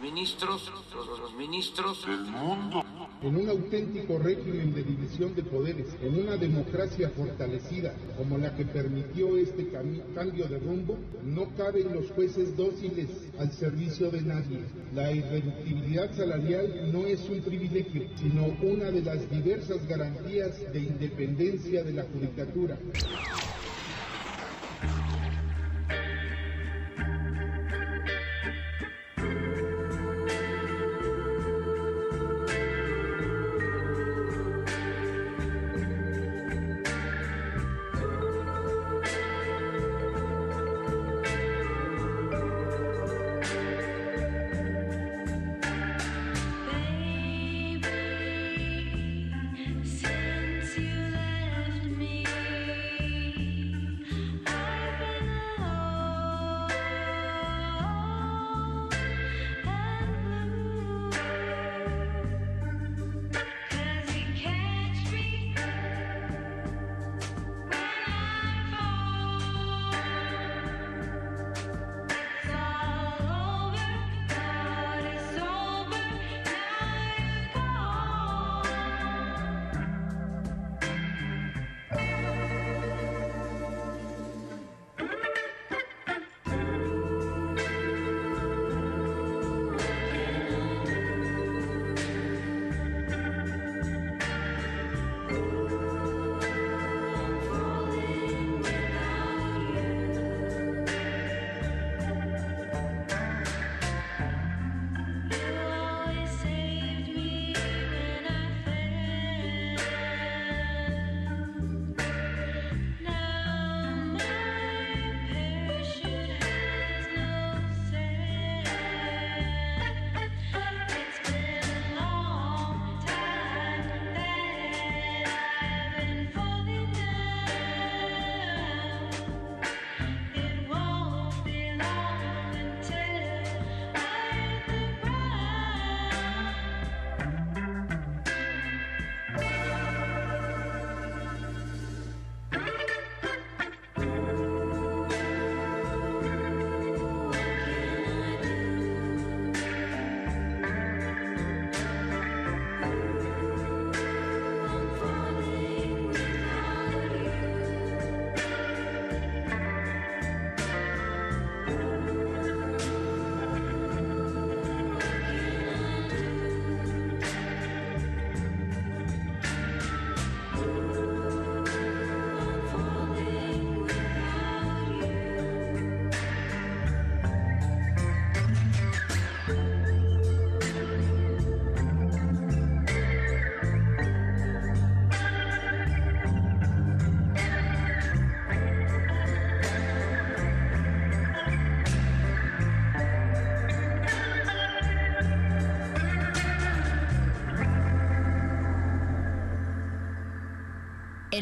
[0.00, 0.72] ministros,
[1.20, 2.84] los, ministros del mundo.
[3.20, 8.64] En un auténtico régimen de división de poderes, en una democracia fortalecida como la que
[8.64, 9.66] permitió este
[10.14, 13.08] cambio de rumbo, no caben los jueces dóciles
[13.40, 14.60] al servicio de nadie.
[14.94, 21.82] La irreductibilidad salarial no es un privilegio, sino una de las diversas garantías de independencia
[21.82, 22.78] de la judicatura.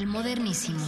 [0.06, 0.78] Modernísimo.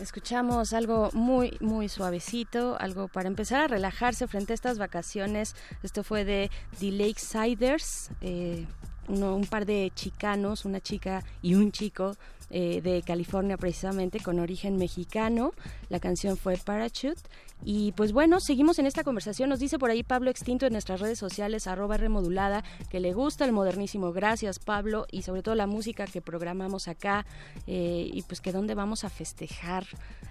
[0.00, 5.54] Escuchamos algo muy, muy suavecito, algo para empezar a relajarse frente a estas vacaciones.
[5.82, 6.50] Esto fue de
[6.80, 8.66] The Lakesiders, eh,
[9.08, 12.16] un par de chicanos, una chica y un chico
[12.50, 15.52] eh, de California precisamente con origen mexicano.
[15.88, 17.20] La canción fue Parachute
[17.64, 19.48] y pues bueno, seguimos en esta conversación.
[19.48, 23.44] Nos dice por ahí Pablo Extinto en nuestras redes sociales, arroba remodulada, que le gusta
[23.44, 24.12] el modernísimo.
[24.12, 27.26] Gracias, Pablo, y sobre todo la música que programamos acá.
[27.66, 29.86] Eh, y pues que dónde vamos a festejar.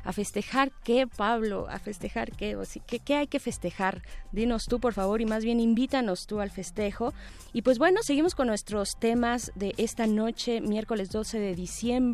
[0.06, 1.68] ¿A festejar qué, Pablo?
[1.70, 2.58] ¿A festejar qué?
[2.88, 4.02] ¿qué, ¿Qué hay que festejar?
[4.32, 7.14] Dinos tú, por favor, y más bien invítanos tú al festejo.
[7.52, 12.07] Y pues bueno, seguimos con nuestros temas de esta noche, miércoles 12 de diciembre.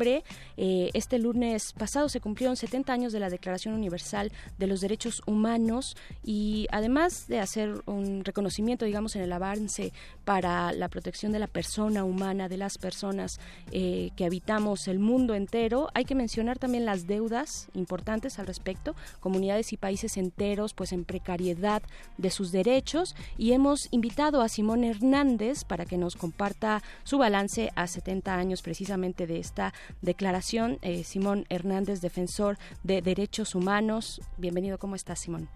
[0.56, 5.22] Eh, este lunes pasado se cumplieron 70 años de la Declaración Universal de los Derechos
[5.26, 9.92] humanos y además de hacer un reconocimiento, digamos, en el avance
[10.24, 13.40] para la protección de la persona humana, de las personas
[13.72, 18.94] eh, que habitamos el mundo entero, hay que mencionar también las deudas importantes al respecto,
[19.20, 21.82] comunidades y países enteros pues en precariedad
[22.18, 23.14] de sus derechos.
[23.38, 28.62] Y hemos invitado a Simón Hernández para que nos comparta su balance a 70 años
[28.62, 29.72] precisamente de esta
[30.02, 30.78] declaración.
[30.82, 35.48] Eh, Simón Hernández, defensor de derechos humanos, bienvenido, ¿cómo estás, Simón?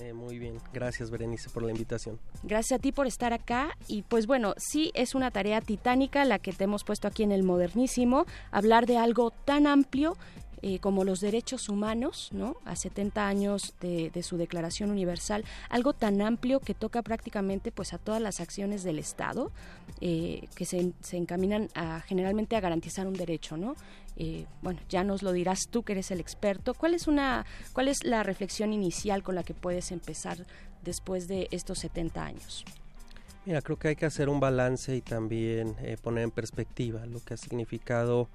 [0.00, 0.58] Eh, muy bien.
[0.72, 2.18] Gracias, Berenice, por la invitación.
[2.42, 3.76] Gracias a ti por estar acá.
[3.86, 7.32] Y pues bueno, sí es una tarea titánica la que te hemos puesto aquí en
[7.32, 10.16] el Modernísimo, hablar de algo tan amplio
[10.64, 12.56] eh, como los derechos humanos, ¿no?
[12.64, 17.98] A 70 años de, su Declaración Universal, algo tan amplio que toca prácticamente pues a
[17.98, 19.50] todas las acciones del Estado
[20.00, 23.74] eh, que se, se, encaminan a generalmente a garantizar un derecho, ¿no?
[24.16, 26.74] Eh, bueno, ya nos lo dirás tú que eres el experto.
[26.74, 30.46] ¿Cuál es una, cuál es la reflexión inicial con la que puedes empezar
[30.84, 32.64] después de estos 70 años?
[33.46, 37.34] Mira, creo que hay que hacer un balance y también poner en perspectiva lo que
[37.34, 38.28] ha significado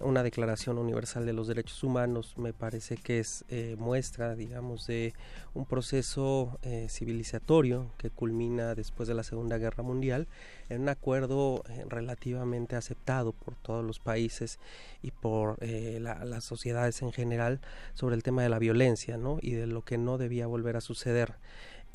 [0.00, 5.14] una declaración universal de los derechos humanos me parece que es eh, muestra digamos de
[5.54, 10.28] un proceso eh, civilizatorio que culmina después de la segunda guerra mundial
[10.68, 14.58] en un acuerdo eh, relativamente aceptado por todos los países
[15.02, 17.60] y por las sociedades en general
[17.94, 19.38] sobre el tema de la violencia ¿no?
[19.40, 21.34] y de lo que no debía volver a suceder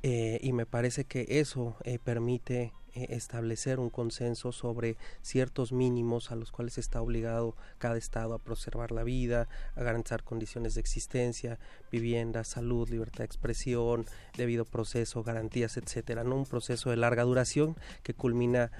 [0.03, 6.51] y me parece que eso permite eh, establecer un consenso sobre ciertos mínimos a los
[6.51, 11.59] cuales está obligado cada Estado a preservar la vida, a garantizar condiciones de existencia,
[11.91, 14.05] vivienda, salud, libertad de expresión,
[14.38, 16.23] debido proceso, garantías, etcétera.
[16.23, 16.35] ¿no?
[16.35, 18.72] Un proceso de larga duración que culmina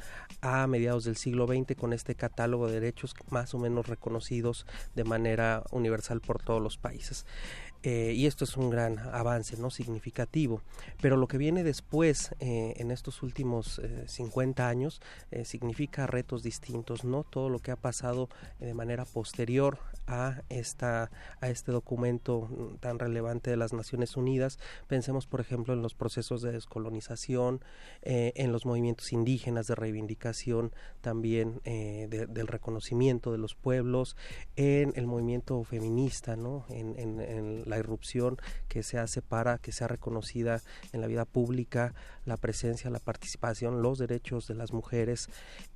[0.42, 4.66] a mediados del siglo XX con este catálogo de derechos más o menos reconocidos
[4.96, 7.26] de manera universal por todos los países.
[7.86, 10.62] Eh, y esto es un gran avance no significativo.
[11.02, 15.02] Pero lo que viene después eh, en estos últimos 50 eh, años
[15.44, 18.28] significa retos distintos no todo lo que ha pasado
[18.60, 24.58] de manera posterior a esta a este documento tan relevante de las Naciones Unidas.
[24.88, 27.62] Pensemos por ejemplo en los procesos de descolonización
[28.02, 30.72] en los movimientos indígenas de reivindicación
[31.02, 34.16] también del reconocimiento de los pueblos
[34.56, 36.66] en el movimiento feminista no
[37.76, 38.38] la irrupción
[38.68, 40.62] que se hace para que sea reconocida
[40.94, 41.94] en la vida pública
[42.26, 45.30] la presencia, la participación, los derechos de las mujeres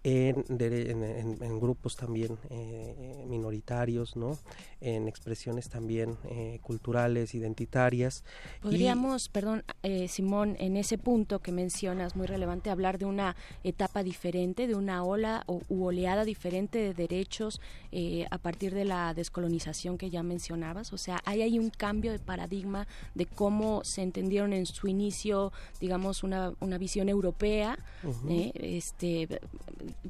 [0.04, 4.38] en, en, grupos también eh, minoritarios, ¿no?
[4.82, 8.24] en expresiones también eh, culturales, identitarias.
[8.62, 14.04] Podríamos, perdón, eh, Simón, en ese punto que mencionas, muy relevante, hablar de una etapa
[14.04, 17.62] diferente, de una ola o, u oleada diferente de derechos
[18.30, 20.94] a partir de la descolonización que ya mencionabas.
[20.94, 25.52] O sea, hay ahí un cambio de paradigma de cómo se entendieron en su inicio,
[25.80, 27.78] digamos, una una, visión europea
[28.30, 28.52] ¿eh?
[28.56, 29.28] este,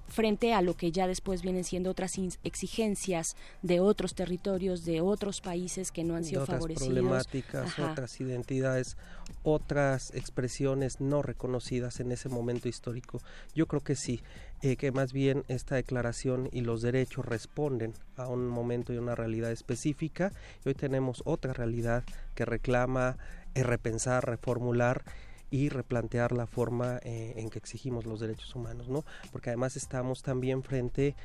[0.08, 5.42] frente a lo que ya después vienen siendo otras exigencias de otros territorios, de otros
[5.42, 6.94] países que no han sido otras favorecidos.
[6.94, 8.98] problemáticas, otras identidades,
[9.44, 13.22] otras expresiones no reconocidas en ese momento histórico.
[13.56, 14.22] Yo creo que sí,
[14.62, 19.16] eh, que más bien esta declaración y los derechos responden a un momento y una
[19.16, 20.32] realidad específica.
[20.66, 22.04] Y hoy tenemos otra realidad
[22.36, 23.18] que reclama
[23.56, 25.04] eh, repensar, reformular
[25.52, 29.04] y replantear la forma eh, en que exigimos los derechos humanos, ¿no?
[29.32, 31.16] Porque además estamos también frente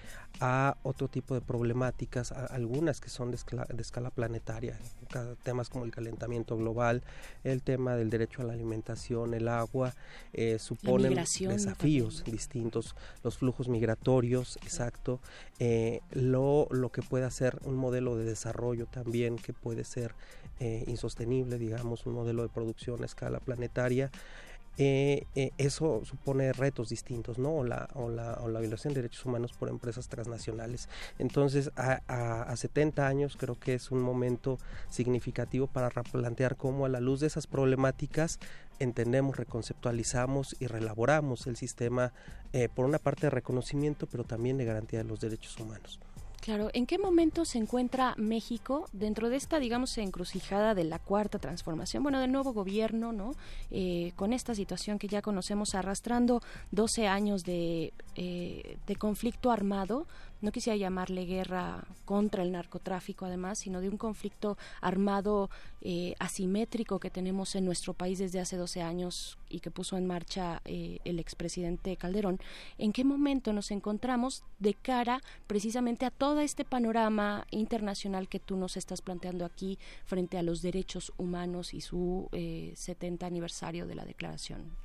[0.40, 4.78] a otro tipo de problemáticas, algunas que son de escala, planetaria,
[5.42, 7.02] temas como el calentamiento global,
[7.44, 9.94] el tema del derecho a la alimentación, el agua,
[10.32, 15.20] eh, suponen desafíos distintos, los flujos migratorios, exacto,
[15.58, 20.14] eh, lo, lo que puede hacer un modelo de desarrollo también que puede ser
[20.60, 24.10] eh, insostenible, digamos, un modelo de producción a escala planetaria.
[24.76, 27.50] Eh, eh, eso supone retos distintos, ¿no?
[27.54, 27.88] O la,
[28.60, 30.88] violación de derechos humanos por empresas transnacionales.
[31.18, 34.58] Entonces, a, 70 años creo que es un momento
[34.90, 38.38] significativo para replantear cómo a la luz de esas problemáticas
[38.78, 42.12] entendemos, reconceptualizamos y relaboramos el sistema,
[42.74, 46.00] por una parte de reconocimiento, pero también de garantía de los derechos humanos.
[46.44, 51.38] Claro, ¿en qué momento se encuentra México dentro de esta, digamos, encrucijada de la cuarta
[51.38, 53.32] transformación, bueno, del nuevo gobierno, ¿no?
[53.70, 60.06] Eh, con esta situación que ya conocemos arrastrando 12 años de, eh, de conflicto armado,
[60.40, 65.50] no quisiera llamarle guerra contra el narcotráfico además, sino de un conflicto armado
[65.80, 70.06] eh, asimétrico que tenemos en nuestro país desde hace 12 años y que puso en
[70.06, 72.40] marcha eh, el expresidente Calderón.
[72.78, 78.56] ¿En qué momento nos encontramos de cara precisamente a todo este panorama internacional que tú
[78.56, 83.94] nos estás planteando aquí frente a los derechos humanos y su 70 eh, aniversario de
[83.94, 84.83] la declaración?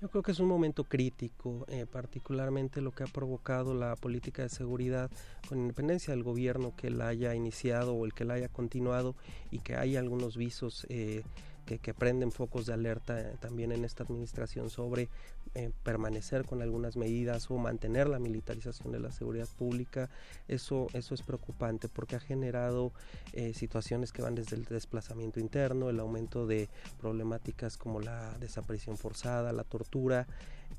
[0.00, 4.42] Yo creo que es un momento crítico, eh, particularmente lo que ha provocado la política
[4.42, 5.10] de seguridad,
[5.46, 9.14] con independencia del gobierno que la haya iniciado o el que la haya continuado
[9.50, 11.22] y que hay algunos visos eh,
[11.66, 15.10] que, prenden focos de alerta eh, también en esta administración sobre
[15.54, 20.08] eh, permanecer con algunas medidas o mantener la militarización de la seguridad pública,
[20.48, 22.92] eso, eso es preocupante porque ha generado
[23.32, 26.68] eh, situaciones que van desde el desplazamiento interno, el aumento de
[27.00, 30.26] problemáticas como la desaparición forzada, la tortura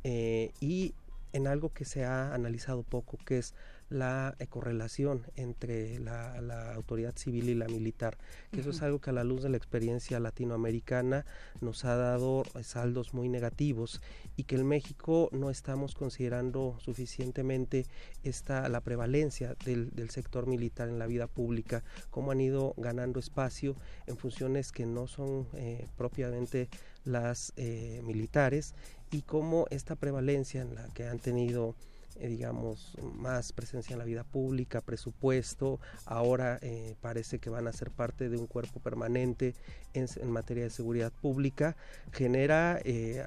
[0.03, 0.93] y
[1.33, 3.53] en algo que se ha analizado poco, que es
[3.91, 8.17] la correlación entre la, autoridad civil y la militar,
[8.51, 11.25] que eso es algo que a la luz de la experiencia latinoamericana
[11.59, 14.01] nos ha dado saldos muy negativos
[14.37, 17.85] y que en México no estamos considerando suficientemente
[18.23, 23.75] esta, la prevalencia del, sector militar en la vida pública, cómo han ido ganando espacio
[24.07, 26.69] en funciones que no son eh, propiamente
[27.03, 28.73] las eh, militares
[29.11, 31.75] y cómo esta prevalencia en la que han tenido
[32.19, 37.73] eh, digamos, más presencia en la vida pública, presupuesto, ahora eh, parece que van a
[37.73, 39.55] ser parte de un cuerpo permanente
[39.93, 41.75] en, materia de seguridad pública,
[42.11, 43.23] genera, eh,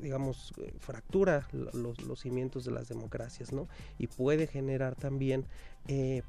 [0.00, 3.68] digamos, fractura los, los, cimientos de las democracias, ¿no?
[3.98, 5.46] Y puede generar también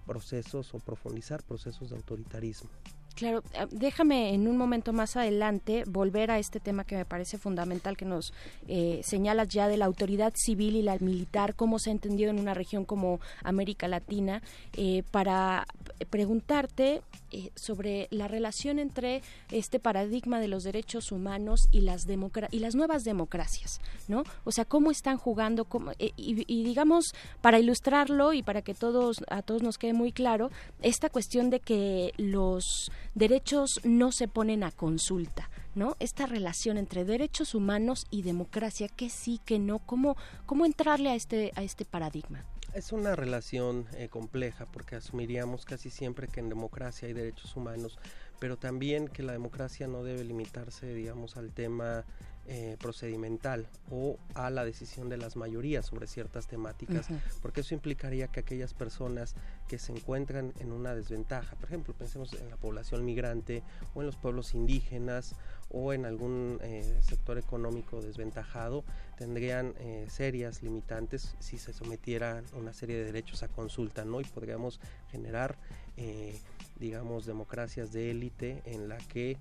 [0.05, 2.69] procesos o profundizar procesos de autoritarismo.
[3.15, 7.37] Claro, eh, déjame en un momento más adelante volver a este tema que me parece
[7.37, 8.33] fundamental que nos
[8.67, 12.39] eh, señalas ya de la autoridad civil y la militar, cómo se ha entendido en
[12.39, 14.41] una región como América Latina,
[14.73, 15.65] eh, para
[16.09, 17.01] preguntarte
[17.31, 19.21] eh, sobre la relación entre
[19.51, 22.05] este paradigma de los derechos humanos y las
[22.51, 24.23] y las nuevas democracias, ¿no?
[24.43, 25.67] O sea, cómo están jugando
[25.97, 30.49] y, y, digamos para ilustrarlo y para que todos a todos nos quede muy claro
[30.81, 35.95] esta cuestión de que los derechos no se ponen a consulta, ¿no?
[35.99, 40.15] Esta relación entre derechos humanos y democracia, que sí, que no, cómo
[40.45, 42.43] cómo entrarle a este a este paradigma.
[42.73, 47.97] Es una relación eh, compleja porque asumiríamos casi siempre que en democracia hay derechos humanos,
[48.37, 52.03] pero también que la democracia no debe limitarse, digamos, al tema
[52.47, 57.07] eh, procedimental o a la decisión de las mayorías sobre ciertas temáticas,
[57.41, 59.33] porque eso implicaría que aquellas personas
[59.67, 63.63] que se encuentran en una desventaja, por ejemplo, pensemos en la población migrante
[63.95, 65.33] o en los pueblos indígenas
[65.69, 68.83] o en algún eh, sector económico desventajado
[69.17, 74.21] tendrían eh, serias limitantes si se sometieran una serie de derechos a consulta, ¿no?
[74.21, 75.57] Y podríamos generar,
[76.79, 79.37] digamos, democracias de élite en la que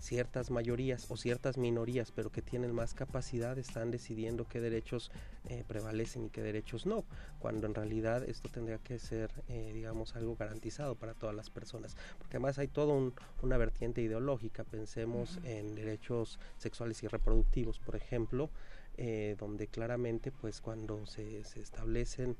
[0.00, 5.10] ciertas mayorías o ciertas minorías, pero que tienen más capacidad, están decidiendo qué derechos
[5.48, 7.04] eh, prevalecen y qué derechos no,
[7.38, 11.96] cuando en realidad esto tendría que ser, eh, digamos, algo garantizado para todas las personas,
[12.18, 13.12] porque además hay toda
[13.42, 18.50] una vertiente ideológica, pensemos en derechos sexuales y reproductivos, por ejemplo,
[18.96, 22.36] eh, donde claramente, pues, cuando se, se establecen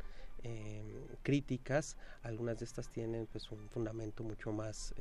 [1.25, 4.95] críticas, algunas de estas tienen, pues, un fundamento mucho más,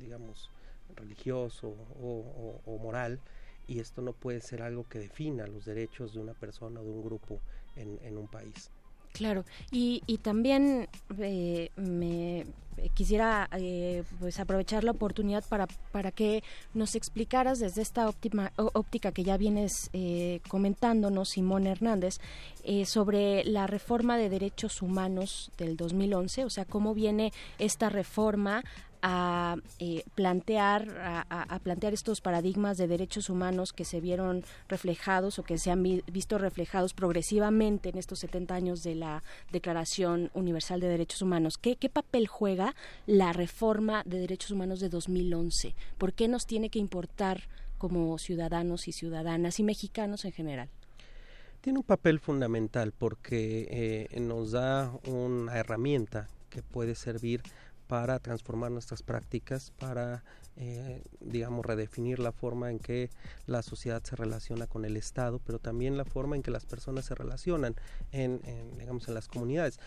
[0.00, 0.50] digamos,
[0.96, 3.20] religioso o, moral
[3.66, 6.90] y esto no puede ser algo que defina los derechos de una persona o de
[6.90, 7.40] un grupo
[7.76, 8.70] en, un país.
[9.12, 10.88] Claro, y, y también
[11.18, 12.44] eh, me
[12.94, 16.42] quisiera eh, pues aprovechar la oportunidad para, para que
[16.72, 22.18] nos explicaras desde esta óptima, óptica que ya vienes eh, comentándonos, Simón Hernández,
[22.64, 28.62] eh, sobre la reforma de derechos humanos del 2011, o sea, cómo viene esta reforma
[29.06, 30.88] a eh, plantear
[31.28, 35.82] a, plantear estos paradigmas de derechos humanos que se vieron reflejados o que se han
[35.82, 39.22] visto reflejados progresivamente en estos 70 años de la
[39.52, 41.58] Declaración Universal de Derechos Humanos.
[41.58, 42.74] ¿Qué, papel juega
[43.06, 45.74] la reforma de derechos humanos de 2011?
[45.98, 47.42] ¿Por qué nos tiene que importar
[47.76, 50.70] como ciudadanos y ciudadanas y mexicanos en general?
[51.60, 57.42] Tiene un papel fundamental porque eh, nos da una herramienta que puede servir
[58.22, 60.24] transformar nuestras prácticas, para,
[60.56, 63.10] eh, digamos, redefinir la forma en que
[63.46, 67.04] la sociedad se relaciona con el Estado, pero también la forma en que las personas
[67.04, 67.76] se relacionan
[68.12, 68.40] en,
[68.78, 69.78] digamos, en las comunidades.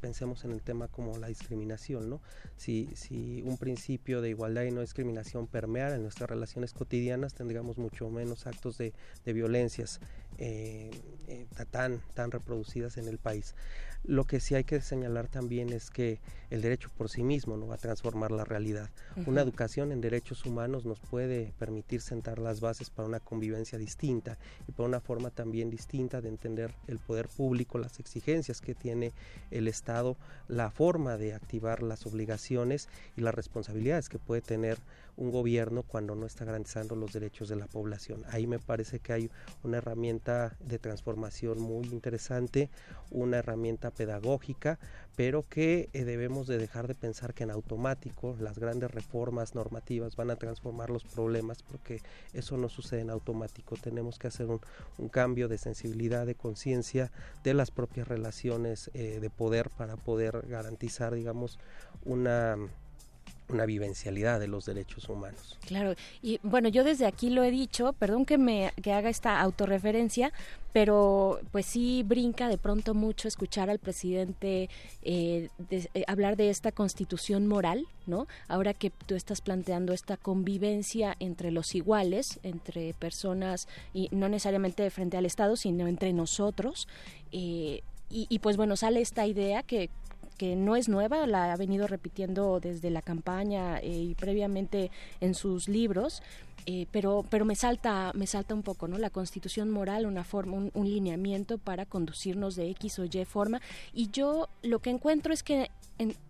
[0.00, 2.20] Pensemos en el tema como la discriminación, ¿no?
[2.56, 7.78] Si, si un principio de igualdad y no discriminación permeara en nuestras relaciones cotidianas, tendríamos
[7.78, 8.92] mucho menos actos de,
[9.24, 10.00] de violencias
[10.38, 10.90] eh,
[11.28, 13.54] eh, tan, tan reproducidas en el país.
[14.04, 16.20] Lo que sí hay que señalar también es que
[16.50, 18.90] el derecho por sí mismo no va a transformar la realidad.
[19.26, 24.38] Una educación en derechos humanos nos puede permitir sentar las bases para una convivencia distinta
[24.66, 29.12] y para una forma también distinta de entender el poder público, las exigencias que tiene
[29.50, 30.16] el Estado,
[30.48, 34.78] la forma de activar las obligaciones y las responsabilidades que puede tener
[35.22, 38.24] un gobierno cuando no está garantizando los derechos de la población.
[38.30, 39.30] Ahí me parece que hay
[39.62, 42.70] una herramienta de transformación muy interesante,
[43.10, 44.80] una herramienta pedagógica,
[45.14, 50.16] pero que eh, debemos de dejar de pensar que en automático las grandes reformas normativas
[50.16, 53.76] van a transformar los problemas, porque eso no sucede en automático.
[53.76, 54.60] Tenemos que hacer un,
[55.08, 57.12] cambio de sensibilidad, de conciencia
[57.44, 61.58] de las propias relaciones eh, de poder para poder garantizar, digamos,
[62.04, 62.56] una
[63.48, 65.58] una vivencialidad de los derechos humanos.
[65.66, 69.40] Claro, y bueno, yo desde aquí lo he dicho, perdón que me que haga esta
[69.40, 70.32] autorreferencia,
[70.72, 74.70] pero pues sí brinca de pronto mucho escuchar al presidente
[75.02, 78.26] eh, eh, hablar de esta constitución moral, ¿no?
[78.48, 84.88] Ahora que tú estás planteando esta convivencia entre los iguales, entre personas y no necesariamente
[84.90, 86.88] frente al Estado, sino entre nosotros.
[87.32, 89.88] Eh, y, y, pues bueno, sale esta idea que
[90.42, 94.90] que no es nueva, la ha venido repitiendo desde la campaña eh, y previamente
[95.20, 96.20] en sus libros,
[96.66, 100.54] eh, pero pero me salta me salta un poco no la constitución moral una forma
[100.74, 103.60] un, lineamiento para conducirnos de x o y forma.
[103.92, 105.70] Y yo lo que encuentro es que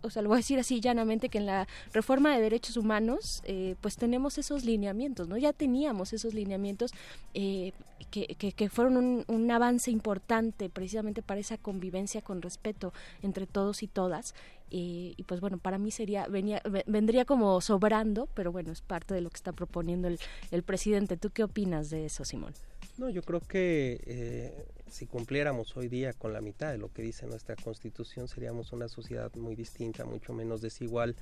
[0.01, 3.41] o sea lo voy a decir así llanamente que en la reforma de derechos humanos
[3.45, 6.91] eh, pues tenemos esos lineamientos no ya teníamos esos lineamientos
[7.33, 13.87] que, que, fueron un, avance importante precisamente para esa convivencia con respeto entre todos y
[13.87, 14.35] todas
[14.75, 19.21] y, pues bueno, para mí sería, venía, vendría como sobrando, pero bueno, es parte de
[19.21, 20.17] lo que está proponiendo el,
[20.49, 21.15] el presidente.
[21.15, 22.55] ¿Tú qué opinas de eso, Simón?
[22.97, 27.01] No, yo creo que eh, si cumpliéramos hoy día con la mitad de lo que
[27.01, 31.15] dice nuestra constitución, seríamos una sociedad muy distinta, mucho menos desigual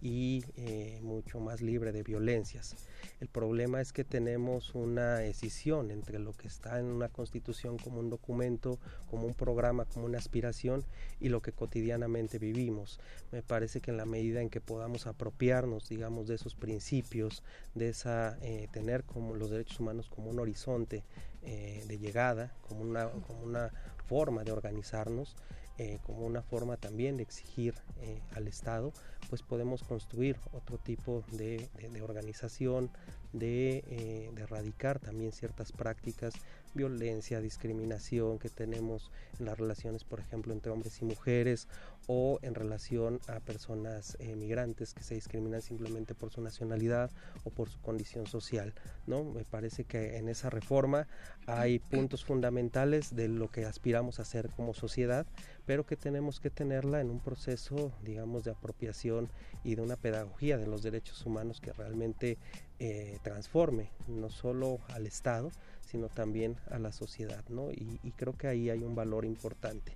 [0.00, 2.76] y eh, mucho más libre de violencias.
[3.20, 8.00] El problema es que tenemos una decisión entre lo que está en una constitución como
[8.00, 8.78] un documento,
[9.10, 10.84] como un programa, como una aspiración
[11.20, 13.00] y lo que cotidianamente vivimos.
[13.32, 17.42] Me parece que en la medida en que podamos apropiarnos, digamos, de esos principios,
[17.74, 21.04] de esa eh, tener como los derechos humanos como un horizonte
[21.42, 23.70] eh, de llegada, como una, como una
[24.06, 25.36] forma de organizarnos,
[25.78, 28.94] eh, como una forma también de exigir eh, al Estado,
[29.28, 31.68] pues podemos construir otro tipo de,
[32.02, 32.90] organización,
[33.38, 36.32] eh, de, erradicar también ciertas prácticas,
[36.76, 41.68] violencia, discriminación que tenemos en las relaciones, por ejemplo, entre hombres y mujeres
[42.06, 47.10] o en relación a personas migrantes que se discriminan simplemente por su nacionalidad
[47.44, 48.74] o por su condición social.
[49.06, 49.24] ¿no?
[49.24, 51.08] Me parece que en esa reforma
[51.46, 55.26] hay puntos fundamentales de lo que aspiramos a hacer como sociedad,
[55.64, 59.28] pero que tenemos que tenerla en un proceso, digamos, de apropiación
[59.64, 62.38] y de una pedagogía de los derechos humanos que realmente
[62.78, 65.50] eh, transforme no solo al Estado,
[65.86, 67.70] sino también a la sociedad, ¿no?
[67.70, 69.92] Y, creo que ahí hay un valor importante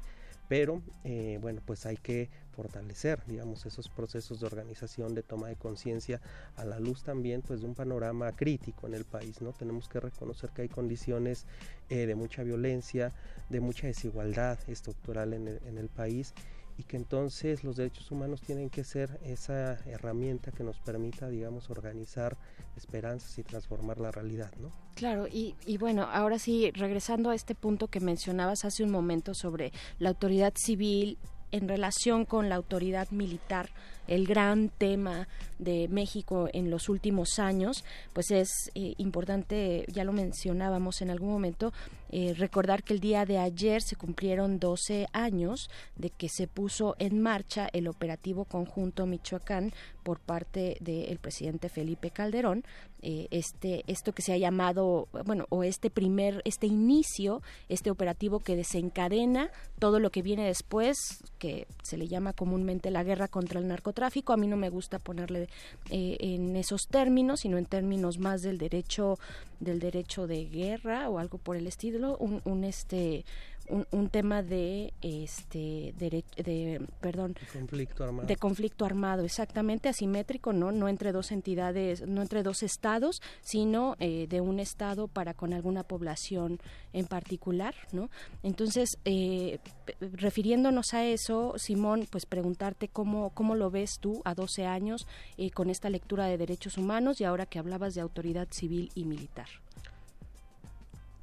[0.49, 5.55] pero eh, bueno pues hay que fortalecer digamos esos procesos de organización de toma de
[5.55, 6.21] conciencia
[6.57, 10.01] a la luz también pues de un panorama crítico en el país no tenemos que
[10.01, 11.47] reconocer que hay condiciones
[11.89, 13.13] eh, de mucha violencia
[13.49, 16.35] de mucha desigualdad estructural en en el país
[16.81, 21.69] y que entonces los derechos humanos tienen que ser esa herramienta que nos permita, digamos,
[21.69, 22.39] organizar
[22.75, 24.71] esperanzas y transformar la realidad, ¿no?
[24.95, 29.35] Claro, y, y bueno, ahora sí, regresando a este punto que mencionabas hace un momento
[29.35, 31.19] sobre la autoridad civil
[31.53, 33.69] en relación con la autoridad militar
[34.11, 35.29] el gran tema
[35.59, 41.31] de México en los últimos años, pues es eh, importante, ya lo mencionábamos en algún
[41.31, 41.73] momento,
[42.11, 46.97] eh, recordar que el día de ayer se cumplieron 12 años de que se puso
[46.99, 49.73] en marcha el operativo conjunto Michoacán
[50.03, 52.65] por parte del presidente Felipe Calderón,
[53.03, 58.41] eh, este esto que se ha llamado bueno o este primer este inicio este operativo
[58.41, 63.59] que desencadena todo lo que viene después que se le llama comúnmente la guerra contra
[63.59, 64.00] el narcotráfico
[64.33, 65.49] a mí no me gusta ponerle
[65.91, 69.19] eh, en esos términos sino en términos más del derecho
[69.61, 73.25] del derecho de guerra o algo por el estilo un este
[73.71, 78.27] un, tema de este de, perdón conflicto armado.
[78.27, 83.97] de conflicto armado exactamente asimétrico no no entre dos entidades no entre dos estados sino
[84.01, 86.59] eh, de un estado para con alguna población
[86.93, 88.11] en particular no
[88.43, 89.59] entonces eh,
[90.01, 95.07] refiriéndonos a eso Simón pues preguntarte cómo cómo lo ves tú a 12 años
[95.37, 99.05] eh, con esta lectura de derechos humanos y ahora que hablabas de autoridad civil y
[99.05, 99.49] militar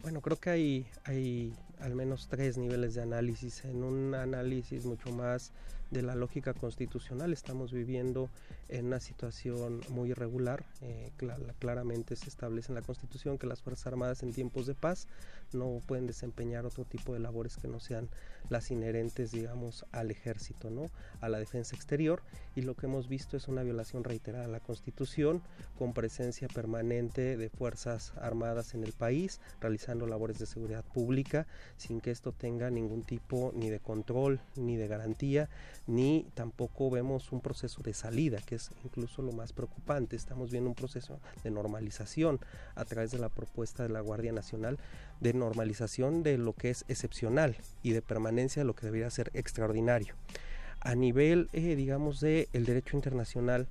[0.02, 3.66] bueno, creo que hay, hay al menos tres niveles de análisis.
[3.66, 5.52] En un análisis mucho más
[5.92, 8.30] de la lógica constitucional estamos viviendo
[8.70, 10.66] en una situación muy irregular.
[10.82, 11.12] Eh,
[11.60, 15.08] claramente se establece en la Constitución que las Fuerzas Armadas en tiempos de paz
[15.54, 18.10] no pueden desempeñar otro tipo de labores que no sean
[18.50, 20.86] las inherentes, digamos, al ejército, ¿no?
[21.22, 22.22] A la defensa exterior.
[22.56, 25.42] Y lo que hemos visto es una violación reiterada a la Constitución,
[25.78, 32.02] con presencia permanente de Fuerzas Armadas en el país, realizando labores de seguridad pública, sin
[32.02, 35.50] que esto tenga ningún tipo ni de control ni de garantía
[35.88, 40.16] ni tampoco vemos un proceso de salida, que incluso lo más preocupante.
[40.16, 42.40] Estamos viendo un proceso de normalización
[42.76, 44.78] a través de la propuesta de la Guardia Nacional,
[45.20, 49.32] de normalización de lo que es excepcional y de permanencia de lo que debería ser
[49.34, 50.16] extraordinario.
[50.80, 53.68] A nivel, eh, digamos, de el derecho internacional,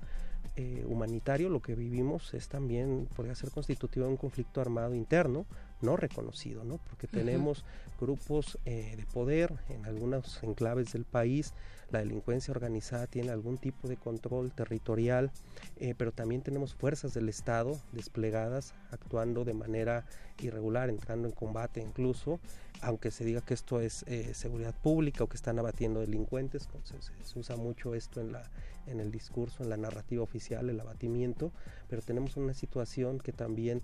[0.55, 5.45] eh, humanitario, lo que vivimos es también, podría ser constitutivo de un conflicto armado interno,
[5.81, 6.77] no reconocido, ¿no?
[6.77, 7.65] Porque tenemos
[7.99, 11.53] grupos eh, de poder en algunos enclaves del país
[11.89, 15.31] la delincuencia organizada tiene algún tipo de control territorial,
[15.77, 20.05] eh, pero también tenemos fuerzas del Estado desplegadas actuando de manera
[20.39, 22.39] irregular, entrando en combate incluso,
[22.81, 27.39] aunque se diga que esto es eh, seguridad pública o que están abatiendo delincuentes, se,
[27.39, 28.43] usa mucho esto en, la,
[28.85, 31.53] en el discurso, en la narrativa oficial, el abatimiento,
[31.89, 33.81] pero tenemos una situación que también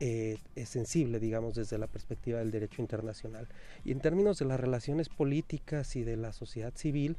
[0.00, 3.48] eh, es sensible, digamos, desde la perspectiva del derecho internacional.
[3.84, 7.16] Y en términos de las relaciones políticas y de la sociedad civil,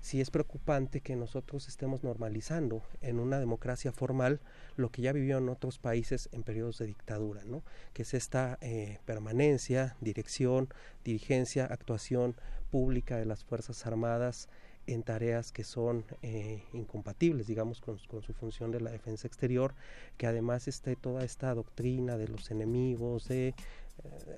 [0.00, 4.40] sí es preocupante que nosotros estemos normalizando en una democracia formal
[4.76, 7.62] lo que ya vivió en otros países en periodos de dictadura, ¿no?
[7.92, 10.68] que es esta eh, permanencia, dirección,
[11.04, 12.36] dirigencia, actuación
[12.70, 14.48] pública de las Fuerzas Armadas
[14.86, 19.74] en tareas que son eh, incompatibles, digamos, con, con, su función de la defensa exterior,
[20.16, 23.54] que además esté toda esta doctrina de los enemigos, de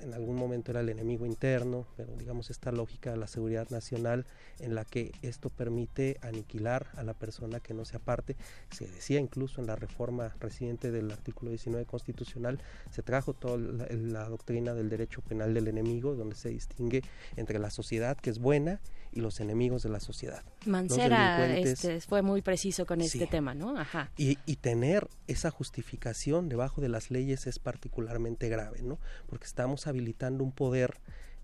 [0.01, 4.27] en algún momento era el enemigo interno, pero digamos esta lógica de la seguridad nacional
[4.61, 8.37] en la que esto permite aniquilar a la persona que no se aparte.
[8.71, 12.61] Se decía incluso en la reforma reciente del artículo 19 constitucional,
[12.91, 17.03] se trajo toda la, doctrina del derecho penal del enemigo, donde se distingue
[17.37, 18.81] entre la sociedad que es buena
[19.13, 20.43] y los enemigos de la sociedad.
[20.67, 23.79] Mancera este, fue muy preciso con este tema, ¿no?
[23.79, 24.11] Ajá.
[24.17, 28.99] Y, y tener esa justificación debajo de las leyes es particularmente grave, ¿no?
[29.27, 30.95] Porque estamos habilitando un poder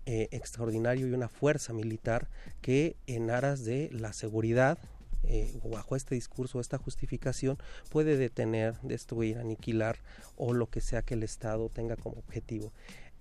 [0.05, 2.27] eh, extraordinario y una fuerza militar
[2.61, 4.77] que en aras de la seguridad
[5.23, 7.57] eh, bajo este discurso, esta justificación,
[7.89, 9.97] puede detener, destruir, aniquilar
[10.37, 12.71] o lo que sea que el Estado tenga como objetivo.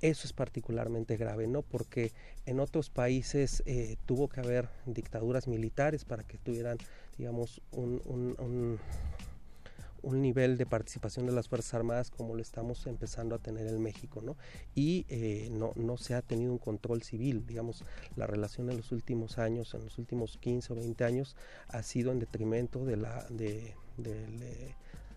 [0.02, 1.62] Eso es particularmente grave, ¿no?
[1.62, 2.12] Porque
[2.44, 6.77] en otros países eh, tuvo que haber dictaduras militares para que tuvieran,
[7.16, 8.78] digamos, un
[10.13, 14.21] nivel de participación de las Fuerzas Armadas como lo estamos empezando a tener en México,
[14.23, 14.37] ¿no?
[14.75, 17.85] Y eh, no, no se ha tenido un control civil, digamos,
[18.17, 21.37] la relación en los últimos años, en los últimos 15 o 20 años,
[21.69, 24.75] ha sido en detrimento de la, de, de,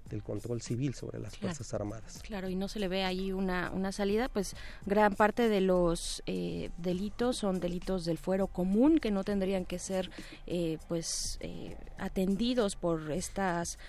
[0.09, 2.21] del control civil sobre las Fuerzas Armadas.
[2.23, 4.55] Claro, y no se le ve ahí una, una salida, pues
[4.85, 9.79] gran parte de los eh, delitos son delitos del fuero común que no tendrían que
[9.79, 10.09] ser
[10.45, 13.79] eh, pues eh, atendidos por estas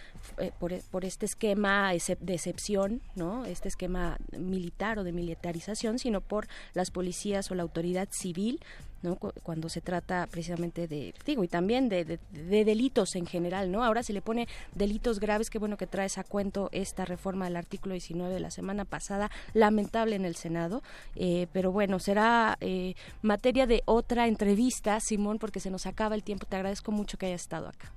[0.58, 3.44] por, por, este esquema de excepción, ¿no?
[3.44, 8.60] Este esquema militar o de militarización, sino por las policías o la autoridad civil
[9.02, 9.16] ¿no?
[9.16, 12.18] cuando se trata precisamente de, digo, y también de, de,
[12.64, 13.84] delitos en general, ¿no?
[13.84, 17.56] Ahora se le pone delitos graves, qué bueno que traes a cuento esta reforma del
[17.56, 20.82] artículo 19 de la semana pasada, lamentable en el Senado,
[21.16, 26.22] eh, pero bueno, será eh, materia de otra entrevista, Simón, porque se nos acaba el
[26.22, 27.92] tiempo, te agradezco mucho que hayas estado acá.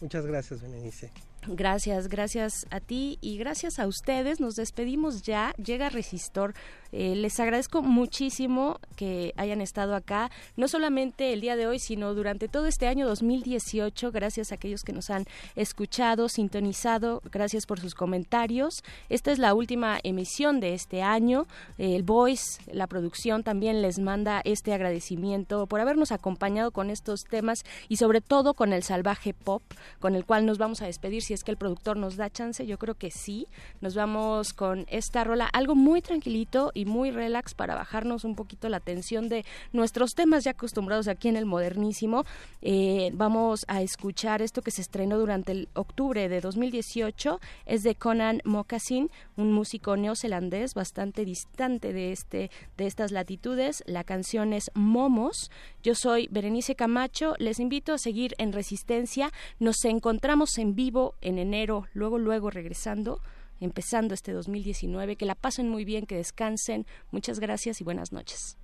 [0.00, 1.10] Muchas gracias, Benedice.
[1.46, 4.40] Gracias, gracias a ti y gracias a ustedes.
[4.40, 5.52] Nos despedimos ya.
[5.58, 6.54] Llega Resistor
[6.96, 12.14] eh, les agradezco muchísimo que hayan estado acá, no solamente el día de hoy, sino
[12.14, 14.12] durante todo este año 2018.
[14.12, 15.24] Gracias a aquellos que nos han
[15.56, 17.20] escuchado, sintonizado.
[17.32, 18.84] Gracias por sus comentarios.
[19.08, 21.48] Esta es la última emisión de este año.
[21.78, 27.64] El Voice, la producción, también les manda este agradecimiento por habernos acompañado con estos temas
[27.88, 29.64] y sobre todo con el salvaje pop,
[29.98, 32.66] con el cual nos vamos a despedir es que el productor nos da chance.
[32.66, 33.46] Yo creo que sí.
[33.80, 38.68] Nos vamos con esta rola, algo muy tranquilito y muy relax para bajarnos un poquito
[38.68, 42.24] la tensión de nuestros temas ya acostumbrados aquí en el modernísimo.
[42.62, 47.40] Eh, vamos a escuchar esto que se estrenó durante el octubre de 2018.
[47.66, 53.82] Es de Conan Moccasin, un músico neozelandés bastante distante de, este, de estas latitudes.
[53.86, 55.50] La canción es Momos.
[55.82, 57.34] Yo soy Berenice Camacho.
[57.38, 59.32] Les invito a seguir en Resistencia.
[59.58, 63.20] Nos encontramos en vivo en enero, luego, luego regresando
[63.60, 65.16] empezando este 2019.
[65.16, 66.86] Que la pasen muy bien, que descansen.
[67.10, 68.56] Muchas gracias y buenas noches.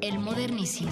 [0.00, 0.90] El modernísimo.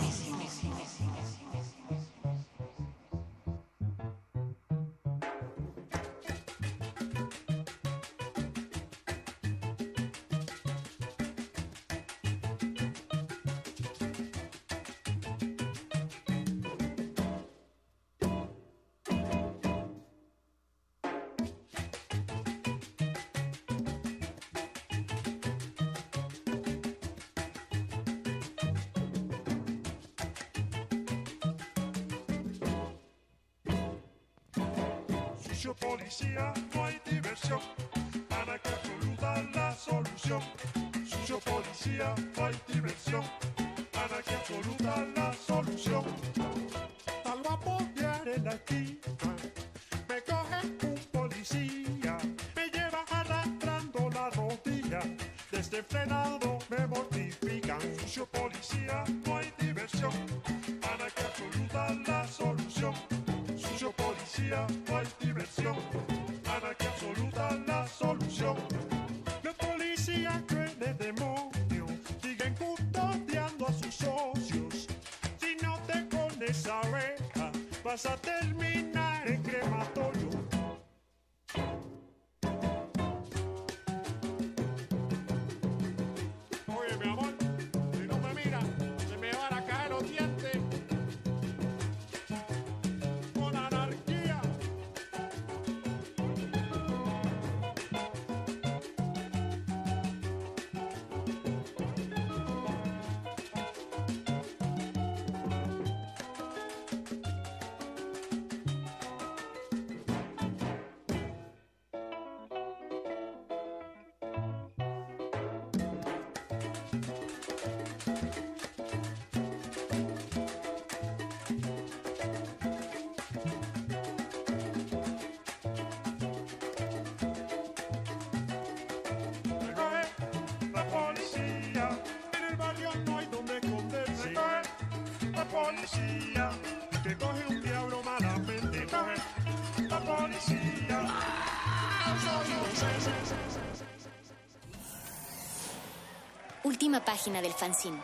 [147.14, 147.98] Página del fanzine.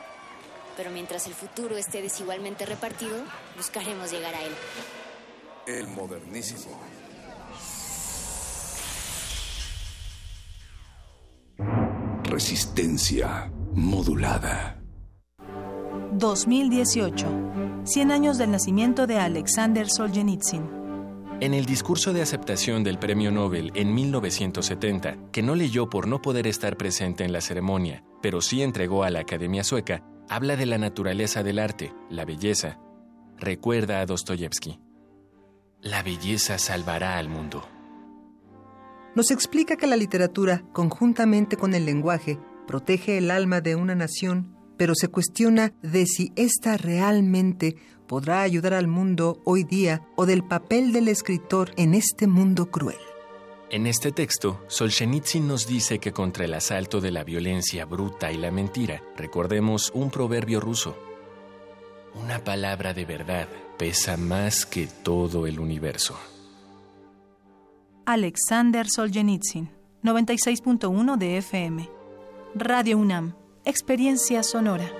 [0.76, 3.16] Pero mientras el futuro esté desigualmente repartido,
[3.56, 4.52] buscaremos llegar a él.
[5.66, 6.78] El modernísimo.
[12.22, 14.80] Resistencia modulada.
[16.12, 17.26] 2018.
[17.82, 20.79] 100 años del nacimiento de Alexander Solzhenitsyn.
[21.40, 26.20] En el discurso de aceptación del Premio Nobel en 1970, que no leyó por no
[26.20, 30.66] poder estar presente en la ceremonia, pero sí entregó a la Academia Sueca, habla de
[30.66, 32.78] la naturaleza del arte, la belleza.
[33.38, 34.80] Recuerda a Dostoyevsky.
[35.80, 37.66] La belleza salvará al mundo.
[39.14, 44.54] Nos explica que la literatura, conjuntamente con el lenguaje, protege el alma de una nación,
[44.76, 47.76] pero se cuestiona de si ésta realmente
[48.10, 52.98] podrá ayudar al mundo hoy día o del papel del escritor en este mundo cruel.
[53.70, 58.36] En este texto, Solzhenitsyn nos dice que contra el asalto de la violencia bruta y
[58.36, 60.98] la mentira, recordemos un proverbio ruso.
[62.20, 63.46] Una palabra de verdad
[63.78, 66.18] pesa más que todo el universo.
[68.06, 69.70] Alexander Solzhenitsyn,
[70.02, 71.88] 96.1 de FM.
[72.56, 74.99] Radio UNAM, Experiencia Sonora.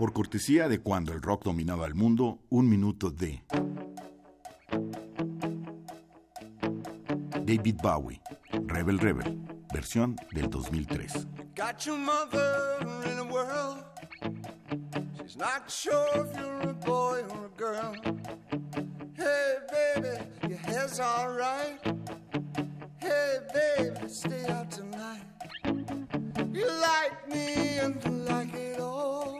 [0.00, 3.44] Por cortesía de cuando el rock dominaba el mundo, un minuto de
[7.44, 8.22] David Bowie,
[8.64, 9.38] Rebel Rebel,
[9.74, 11.26] versión del 2003.
[11.54, 12.78] Got your mother
[13.12, 13.84] in a world.
[15.18, 17.94] She's not sure if you're a boy or a girl.
[19.18, 20.16] Hey, baby,
[20.48, 21.78] your hair's alright.
[22.96, 25.26] Hey, baby, stay out tonight.
[26.54, 29.39] You like me and you like it all.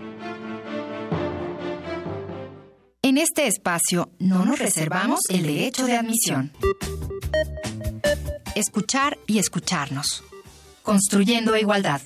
[3.03, 6.51] En este espacio no nos reservamos el derecho de admisión.
[8.53, 10.23] Escuchar y escucharnos.
[10.83, 12.01] Construyendo igualdad.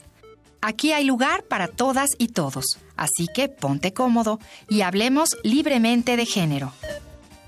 [0.62, 4.40] Aquí hay lugar para todas y todos, así que ponte cómodo
[4.70, 6.72] y hablemos libremente de género.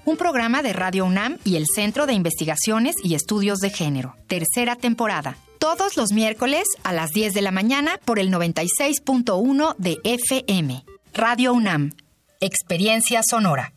[0.03, 4.17] Un programa de Radio UNAM y el Centro de Investigaciones y Estudios de Género.
[4.27, 5.37] Tercera temporada.
[5.57, 10.83] Todos los miércoles a las 10 de la mañana por el 96.1 de FM.
[11.13, 11.91] Radio UNAM.
[12.39, 13.73] Experiencia sonora.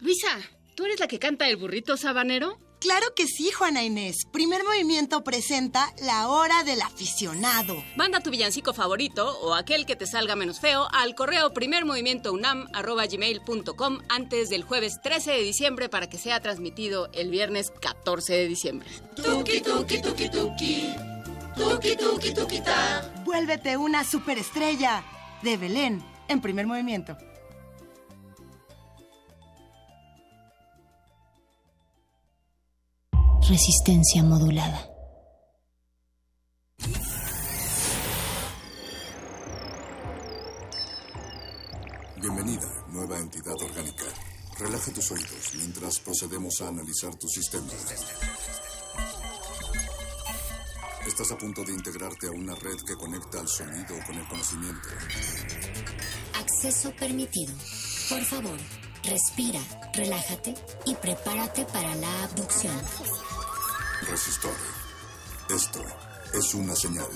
[0.00, 0.28] Luisa,
[0.74, 2.58] ¿tú eres la que canta el burrito sabanero?
[2.78, 4.16] Claro que sí, Juana Inés.
[4.32, 7.82] Primer movimiento presenta La Hora del Aficionado.
[7.96, 14.50] Manda tu villancico favorito o aquel que te salga menos feo al correo primermovimientounam.gmail.com antes
[14.50, 18.90] del jueves 13 de diciembre para que sea transmitido el viernes 14 de diciembre.
[19.16, 20.94] Tuki, tuki, tuki, tuki.
[21.56, 23.10] Tuki, tuki, tuki, ta.
[23.24, 25.02] Vuélvete una superestrella.
[25.42, 27.16] De Belén, en primer movimiento.
[33.48, 34.90] Resistencia modulada.
[42.20, 44.04] Bienvenida, nueva entidad orgánica.
[44.58, 47.68] Relaja tus oídos mientras procedemos a analizar tu sistema.
[51.06, 54.88] Estás a punto de integrarte a una red que conecta al sonido con el conocimiento.
[56.34, 57.54] Acceso permitido.
[58.08, 58.58] Por favor,
[59.04, 59.60] respira,
[59.94, 60.54] relájate
[60.84, 62.76] y prepárate para la abducción.
[64.10, 64.56] Resistor.
[65.48, 65.80] Esto
[66.34, 67.06] es una señal.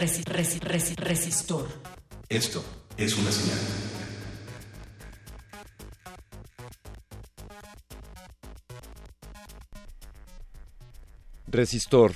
[0.00, 1.66] Resi- resi- resi- resistor.
[2.28, 2.60] Esto
[2.96, 3.58] es una señal.
[11.46, 12.12] Resistor,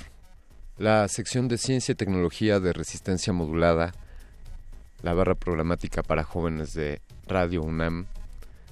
[0.77, 3.93] la sección de ciencia y tecnología de resistencia modulada,
[5.01, 8.07] la barra programática para jóvenes de Radio UNAM,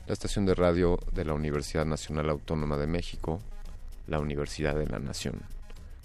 [0.07, 3.39] la estación de radio de la Universidad Nacional Autónoma de México,
[4.07, 5.41] la Universidad de la Nación.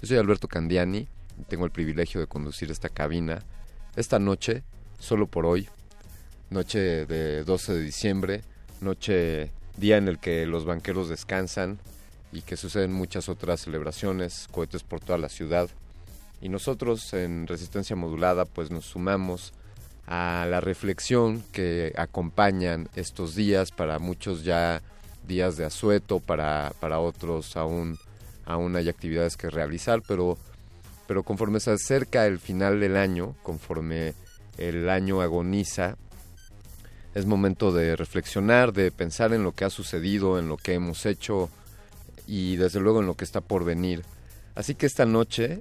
[0.01, 1.09] Yo soy Alberto Candiani
[1.49, 3.43] tengo el privilegio de conducir esta cabina
[3.97, 4.63] esta noche,
[4.99, 5.69] solo por hoy,
[6.51, 8.43] noche de 12 de diciembre,
[8.81, 11.79] noche, día en el que los banqueros descansan
[12.33, 15.69] y que suceden muchas otras celebraciones, cohetes por toda la ciudad.
[16.41, 19.53] Y nosotros en Resistencia Modulada pues nos sumamos
[20.07, 24.83] a la reflexión que acompañan estos días, para muchos ya
[25.27, 27.99] días de asueto, para, para otros aún,
[28.45, 30.37] aún hay actividades que realizar, pero,
[31.13, 34.15] pero conforme se acerca el final del año, conforme
[34.57, 35.99] el año agoniza,
[37.15, 41.05] es momento de reflexionar, de pensar en lo que ha sucedido, en lo que hemos
[41.05, 41.51] hecho
[42.27, 44.05] y desde luego en lo que está por venir.
[44.55, 45.61] Así que esta noche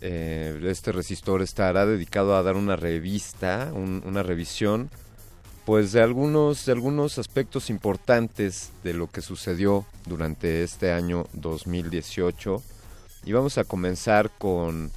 [0.00, 4.90] eh, este resistor estará dedicado a dar una revista, una revisión,
[5.64, 12.62] pues de algunos, de algunos aspectos importantes de lo que sucedió durante este año 2018.
[13.24, 14.90] Y vamos a comenzar con,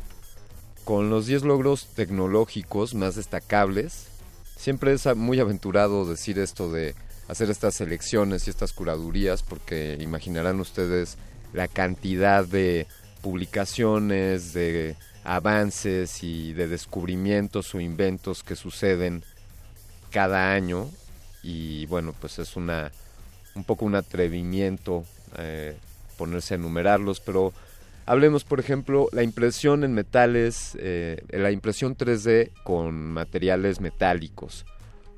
[0.84, 4.08] con los 10 logros tecnológicos más destacables.
[4.56, 6.96] Siempre es muy aventurado decir esto de
[7.28, 11.18] hacer estas selecciones y estas curadurías porque imaginarán ustedes
[11.54, 12.88] la cantidad de
[13.22, 19.24] publicaciones, de avances y de descubrimientos o inventos que suceden
[20.12, 20.88] cada año
[21.42, 22.92] y bueno pues es una
[23.56, 25.04] un poco un atrevimiento
[25.38, 25.76] eh,
[26.18, 27.54] ponerse a enumerarlos pero
[28.06, 34.66] hablemos por ejemplo la impresión en metales eh, la impresión 3D con materiales metálicos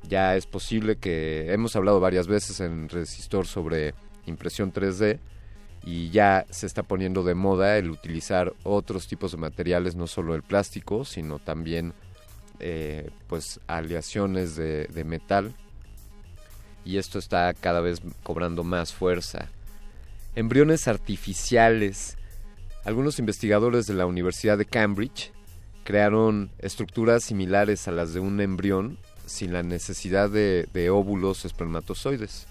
[0.07, 3.93] ya es posible que hemos hablado varias veces en Resistor sobre
[4.25, 5.19] impresión 3D
[5.83, 10.35] y ya se está poniendo de moda el utilizar otros tipos de materiales, no solo
[10.35, 11.93] el plástico, sino también
[12.59, 15.53] eh, pues aleaciones de, de metal
[16.83, 19.49] y esto está cada vez cobrando más fuerza.
[20.35, 22.16] Embriones artificiales.
[22.87, 25.33] Algunos investigadores de la Universidad de Cambridge
[25.83, 32.47] crearon estructuras similares a las de un embrión sin la necesidad de, óvulos espermatozoides.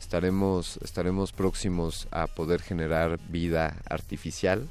[0.00, 4.66] Estaremos, estaremos próximos a poder generar vida artificial.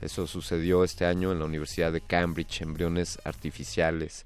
[0.00, 4.24] Eso sucedió este año en la Universidad de Cambridge, embriones artificiales.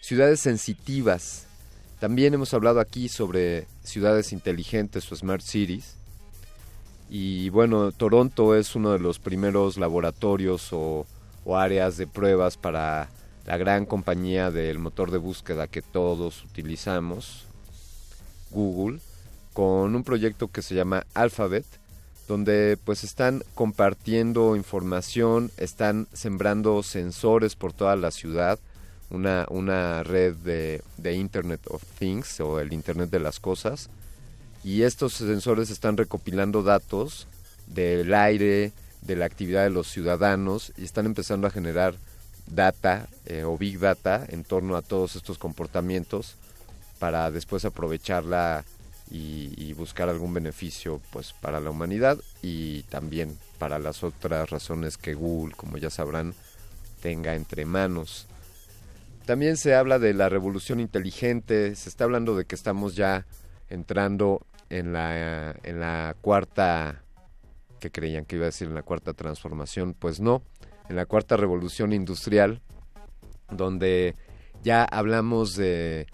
[0.00, 1.46] Ciudades sensitivas.
[1.98, 5.99] También hemos hablado aquí sobre ciudades inteligentes o smart cities.
[7.12, 11.06] Y bueno, Toronto es uno de los primeros laboratorios o,
[11.52, 13.08] áreas de pruebas para
[13.44, 17.46] la gran compañía del motor de búsqueda que todos utilizamos,
[18.52, 19.00] Google,
[19.52, 21.64] con un proyecto que se llama Alphabet,
[22.28, 28.60] donde pues están compartiendo información, están sembrando sensores por toda la ciudad,
[29.10, 33.90] una, una red de Internet of Things o el Internet de las Cosas,
[34.62, 37.26] y estos sensores están recopilando datos
[37.66, 38.72] del aire,
[39.02, 41.94] de la actividad de los ciudadanos y están empezando a generar
[42.46, 46.36] data eh, o big data en torno a todos estos comportamientos
[46.98, 48.64] para después aprovecharla
[49.10, 55.14] y, buscar algún beneficio pues para la humanidad y también para las otras razones que
[55.14, 56.34] Google, como ya sabrán,
[57.00, 58.26] tenga entre manos.
[59.24, 63.24] También se habla de la revolución inteligente, se está hablando de que estamos ya
[63.70, 67.02] entrando en la, en la cuarta,
[67.80, 70.42] que creían que iba a decir en la cuarta transformación, pues no,
[70.88, 72.62] en la cuarta revolución industrial,
[73.50, 74.14] donde
[74.62, 76.06] ya hablamos de,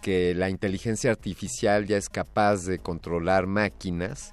[0.00, 4.32] que la inteligencia artificial ya es capaz de controlar máquinas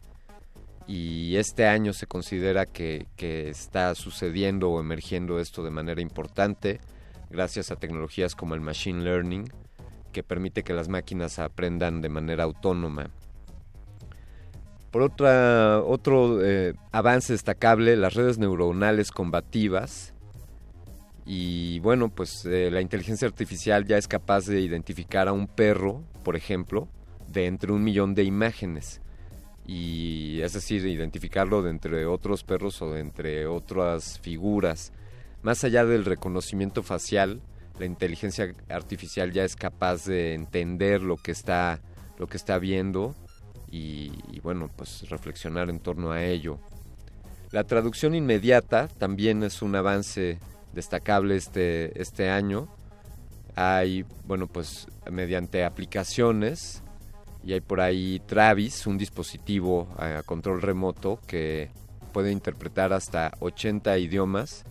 [0.85, 6.79] y este año se considera que, que está sucediendo o emergiendo esto de manera importante
[7.31, 9.51] gracias a tecnologías como el machine learning
[10.11, 13.09] que permite que las máquinas aprendan de manera autónoma
[14.91, 20.13] por otra, otro eh, avance destacable, las redes neuronales combativas.
[21.25, 26.03] Y bueno, pues eh, la inteligencia artificial ya es capaz de identificar a un perro,
[26.23, 26.87] por ejemplo,
[27.27, 29.01] de entre un millón de imágenes.
[29.67, 34.91] Y es decir, identificarlo de entre otros perros o de entre otras figuras.
[35.43, 37.41] Más allá del reconocimiento facial,
[37.77, 41.79] la inteligencia artificial ya es capaz de entender lo que está,
[42.17, 43.15] lo que está viendo
[43.71, 46.59] y, bueno, pues reflexionar en torno a ello.
[47.51, 50.39] La traducción inmediata también es un avance
[50.73, 52.67] destacable este, este año.
[53.55, 56.83] Hay, bueno, pues mediante aplicaciones
[57.43, 61.69] y hay por ahí Travis, un dispositivo a control remoto que
[62.13, 64.63] puede interpretar hasta 80 idiomas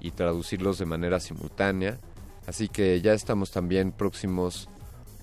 [0.00, 1.98] y traducirlos de manera simultánea.
[2.46, 4.68] Así que ya estamos también próximos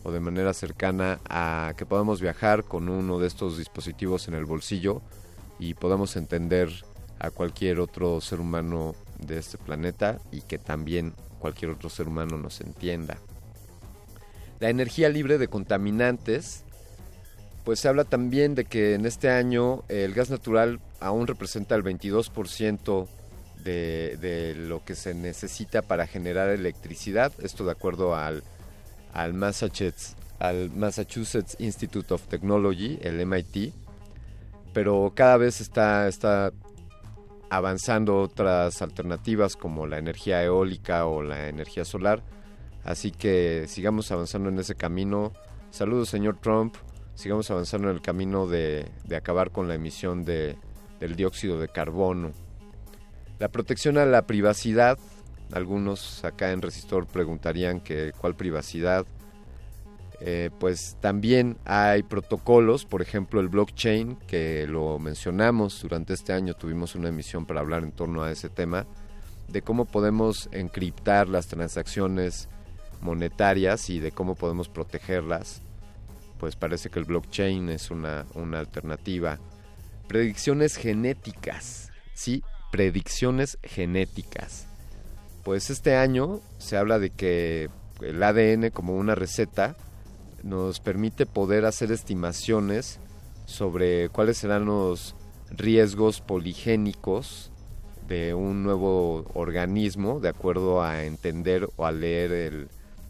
[0.03, 4.45] o de manera cercana a que podamos viajar con uno de estos dispositivos en el
[4.45, 5.01] bolsillo
[5.59, 6.69] y podamos entender
[7.19, 12.37] a cualquier otro ser humano de este planeta y que también cualquier otro ser humano
[12.37, 13.17] nos entienda.
[14.59, 16.63] La energía libre de contaminantes,
[17.63, 21.83] pues se habla también de que en este año el gas natural aún representa el
[21.83, 23.07] 22%
[23.63, 28.43] de, de lo que se necesita para generar electricidad, esto de acuerdo al
[29.13, 33.73] al Massachusetts, al Massachusetts Institute of Technology, el MIT,
[34.73, 36.51] pero cada vez está, está
[37.49, 42.23] avanzando otras alternativas como la energía eólica o la energía solar.
[42.83, 45.31] Así que sigamos avanzando en ese camino.
[45.69, 46.75] Saludos, señor Trump.
[47.15, 50.57] Sigamos avanzando en el camino de, de acabar con la emisión de,
[50.99, 52.31] del dióxido de carbono.
[53.37, 54.97] La protección a la privacidad.
[55.53, 59.05] Algunos acá en Resistor preguntarían que cuál privacidad.
[60.19, 66.53] Eh, pues también hay protocolos, por ejemplo el blockchain, que lo mencionamos durante este año,
[66.53, 68.87] tuvimos una emisión para hablar en torno a ese tema,
[69.49, 72.47] de cómo podemos encriptar las transacciones
[73.01, 75.61] monetarias y de cómo podemos protegerlas.
[76.39, 79.39] Pues parece que el blockchain es una, una alternativa.
[80.07, 84.67] Predicciones genéticas, sí, predicciones genéticas.
[85.43, 87.69] Pues este año se habla de que
[88.01, 89.75] el ADN como una receta
[90.41, 92.99] nos permite poder hacer estimaciones
[93.45, 95.15] sobre cuáles serán los
[95.51, 97.51] riesgos poligénicos
[98.07, 102.67] de un nuevo organismo de acuerdo a entender o a leer el,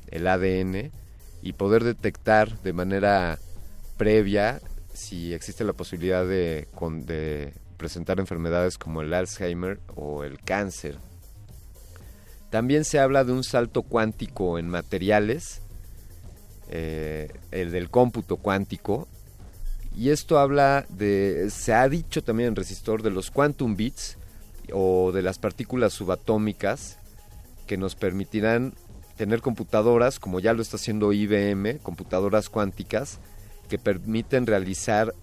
[0.10, 0.92] el ADN
[1.42, 3.38] y poder detectar de manera
[3.98, 4.60] previa
[4.94, 6.68] si existe la posibilidad de,
[7.06, 10.98] de presentar enfermedades como el Alzheimer o el cáncer.
[12.54, 15.64] También se habla de un salto cuántico en materiales,
[16.70, 19.08] eh, el del cómputo cuántico,
[19.98, 24.20] y esto habla de, se ha dicho también en Resistor, de los quantum bits
[24.72, 27.00] o de las partículas subatómicas
[27.66, 28.76] que nos permitirán
[29.18, 33.18] tener computadoras, como ya lo está haciendo IBM, computadoras cuánticas,
[33.68, 35.16] que permiten realizar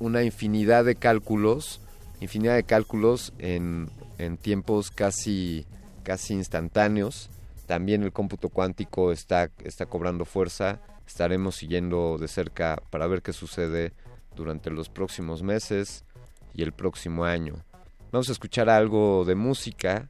[0.00, 1.80] una infinidad de cálculos,
[2.20, 3.88] infinidad de cálculos en,
[4.18, 5.64] en tiempos casi,
[6.08, 7.28] casi instantáneos.
[7.66, 10.80] También el cómputo cuántico está, está cobrando fuerza.
[11.06, 13.92] Estaremos siguiendo de cerca para ver qué sucede
[14.34, 16.06] durante los próximos meses
[16.54, 17.62] y el próximo año.
[18.10, 20.08] Vamos a escuchar algo de música,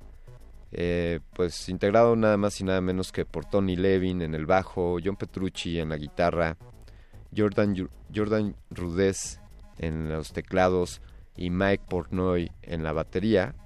[0.71, 4.99] eh, pues integrado nada más y nada menos que por Tony Levin en el bajo,
[5.05, 6.57] John Petrucci en la guitarra,
[7.37, 7.75] Jordan,
[8.15, 9.41] Jordan Rudess
[9.79, 11.01] en los teclados
[11.37, 13.57] y Mike Portnoy en la batería.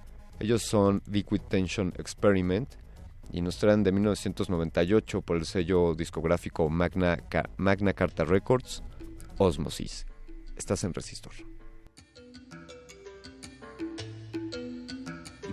[0.43, 2.69] Ellos son Liquid Tension Experiment
[3.31, 7.17] y nos traen de 1998 por el sello discográfico Magna,
[7.59, 8.83] Magna Carta Records,
[9.39, 10.05] Osmosis.
[10.57, 11.33] Estás en Resistor.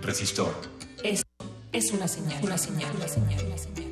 [0.02, 0.52] Resistor.
[1.04, 1.22] Es,
[1.70, 3.90] es una señal, una señal, una señal, una señal.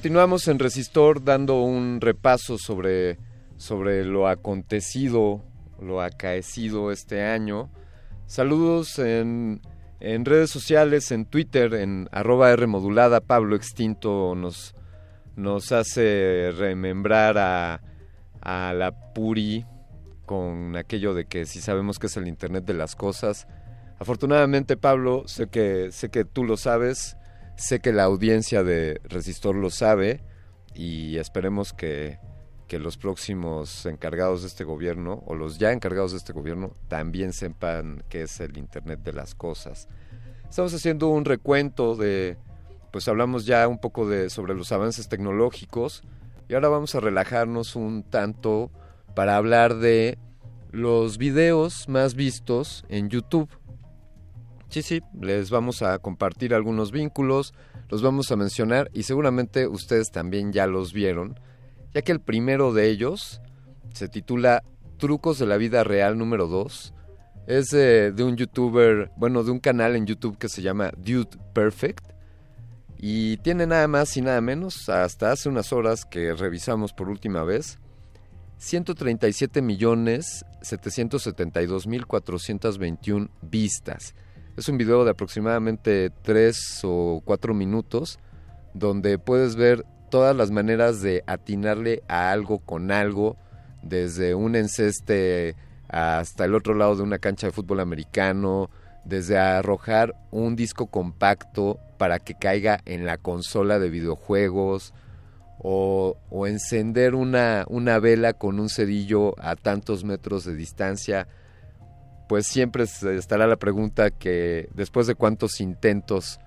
[0.00, 3.18] Continuamos en Resistor dando un repaso sobre,
[3.58, 5.44] sobre lo acontecido,
[5.78, 7.68] lo acaecido este año.
[8.24, 9.60] Saludos en,
[10.00, 13.20] en redes sociales, en Twitter, en arroba R modulada.
[13.20, 14.74] Pablo Extinto nos,
[15.36, 17.82] nos hace remembrar a,
[18.40, 19.66] a la Puri
[20.24, 23.46] con aquello de que si sabemos que es el Internet de las cosas.
[23.98, 27.18] Afortunadamente, Pablo, sé que, sé que tú lo sabes
[27.60, 30.22] Sé que la audiencia de Resistor lo sabe
[30.74, 32.18] y esperemos que,
[32.70, 38.02] los próximos encargados de este gobierno o los ya encargados de este gobierno también sepan
[38.08, 39.88] qué es el Internet de las Cosas.
[40.48, 42.38] Estamos haciendo un recuento de,
[42.92, 46.02] pues hablamos ya un poco de sobre los avances tecnológicos
[46.48, 48.70] y ahora vamos a relajarnos un tanto
[49.14, 50.16] para hablar de
[50.70, 53.50] los videos más vistos en YouTube.
[54.70, 57.54] Sí, sí, les vamos a compartir algunos vínculos,
[57.88, 61.40] los vamos a mencionar y seguramente ustedes también ya los vieron,
[61.92, 63.40] ya que el primero de ellos
[63.92, 64.62] se titula
[64.96, 66.94] Trucos de la vida real número 2.
[67.48, 72.04] Es de, un youtuber, bueno, de un canal en YouTube que se llama Dude Perfect.
[72.96, 77.42] Y tiene nada más y nada menos, hasta hace unas horas que revisamos por última
[77.42, 77.80] vez,
[78.58, 84.14] 137 millones 772 mil 421 vistas.
[84.56, 88.18] Es un video de aproximadamente 3 o 4 minutos
[88.74, 93.36] donde puedes ver todas las maneras de atinarle a algo con algo,
[93.82, 95.54] desde un enceste
[95.88, 98.70] hasta el otro lado de una cancha de fútbol americano,
[99.04, 104.92] desde arrojar un disco compacto para que caiga en la consola de videojuegos,
[105.62, 111.28] o, o encender una, una vela con un cerillo a tantos metros de distancia
[112.30, 116.38] pues siempre estará la pregunta que después de cuántos intentos,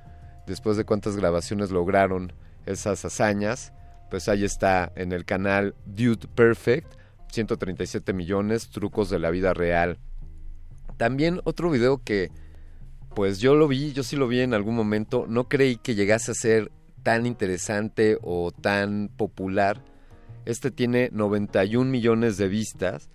[0.47, 2.31] después de cuántas grabaciones lograron
[2.65, 3.73] esas hazañas,
[4.09, 6.87] pues ahí está en el canal Dude Perfect,
[7.33, 9.99] 137 millones, trucos de la vida real.
[10.95, 12.31] También otro video que
[13.13, 16.31] pues yo lo vi, yo sí lo vi en algún momento, no creí que llegase
[16.31, 16.71] a ser
[17.03, 19.83] tan interesante o tan popular.
[20.45, 23.09] Este tiene 91 millones de vistas,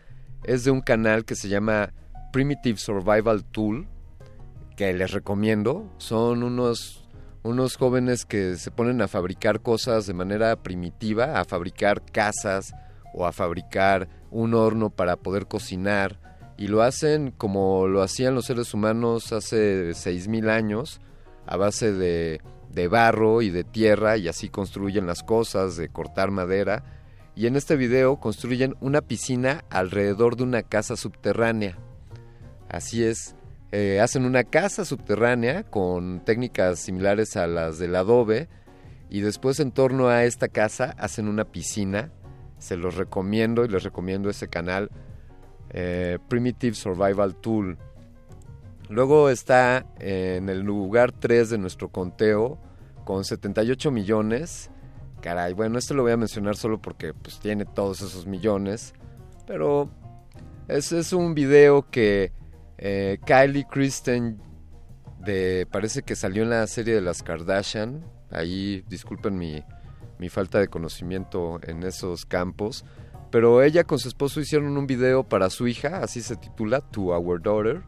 [0.45, 1.95] es de un canal que se llama
[2.33, 3.89] Primitive Survival Tool,
[4.77, 5.93] que les recomiendo.
[5.99, 7.05] Son unos,
[7.43, 12.75] unos jóvenes que se ponen a fabricar cosas de manera primitiva, a fabricar casas
[13.15, 16.21] o a fabricar un horno para poder cocinar.
[16.57, 21.01] Y lo hacen como lo hacían los seres humanos hace 6.000 años,
[21.47, 22.41] a base de,
[22.71, 26.85] de barro y de tierra, y así construyen las cosas, de cortar madera.
[27.35, 31.79] Y en este video construyen una piscina alrededor de una casa subterránea.
[32.69, 33.35] Así es,
[33.73, 38.49] eh, hacen una casa subterránea con técnicas similares a las del adobe
[39.11, 42.13] y después en torno a esta casa hacen una piscina.
[42.59, 44.91] Se los recomiendo y les recomiendo ese canal
[45.71, 47.79] eh, Primitive Survival Tool.
[48.89, 52.59] Luego está en el lugar 3 de nuestro conteo
[53.05, 54.71] con 78 millones.
[55.21, 58.95] Caray, bueno, esto lo voy a mencionar solo porque pues tiene todos esos millones.
[59.47, 59.91] Pero
[60.69, 62.33] ese es un video que
[62.79, 64.41] eh, Kylie Kristen
[65.25, 68.05] de, parece que salió en la serie de las Kardashian.
[68.31, 69.63] Ahí disculpen mi,
[70.19, 72.85] mi falta de conocimiento en esos campos.
[73.31, 77.09] Pero ella con su esposo hicieron un video para su hija, así se titula, To
[77.17, 77.83] Our Daughter.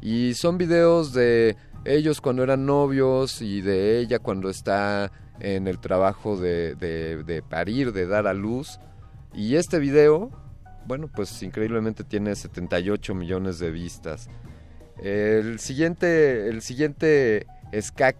[0.00, 5.78] Y son videos de ellos cuando eran novios y de ella cuando está en el
[5.80, 8.78] trabajo de, de, de parir, de dar a luz.
[9.34, 10.30] Y este video
[10.90, 14.28] bueno, pues increíblemente tiene 78 millones de vistas.
[15.00, 17.46] El siguiente, el siguiente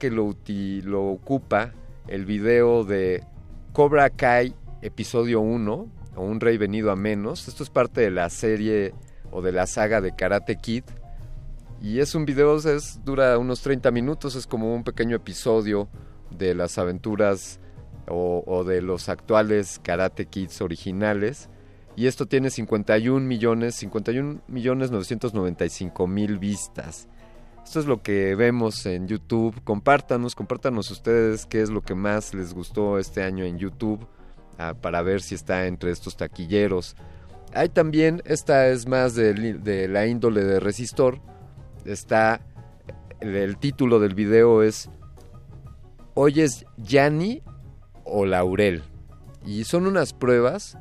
[0.02, 0.36] lo,
[0.84, 1.72] lo ocupa,
[2.06, 3.24] el video de
[3.72, 7.48] Cobra Kai episodio 1, o Un Rey Venido a Menos.
[7.48, 8.94] Esto es parte de la serie
[9.32, 10.84] o de la saga de Karate Kid.
[11.82, 15.88] Y es un video, es, dura unos 30 minutos, es como un pequeño episodio
[16.30, 17.58] de las aventuras
[18.06, 21.48] o de los actuales Karate Kids originales
[21.96, 27.08] y esto tiene 51 millones, 51 millones 995 mil vistas.
[27.64, 29.62] Esto es lo que vemos en YouTube.
[29.64, 34.06] Compártanos, compártanos ustedes qué es lo que más les gustó este año en YouTube
[34.58, 36.96] ah, para ver si está entre estos taquilleros.
[37.52, 41.20] Hay también, esta es más de, la índole de Resistor.
[41.84, 42.40] Está,
[43.20, 44.88] el, título del video es
[46.14, 47.42] ¿Oyes Yanni
[48.04, 48.82] o Laurel?
[49.44, 50.78] Y son unas pruebas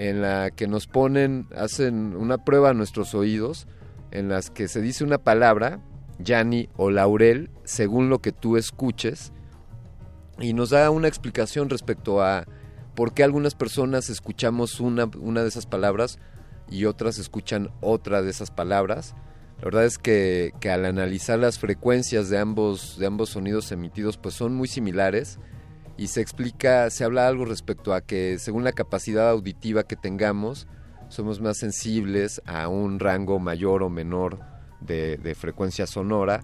[0.00, 3.66] en la que nos ponen, hacen una prueba a nuestros oídos
[4.12, 5.78] en las que se dice una palabra,
[6.18, 9.30] Yani o Laurel, según lo que tú escuches,
[10.38, 12.46] y nos da una explicación respecto a
[12.94, 16.18] por qué algunas personas escuchamos una, una de esas palabras
[16.70, 19.14] y otras escuchan otra de esas palabras.
[19.58, 24.16] La verdad es que, que, al analizar las frecuencias de ambos, de ambos sonidos emitidos,
[24.16, 25.38] pues son muy similares
[26.00, 30.66] y se explica, se habla algo respecto a que según la capacidad auditiva que tengamos,
[31.08, 34.40] somos más sensibles a un rango mayor o menor
[34.80, 36.42] de, frecuencia sonora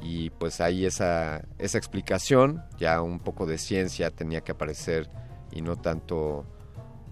[0.00, 5.10] y pues ahí esa, esa explicación, ya un poco de ciencia tenía que aparecer
[5.52, 6.46] y no tanto,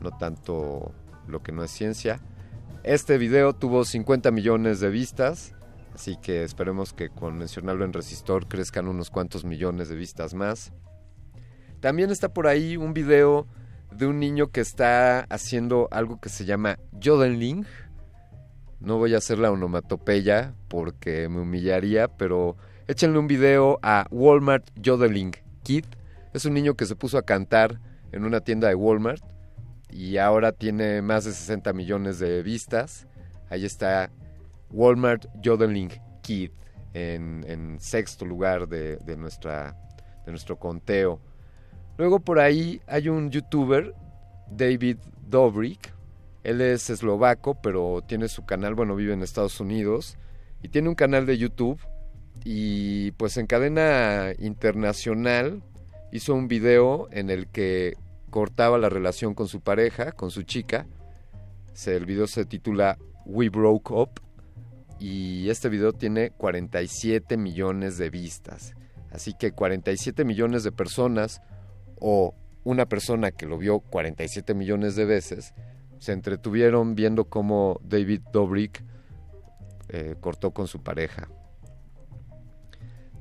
[0.00, 0.94] no tanto
[1.26, 2.22] lo que no es ciencia.
[2.84, 5.54] Este video tuvo 50 millones de vistas,
[5.94, 10.72] así que esperemos que con mencionarlo en Resistor crezcan unos cuantos millones de vistas más.
[11.82, 13.48] También está por ahí un video
[13.90, 17.66] de un niño que está haciendo algo que se llama yodeling.
[18.78, 24.70] No voy a hacer la onomatopeya porque me humillaría, pero échenle un video a Walmart
[24.76, 25.32] Yodeling
[25.64, 25.84] Kid.
[26.32, 27.80] Es un niño que se puso a cantar
[28.12, 29.24] en una tienda de Walmart
[29.90, 33.08] y ahora tiene más de 60 millones de vistas.
[33.50, 34.12] Ahí está
[34.70, 35.90] Walmart Yodeling
[36.22, 36.52] Kid
[36.94, 41.20] en, sexto lugar de nuestro conteo.
[41.98, 43.94] Luego por ahí hay un youtuber,
[44.50, 44.98] David
[45.28, 45.92] Dobrik.
[46.42, 50.16] Él es eslovaco, pero tiene su canal, bueno, vive en Estados Unidos.
[50.62, 51.80] Y tiene un canal de YouTube.
[52.44, 55.62] Y pues en cadena internacional
[56.12, 57.94] hizo un video en el que
[58.30, 60.86] cortaba la relación con su pareja, con su chica.
[61.86, 64.20] El video se titula We Broke Up.
[64.98, 68.74] Y este video tiene 47 millones de vistas.
[69.10, 71.42] Así que 47 millones de personas
[72.00, 75.54] o una persona que lo vio 47 millones de veces
[75.98, 78.82] se entretuvieron viendo cómo David Dobrik
[79.88, 81.28] eh, cortó con su pareja.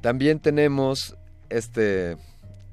[0.02, 1.16] También tenemos
[1.50, 2.18] este...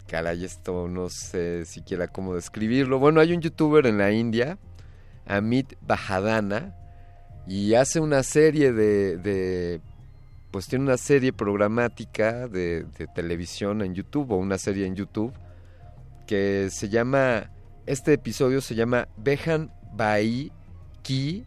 [0.07, 2.99] Caray, esto no sé siquiera cómo describirlo.
[2.99, 4.57] Bueno, hay un youtuber en la India,
[5.27, 6.75] Amit Bajadana,
[7.47, 9.83] y hace una serie de, de
[10.51, 15.35] pues tiene una serie programática de, de televisión en YouTube o una serie en YouTube
[16.28, 17.50] que se llama,
[17.86, 20.52] este episodio se llama Behan Bai
[21.02, 21.44] Ki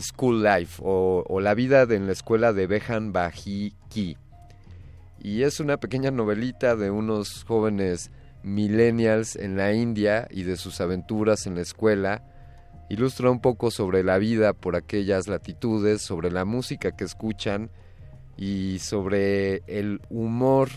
[0.00, 4.18] School Life o, la vida en la escuela de Behan Bahi Ki.
[5.22, 8.10] Y es una pequeña novelita de unos jóvenes
[8.42, 12.24] millennials en la India y de sus aventuras en la escuela.
[12.90, 17.70] Ilustra un poco sobre la vida por aquellas latitudes, sobre la música que escuchan
[18.36, 20.68] y sobre el humor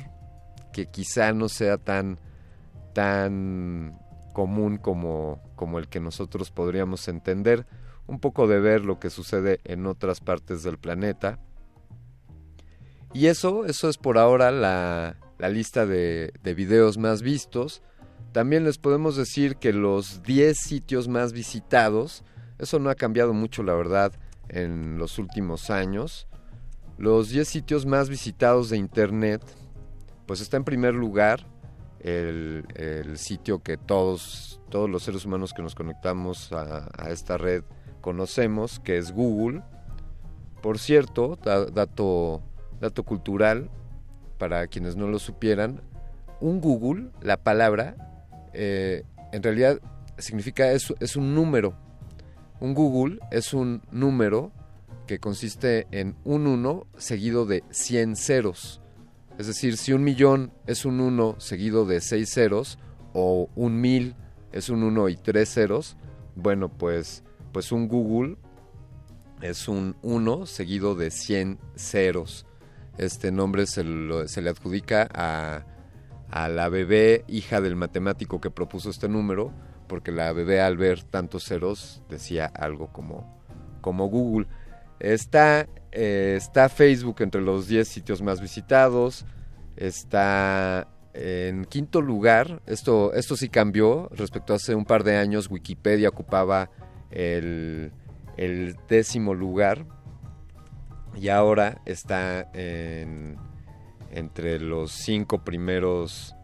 [0.71, 2.19] que quizá no sea tan
[2.99, 3.97] tan
[4.33, 7.65] común como, como el que nosotros podríamos entender,
[8.07, 11.39] un poco de ver lo que sucede en otras partes del planeta.
[13.13, 17.81] Y eso, eso es por ahora la, la lista de, de videos más vistos.
[18.33, 22.25] También les podemos decir que los 10 sitios más visitados,
[22.57, 24.11] eso no ha cambiado mucho la verdad
[24.49, 26.27] en los últimos años.
[26.97, 29.41] Los 10 sitios más visitados de Internet,
[30.25, 31.45] pues está en primer lugar
[31.99, 37.63] el, el, sitio que todos, todos los seres humanos que nos conectamos a, esta red
[38.01, 39.61] conocemos, que es Google.
[40.61, 42.41] Por cierto, da, dato,
[42.79, 43.69] dato cultural,
[44.37, 45.81] para quienes no lo supieran,
[46.39, 47.95] un Google, la palabra,
[48.53, 49.79] eh, en realidad
[50.17, 51.75] significa, es, es un número.
[52.59, 54.51] Un Google es un número
[55.07, 58.81] que consiste en un 1 seguido de 100 ceros.
[59.39, 62.77] Es decir, si un millón es un 1 seguido de 6 ceros
[63.13, 64.13] o un mil
[64.51, 65.95] es un 1 y 3 ceros,
[66.35, 68.35] bueno, pues, pues un Google
[69.41, 72.45] es un 1 seguido de 100 ceros.
[72.97, 73.85] Este nombre se,
[74.27, 75.63] se le adjudica a,
[76.29, 79.53] a, la bebé hija del matemático que propuso este número,
[79.87, 83.39] porque la bebé al ver tantos ceros decía algo como,
[83.79, 84.47] como Google.
[84.99, 89.25] Está eh, está Facebook entre los 10 sitios más visitados.
[89.75, 92.61] Está en quinto lugar.
[92.65, 94.09] Esto, esto sí cambió.
[94.11, 96.69] Respecto a hace un par de años, Wikipedia ocupaba
[97.11, 97.91] el,
[98.37, 99.85] el décimo lugar.
[101.15, 103.37] Y ahora está en,
[104.11, 106.35] entre los cinco primeros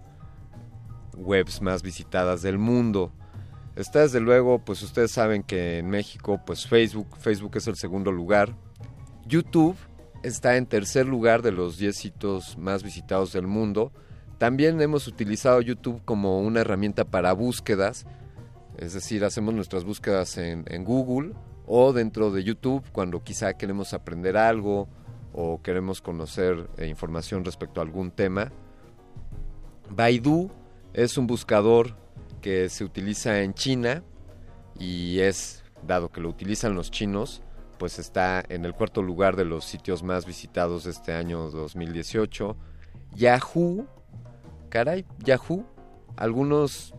[1.15, 3.11] webs más visitadas del mundo.
[3.75, 8.11] Está desde luego, pues ustedes saben que en México, pues Facebook, Facebook es el segundo
[8.11, 8.55] lugar.
[9.25, 9.75] YouTube
[10.21, 13.91] está en tercer lugar de los 10 sitios más visitados del mundo.
[14.37, 18.05] También hemos utilizado YouTube como una herramienta para búsquedas,
[18.77, 21.33] es decir, hacemos nuestras búsquedas en, Google
[21.65, 24.87] o dentro de YouTube cuando quizá queremos aprender algo
[25.33, 28.51] o queremos conocer eh, información respecto a algún tema.
[29.89, 30.51] Baidu
[30.93, 31.95] es un buscador
[32.41, 34.03] que se utiliza en China
[34.77, 37.41] y es, dado que lo utilizan los chinos,
[37.77, 42.55] pues está en el cuarto lugar de los sitios más visitados este año 2018.
[43.15, 43.87] Yahoo,
[44.69, 45.65] caray, Yahoo,
[46.15, 46.93] algunos,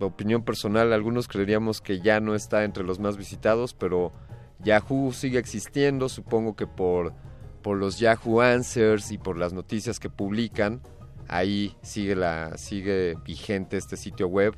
[0.00, 4.12] opinión personal, algunos creeríamos que ya no está entre los más visitados, pero
[4.60, 7.14] Yahoo sigue existiendo, supongo que por,
[7.62, 10.82] por los Yahoo Answers y por las noticias que publican,
[11.28, 14.54] ahí sigue, la, sigue vigente este sitio web.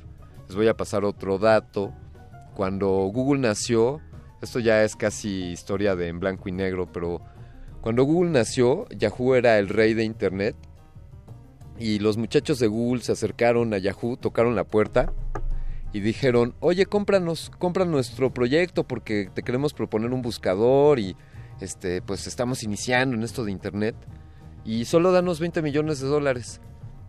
[0.47, 1.93] Les voy a pasar otro dato.
[2.55, 4.01] Cuando Google nació,
[4.41, 7.21] esto ya es casi historia de en blanco y negro, pero
[7.81, 10.55] cuando Google nació, Yahoo era el rey de Internet
[11.79, 15.13] y los muchachos de Google se acercaron a Yahoo, tocaron la puerta
[15.93, 21.15] y dijeron, oye, cómpranos, compra nuestro proyecto porque te queremos proponer un buscador y
[21.61, 23.95] este, pues estamos iniciando en esto de Internet
[24.65, 26.61] y solo danos 20 millones de dólares.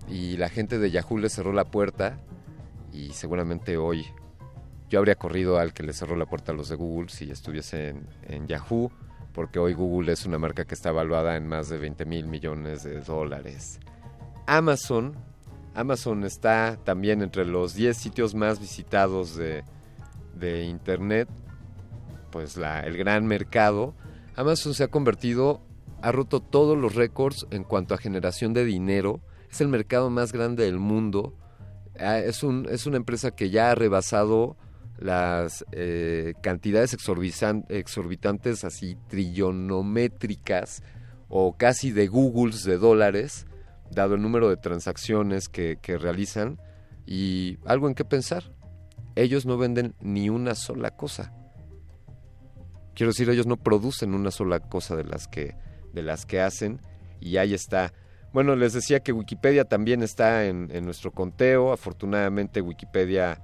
[0.09, 2.19] Y la gente de Yahoo le cerró la puerta
[2.93, 4.07] y seguramente hoy
[4.89, 7.95] yo habría corrido al que le cerró la puerta a los de Google si estuviese
[8.23, 8.91] en, Yahoo,
[9.33, 12.85] porque hoy Google es una marca que está evaluada en más de 20 mil millones
[12.85, 13.79] de dólares.
[14.47, 15.15] Amazon,
[15.75, 19.65] Amazon está también entre los 10 sitios más visitados de,
[20.65, 21.29] Internet,
[22.31, 23.95] pues el gran mercado.
[24.37, 25.61] Amazon se ha convertido,
[26.01, 29.21] ha roto todos los récords en cuanto a generación de dinero.
[29.51, 31.35] Es el mercado más grande del mundo.
[31.99, 34.57] Ah, es una empresa que ya ha rebasado
[34.99, 40.83] las eh, cantidades exorbitantes así trillonométricas
[41.29, 43.47] o casi de Googles de dólares,
[43.91, 46.59] dado el número de transacciones que, realizan
[47.07, 48.53] y algo en qué pensar.
[49.15, 51.33] Ellos no venden ni una sola cosa.
[52.95, 55.55] Quiero decir, ellos no producen una sola cosa de las que,
[55.93, 56.81] de las que hacen
[57.21, 57.93] y ahí está.
[58.33, 61.73] Bueno, les decía que Wikipedia también está en nuestro conteo.
[61.73, 63.41] Afortunadamente Wikipedia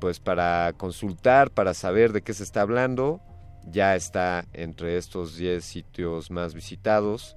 [0.00, 3.20] pues para consultar, para saber de qué se está hablando,
[3.66, 7.36] ya está entre estos 10 sitios más visitados.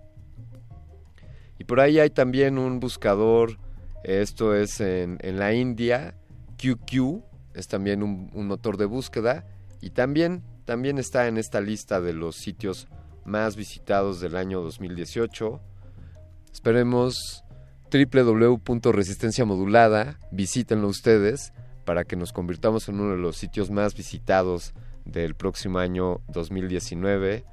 [1.58, 3.58] Y por ahí hay también un buscador,
[4.04, 6.16] esto es en, la India,
[6.58, 7.22] QQ,
[7.54, 9.46] es también un, motor de búsqueda
[9.82, 12.88] y también, también está en esta lista de los sitios
[13.26, 15.60] más visitados del año 2018.
[16.54, 17.44] Esperemos
[17.92, 21.52] www.resistencia modulada, visítenlo ustedes
[21.90, 27.43] para que nos convirtamos en uno de los sitios más visitados del próximo año 2019.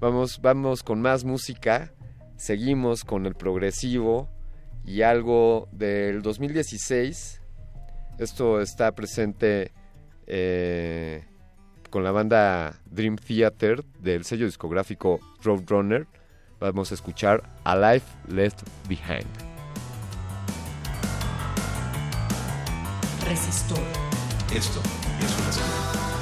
[0.00, 1.92] Vamos, vamos con más música,
[2.38, 4.30] seguimos con el progresivo
[4.82, 7.42] y algo del 2016.
[8.18, 9.72] Esto está presente
[10.26, 11.26] eh,
[11.90, 16.06] con la banda Dream Theater del sello discográfico Roadrunner.
[16.60, 19.45] Vamos a escuchar A Life Left Behind.
[23.28, 23.78] Resistor.
[24.54, 24.80] Esto
[25.20, 26.15] es una señal.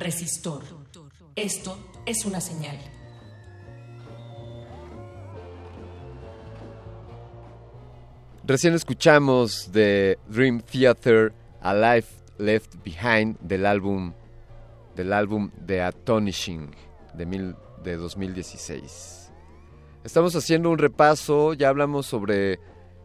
[0.00, 0.62] Resistor.
[1.36, 2.78] Esto es una señal.
[8.44, 14.14] Recién escuchamos de Dream Theater A Life Left Behind del álbum
[14.96, 16.70] del álbum The Astonishing
[17.12, 17.54] de, mil,
[17.84, 19.30] de 2016.
[20.02, 22.58] Estamos haciendo un repaso, ya hablamos sobre,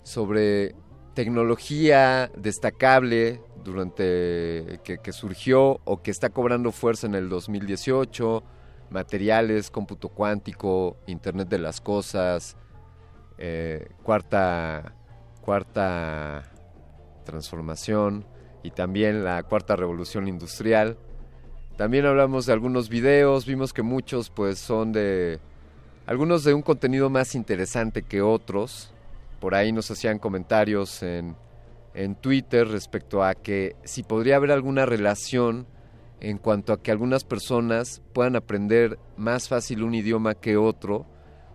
[0.04, 0.76] sobre
[1.14, 8.44] tecnología destacable durante que, surgió o que está cobrando fuerza en el 2018,
[8.92, 12.56] materiales, cómputo cuántico, Internet de las Cosas,
[13.38, 14.94] eh, cuarta,
[15.42, 16.44] cuarta
[17.26, 18.26] transformación
[18.64, 20.98] y también la cuarta revolución industrial.
[21.76, 25.40] También hablamos de algunos videos, vimos que muchos pues son de
[26.06, 28.94] algunos de un contenido más interesante que otros.
[29.40, 31.36] Por ahí nos hacían comentarios en
[31.96, 35.68] en Twitter respecto a que si podría haber alguna relación
[36.20, 41.06] en cuanto a que algunas personas puedan aprender más fácil un idioma que otro,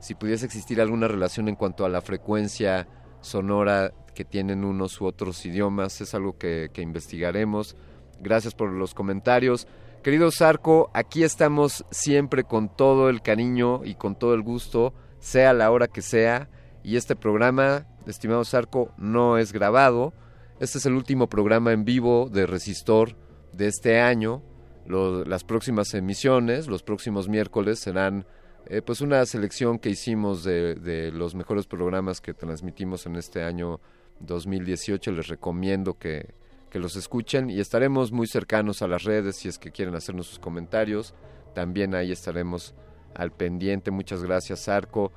[0.01, 2.89] si pudiese existir alguna relación en cuanto a la frecuencia
[3.21, 7.77] sonora que tienen unos u otros idiomas, es algo que, investigaremos.
[8.21, 9.67] Gracias por los comentarios.
[10.03, 15.53] Querido Sarco, aquí estamos siempre con todo el cariño y con todo el gusto, sea
[15.53, 16.49] la hora que sea,
[16.83, 20.15] y este programa, estimado Sarco, no es grabado,
[20.61, 23.17] este es el último programa en vivo de Resistor
[23.53, 24.43] de este año.
[24.87, 28.27] las próximas emisiones, los próximos miércoles, serán
[28.67, 33.81] eh, pues una selección que hicimos de, los mejores programas que transmitimos en este año
[34.21, 35.13] 2018.
[35.13, 36.35] Les recomiendo que,
[36.69, 40.27] que los escuchen y estaremos muy cercanos a las redes si es que quieren hacernos
[40.27, 41.15] sus comentarios.
[41.55, 42.75] También ahí estaremos
[43.15, 43.91] al pendiente.
[43.91, 45.11] Muchas gracias, Arco.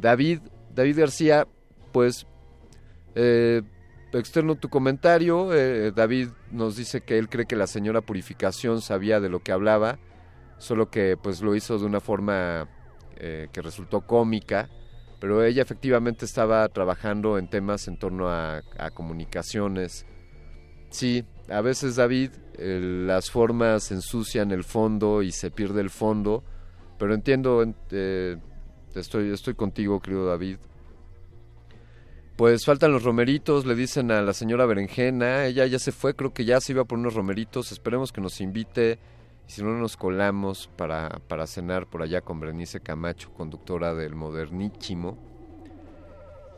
[0.00, 0.40] David,
[0.74, 1.46] David García,
[1.92, 2.26] pues
[3.14, 3.62] eh,
[4.18, 5.52] externo tu comentario.
[5.52, 9.52] Eh, David nos dice que él cree que la señora Purificación sabía de lo que
[9.52, 9.98] hablaba,
[10.58, 12.68] solo que pues lo hizo de una forma
[13.16, 14.68] eh, que resultó cómica,
[15.20, 18.62] pero ella efectivamente estaba trabajando en temas en torno a,
[18.94, 20.06] comunicaciones.
[20.90, 26.44] Sí, a veces David, las formas ensucian el fondo y se pierde el fondo,
[26.98, 28.36] pero entiendo, eh,
[28.94, 30.58] estoy, estoy contigo, querido David.
[32.42, 36.34] Pues faltan los romeritos, le dicen a la señora Berenjena, ella ya se fue, creo
[36.34, 38.98] que ya se iba por unos romeritos, esperemos que nos invite,
[39.46, 45.16] si no nos colamos para, para cenar por allá con Berenice Camacho, conductora del Modernísimo.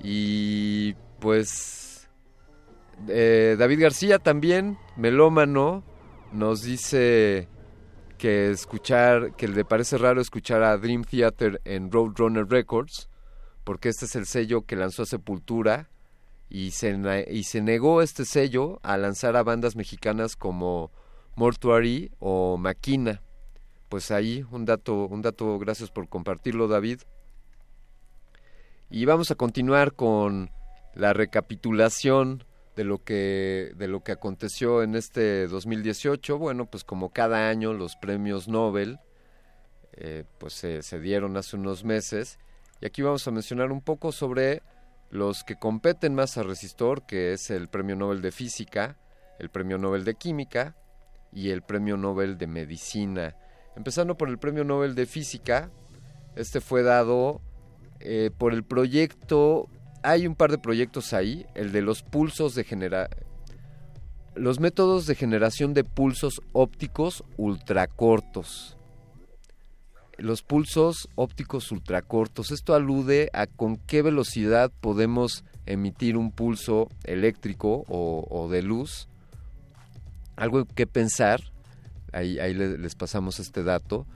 [0.03, 2.09] Y pues
[3.09, 5.85] eh, David García también, melómano,
[6.33, 7.47] nos dice
[8.17, 13.11] que escuchar, que le parece raro escuchar a Dream Theater en Roadrunner Records,
[13.65, 15.89] porque este es el sello que lanzó Sepultura
[16.49, 20.93] y se, y se negó este sello a lanzar a bandas mexicanas como
[21.35, 23.23] Mortuary o Maquina.
[23.89, 27.01] Pues ahí un dato, un dato, gracias por compartirlo David.
[28.91, 30.51] Y vamos a continuar con
[30.95, 32.45] la recapitulación
[32.77, 36.39] de lo que de lo que aconteció en este 2018.
[36.39, 39.01] Bueno, pues como cada año los premios Nobel
[39.93, 42.39] eh, pues se, se dieron hace unos meses
[42.81, 44.63] y aquí vamos a mencionar un poco sobre
[45.11, 48.99] los que competen más a Resistor, que es el Premio Nobel de Física,
[49.39, 50.77] el Premio Nobel de Química
[51.33, 53.37] y el Premio Nobel de Medicina.
[53.77, 55.71] Empezando por el Premio Nobel de Física,
[56.37, 57.41] este fue dado
[58.01, 59.69] eh, por el proyecto,
[60.03, 63.09] hay un par de proyectos ahí, el de los pulsos de genera
[64.35, 68.77] los métodos de generación de pulsos ópticos ultracortos
[70.19, 72.51] los pulsos ópticos ultracortos.
[72.51, 79.09] Esto alude a con qué velocidad podemos emitir un pulso eléctrico o, de luz.
[80.37, 81.41] Algo que pensar,
[82.13, 84.07] ahí, ahí les pasamos este dato.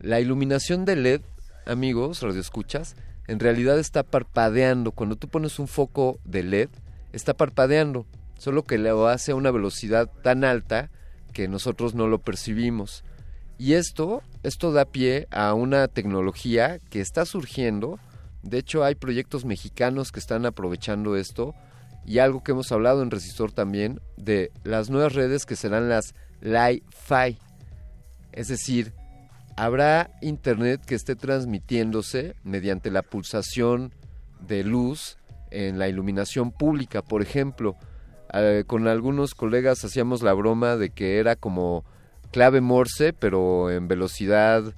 [0.00, 1.20] La iluminación de LED,
[1.66, 2.96] amigos, radioescuchas,
[3.26, 4.92] en realidad está parpadeando.
[4.92, 6.68] Cuando tú pones un foco de LED,
[7.12, 8.06] está parpadeando,
[8.38, 10.90] solo que lo hace a una velocidad tan alta
[11.32, 13.04] que nosotros no lo percibimos.
[13.58, 17.98] Y esto, esto da pie a una tecnología que está surgiendo.
[18.42, 21.54] De hecho, hay proyectos mexicanos que están aprovechando esto.
[22.06, 26.14] Y algo que hemos hablado en Resistor también, de las nuevas redes que serán las
[26.40, 27.36] Li-Fi.
[28.32, 28.94] Es decir,
[29.56, 33.92] habrá internet que esté transmitiéndose mediante la pulsación
[34.46, 35.18] de luz
[35.50, 37.02] en la iluminación pública.
[37.02, 37.76] Por ejemplo,
[38.32, 41.84] eh, con algunos colegas hacíamos la broma de que era como
[42.30, 44.74] clave Morse, pero en velocidad,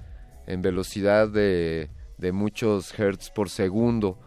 [0.47, 4.17] en velocidad de, de muchos hertz por segundo.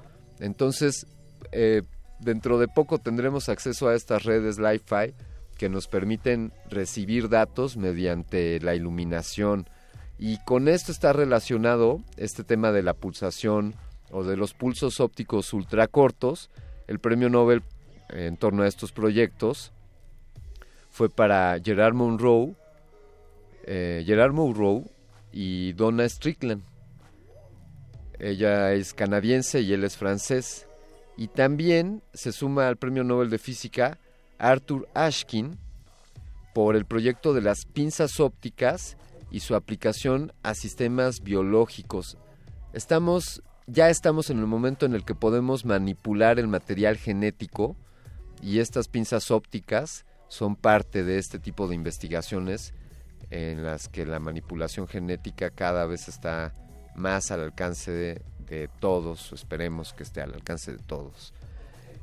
[0.41, 1.07] Entonces,
[1.53, 1.83] eh,
[2.21, 5.15] dentro de poco tendremos acceso a estas redes Li-Fi
[5.57, 9.69] que nos permiten recibir datos mediante la iluminación.
[10.19, 13.75] Y con esto está relacionado este tema de la pulsación
[14.11, 16.51] o de los pulsos ópticos ultracortos.
[16.87, 17.63] El premio Nobel
[18.11, 19.73] en torno a estos proyectos
[20.91, 22.55] fue para Gerard Monroe,
[23.67, 24.85] eh, Gerard Monroe
[25.33, 26.63] y Donna Strickland.
[28.19, 30.67] Ella es canadiense y él es francés.
[31.17, 33.99] Y también se suma al premio Nobel de Física
[34.39, 35.59] Arthur Ashkin
[36.55, 38.97] por el proyecto de las pinzas ópticas
[39.31, 42.17] y su aplicación a sistemas biológicos.
[42.73, 47.77] Estamos ya estamos en el momento en el que podemos manipular el material genético
[48.43, 52.75] y estas pinzas ópticas son parte de este tipo de investigaciones
[53.31, 56.53] en las que la manipulación genética cada vez está
[56.95, 58.23] más al alcance de,
[58.79, 61.35] todos, esperemos que esté al alcance de todos.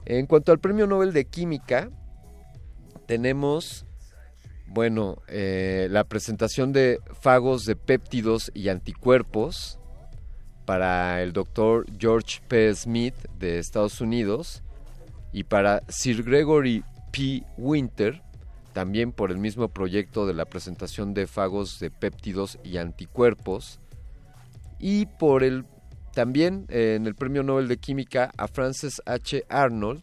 [0.04, 1.90] En cuanto al Premio Nobel de Química,
[3.06, 3.86] tenemos,
[4.68, 9.80] bueno, eh, la presentación de fagos de péptidos y anticuerpos
[10.66, 12.74] para el doctor George P.
[12.76, 14.64] Smith de Estados Unidos
[15.32, 17.44] y para Sir Gregory P.
[17.58, 18.22] Winter,
[18.74, 23.80] también por el mismo proyecto de la presentación de fagos de péptidos y anticuerpos,
[24.80, 25.66] y por el
[26.14, 29.46] también eh, en el Premio Nobel de Química a Frances H.
[29.50, 30.02] Arnold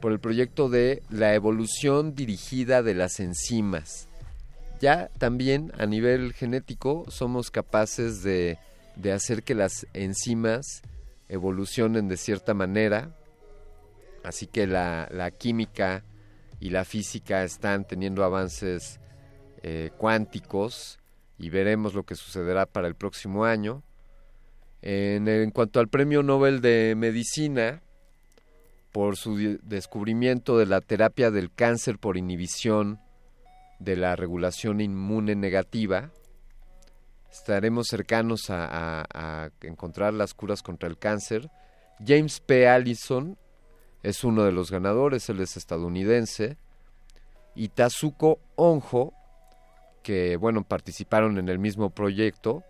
[0.00, 4.06] por el proyecto de la evolución dirigida de las enzimas.
[4.80, 8.58] Ya también a nivel genético somos capaces de,
[8.96, 10.82] de hacer que las enzimas
[11.28, 13.16] evolucionen de cierta manera,
[14.22, 16.04] así que la, la química
[16.64, 18.98] y la física están teniendo avances
[19.62, 20.98] eh, cuánticos
[21.36, 23.82] y veremos lo que sucederá para el próximo año.
[24.80, 27.82] En, cuanto al Premio Nobel de Medicina,
[28.92, 32.98] por su descubrimiento de la terapia del cáncer por inhibición
[33.78, 36.12] de la regulación inmune negativa,
[37.30, 41.50] estaremos cercanos a, a, encontrar las curas contra el cáncer.
[42.02, 42.66] James P.
[42.66, 43.36] Allison
[44.04, 46.58] es uno de los ganadores, él es estadounidense.
[47.56, 49.14] Y Tazuko Onjo,
[50.02, 52.62] que bueno, participaron en el mismo proyecto,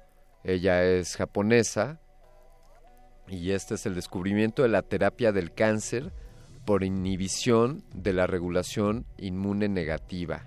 [0.44, 1.98] ella es japonesa,
[3.26, 6.12] y este es el descubrimiento de la terapia del cáncer
[6.64, 10.44] por inhibición de la regulación inmune negativa.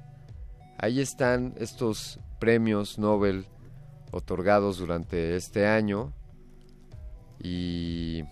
[0.78, 3.46] Ahí están estos premios Nobel
[4.12, 6.14] otorgados durante este año
[7.44, 8.24] y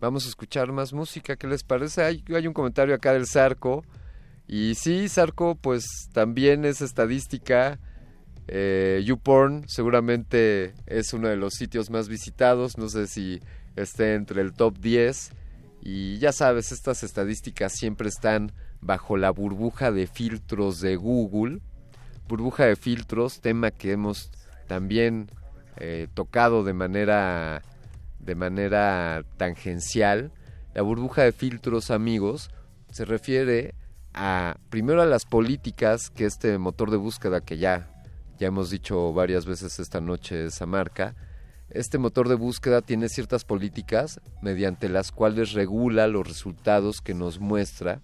[0.00, 1.36] vamos a escuchar más música.
[1.36, 2.02] ¿Qué les parece?
[2.02, 3.84] Hay, un comentario acá del Zarco
[4.46, 7.78] y sí, Zarco pues también es estadística
[8.50, 13.40] eh, YouPorn seguramente es uno de los sitios más visitados, no sé si
[13.76, 15.32] esté entre el top 10
[15.82, 21.60] y ya sabes, estas estadísticas siempre están bajo la burbuja de filtros de Google,
[22.26, 24.30] burbuja de filtros, tema que hemos
[24.66, 25.30] también
[25.76, 27.62] eh, tocado de manera
[28.28, 30.32] de manera tangencial.
[30.74, 32.50] La burbuja de filtros, amigos,
[32.90, 33.74] se refiere
[34.12, 37.90] a primero a las políticas que este motor de búsqueda que ya
[38.38, 41.16] ya hemos dicho varias veces esta noche esa marca,
[41.70, 47.40] este motor de búsqueda tiene ciertas políticas mediante las cuales regula los resultados que nos
[47.40, 48.00] muestra.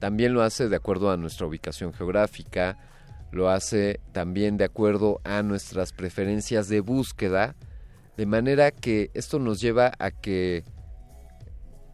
[0.00, 2.76] También lo hace de acuerdo a nuestra ubicación geográfica,
[3.30, 7.54] lo hace también de acuerdo a nuestras preferencias de búsqueda,
[8.16, 10.64] de manera que esto nos lleva a que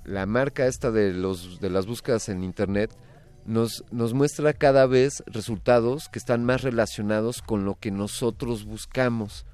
[0.04, 2.96] la marca esta de los de las búsquedas en internet
[3.44, 9.46] nos, nos muestra cada vez resultados que están más relacionados con lo que nosotros buscamos.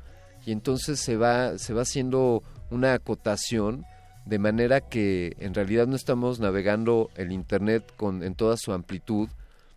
[0.46, 3.84] Y entonces se va, se va haciendo una acotación
[4.24, 9.28] de manera que en realidad no estamos navegando el Internet con, en toda su amplitud,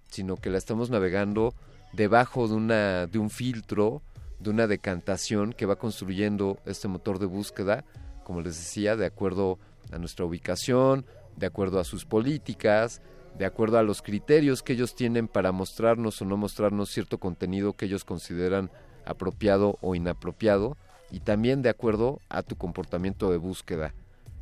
[0.09, 1.53] sino que la estamos navegando
[1.93, 4.01] debajo de, una, de un filtro,
[4.45, 7.83] de una decantación que va construyendo este motor de búsqueda,
[8.23, 9.59] como les decía, de acuerdo
[9.91, 13.01] a nuestra ubicación, de acuerdo a sus políticas,
[13.37, 17.73] de acuerdo a los criterios que ellos tienen para mostrarnos o no mostrarnos cierto contenido
[17.73, 18.71] que ellos consideran
[19.05, 20.77] apropiado o inapropiado
[21.11, 23.93] y también de acuerdo a tu comportamiento de búsqueda.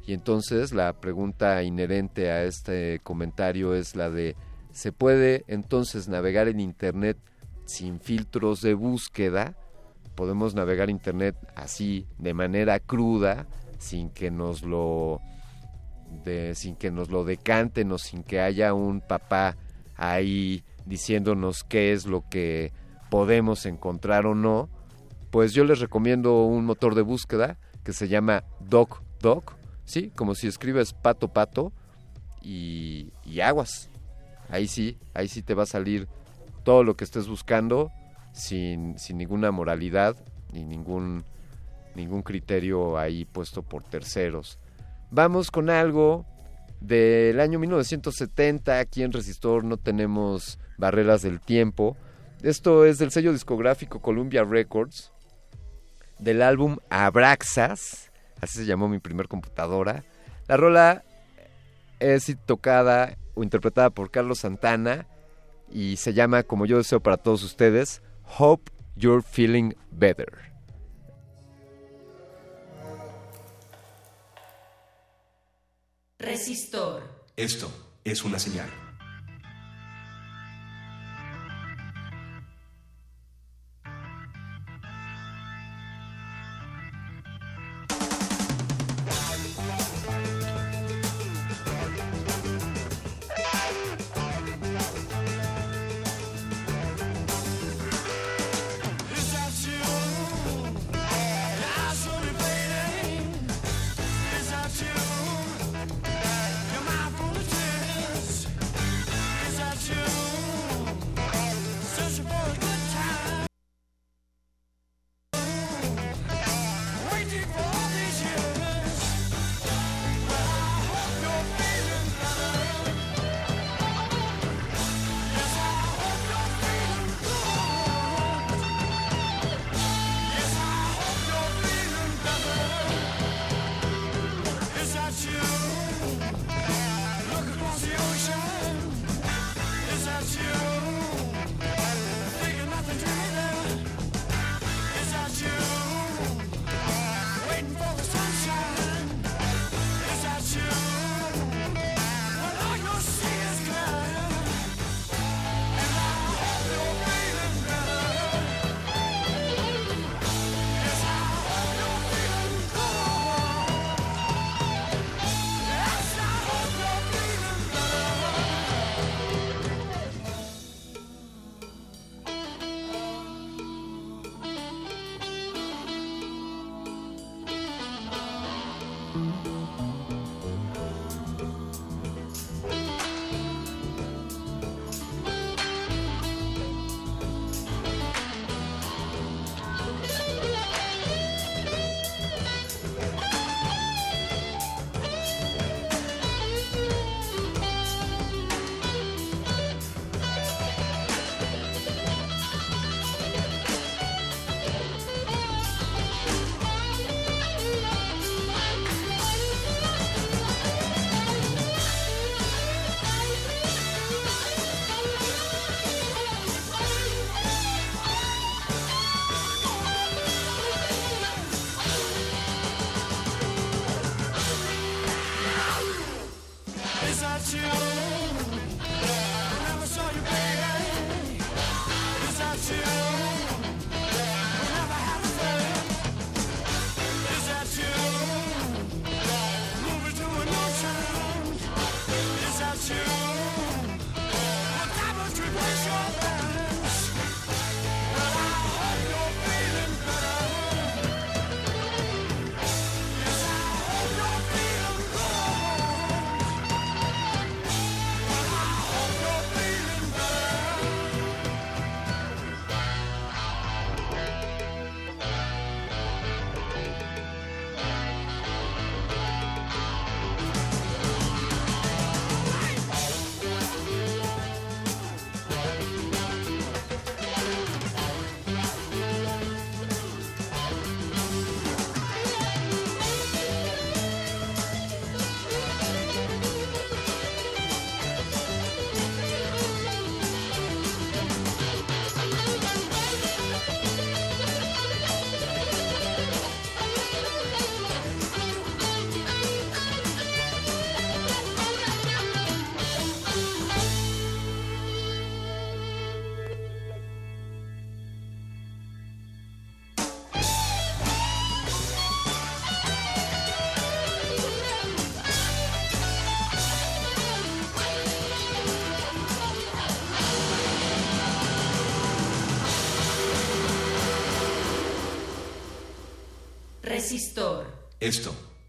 [0.05, 4.35] Y entonces la pregunta inherente a este comentario es la de
[4.71, 7.17] ¿se puede entonces navegar en Internet
[7.65, 9.55] sin filtros de búsqueda?
[10.15, 13.47] Podemos navegar Internet así, de manera cruda,
[13.79, 15.19] sin que nos lo
[16.23, 19.57] de, sin que nos lo decanten o sin que haya un papá
[19.95, 22.71] ahí diciéndonos qué es lo que
[23.09, 24.69] podemos encontrar o no,
[25.31, 30.11] pues yo les recomiendo un motor de búsqueda que se llama DocDoc, ¿sí?
[30.15, 31.73] Como si escribes pato pato
[32.41, 33.89] y, y aguas.
[34.49, 36.07] ahí sí, ahí sí te va a salir
[36.63, 37.91] todo lo que estés buscando
[38.33, 40.17] sin, sin ninguna moralidad
[40.51, 41.23] ni ningún,
[41.95, 44.59] ningún criterio ahí puesto por terceros.
[45.09, 46.25] Vamos con algo
[46.81, 48.79] del año 1970.
[48.79, 51.95] Aquí en Resistor no tenemos barreras del tiempo.
[52.41, 55.11] Esto es del sello discográfico Columbia Records,
[56.19, 60.03] del álbum Abraxas, así se llamó mi primer computadora.
[60.47, 61.03] La rola
[61.99, 65.07] es tocada o interpretada por Carlos Santana
[65.71, 70.27] y se llama, como yo deseo para todos ustedes, Hope You're Feeling Better.
[76.19, 77.03] Resistor.
[77.35, 77.69] Esto
[78.03, 78.82] es una señal.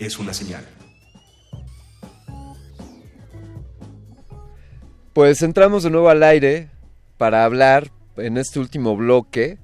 [0.06, 0.64] Es una señal.
[5.12, 6.70] Pues entramos de nuevo al aire
[7.18, 9.58] para hablar en este último bloque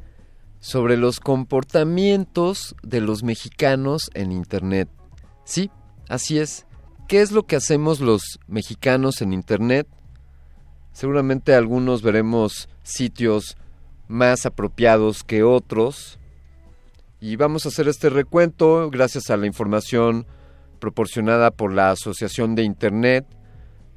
[0.60, 4.88] sobre los comportamientos de los mexicanos en Internet.
[5.44, 5.70] Sí,
[6.08, 6.66] así es.
[7.08, 9.88] ¿Qué es lo que hacemos los mexicanos en Internet?
[10.92, 13.56] Seguramente algunos veremos sitios
[14.06, 16.19] más apropiados que otros.
[17.20, 20.26] Y vamos a hacer este recuento gracias a la información
[20.78, 23.26] proporcionada por la Asociación de Internet,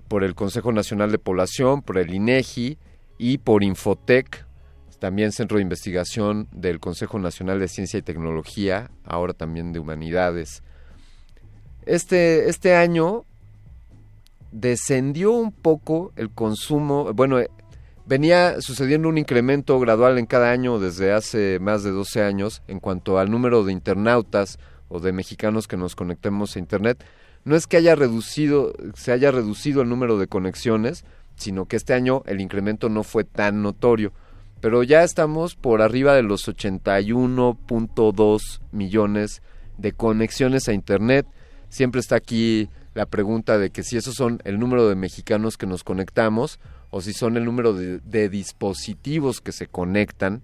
[0.10, 2.78] por el Consejo Nacional de Población, por el INEGI
[3.18, 4.46] y por Infotec,
[5.00, 10.62] también Centro de Investigación del Consejo Nacional de Ciencia y Tecnología, ahora también de Humanidades.
[11.86, 13.24] Este, este año
[14.52, 17.40] descendió un poco el consumo, bueno,
[18.06, 22.80] venía sucediendo un incremento gradual en cada año desde hace más de 12 años en
[22.80, 24.60] cuanto al número de internautas
[24.90, 27.04] o de mexicanos que nos conectemos a Internet.
[27.46, 31.94] No es que haya reducido, se haya reducido el número de conexiones, sino que este
[31.94, 34.12] año el incremento no fue tan notorio.
[34.62, 39.42] Pero ya estamos por arriba de los 81.2 millones
[39.78, 41.26] de conexiones a Internet.
[41.70, 45.66] Siempre está aquí la pregunta de que si esos son el número de mexicanos que
[45.66, 46.62] nos conectamos
[46.96, 50.44] o si son el número de, dispositivos que se conectan.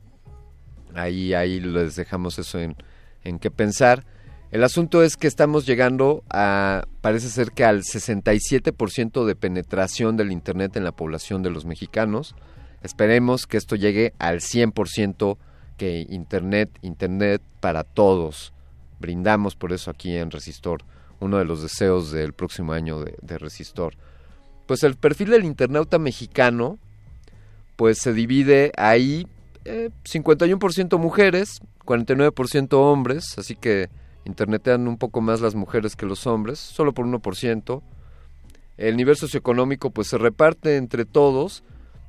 [0.95, 2.75] Ahí, ahí les dejamos eso en,
[3.23, 4.03] en qué pensar.
[4.49, 10.31] El asunto es que estamos llegando a, parece ser que al 67% de penetración del
[10.31, 12.33] Internet en la población de los mexicanos.
[12.81, 15.37] Esperemos que esto llegue al 100%
[15.77, 18.53] que Internet, Internet para todos.
[18.99, 20.81] Brindamos por eso aquí en Resistor,
[21.19, 23.93] uno de los deseos del próximo año de Resistor
[24.69, 26.77] pues el perfil del internauta mexicano,
[27.75, 29.25] pues se divide ahí
[29.65, 33.89] 51% eh, mujeres, 49% hombres, así que
[34.25, 37.81] internetean un poco más las mujeres que los hombres, solo por 1%.
[38.77, 41.63] El nivel socioeconómico pues se reparte entre todos,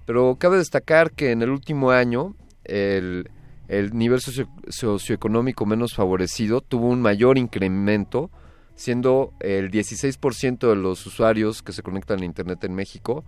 [0.04, 3.30] pero cabe destacar que en el último año el,
[3.68, 8.30] el nivel socioeconómico menos favorecido tuvo un mayor incremento
[8.80, 13.24] siendo el 16% de los usuarios que se conectan a internet en México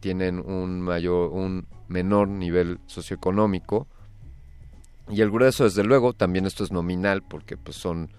[0.00, 3.86] tienen un mayor un menor nivel socioeconómico.
[5.10, 8.12] Y el grueso desde luego también esto es nominal porque pues son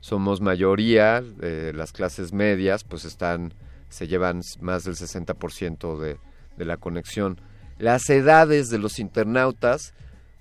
[0.00, 3.54] somos mayoría eh, las clases medias pues están
[3.88, 6.18] se llevan más del 60% de,
[6.56, 7.40] de la conexión.
[7.78, 9.94] Las edades de los internautas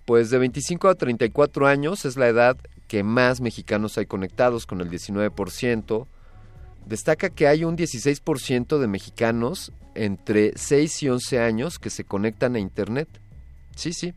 [0.06, 2.58] pues de 25 a 34 años es la edad
[2.94, 6.06] que más mexicanos hay conectados, con el 19%.
[6.86, 12.56] Destaca que hay un 16% de mexicanos entre 6 y 11 años que se conectan
[12.56, 13.08] a Internet.
[13.76, 14.14] Sí, sí.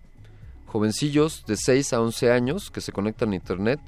[0.66, 3.80] Jovencillos de 6 a 11 años que se conectan a Internet.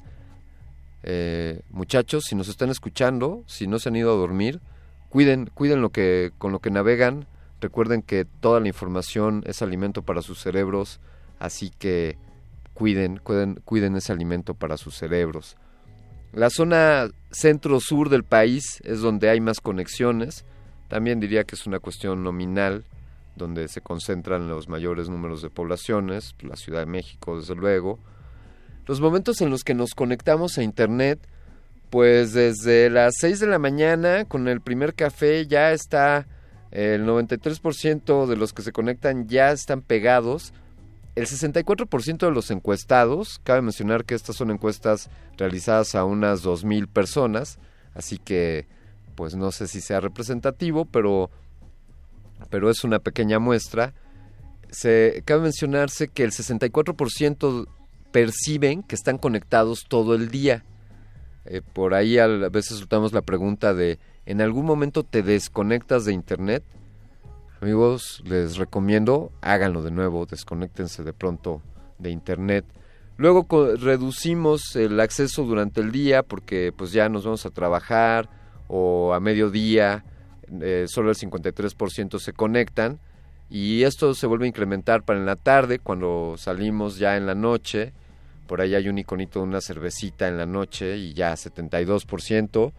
[1.02, 4.62] Eh, muchachos, si nos están escuchando, si no se han ido a dormir,
[5.10, 7.26] cuiden, cuiden lo que, con lo que navegan.
[7.60, 10.98] Recuerden que toda la información es alimento para sus cerebros,
[11.38, 12.16] así que
[12.78, 13.18] cuiden,
[13.64, 15.56] cuiden, ese alimento para sus cerebros.
[16.32, 20.44] La zona centro-sur del país es donde hay más conexiones.
[20.86, 22.84] También diría que es una cuestión nominal,
[23.34, 27.98] donde se concentran los mayores números de poblaciones, la Ciudad de México, desde luego.
[28.86, 31.18] Los momentos en los que nos conectamos a Internet,
[31.90, 36.28] pues desde las 6 de la mañana con el primer café ya está
[36.70, 40.52] el 93% de los que se conectan ya están pegados
[41.18, 46.86] el 64% de los encuestados, cabe mencionar que estas son encuestas realizadas a unas 2.000
[46.86, 47.58] personas,
[47.94, 48.66] así que
[49.16, 51.30] pues no sé si sea representativo, pero,
[52.50, 53.92] pero es una pequeña muestra.
[54.70, 57.66] Se, cabe mencionarse que el 64%
[58.12, 60.64] perciben que están conectados todo el día.
[61.46, 66.12] Eh, por ahí a veces soltamos la pregunta de, ¿en algún momento te desconectas de
[66.12, 66.62] Internet?
[67.60, 71.60] Amigos, les recomiendo, háganlo de nuevo, desconéctense de pronto
[71.98, 72.64] de internet.
[73.16, 78.30] Luego reducimos el acceso durante el día porque pues ya nos vamos a trabajar
[78.68, 80.04] o a mediodía,
[80.60, 83.00] eh, solo el 53% se conectan
[83.50, 87.34] y esto se vuelve a incrementar para en la tarde cuando salimos ya en la
[87.34, 87.92] noche.
[88.46, 92.72] Por ahí hay un iconito de una cervecita en la noche y ya 72%.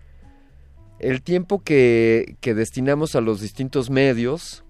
[1.00, 4.64] El tiempo que, que destinamos a los distintos medios,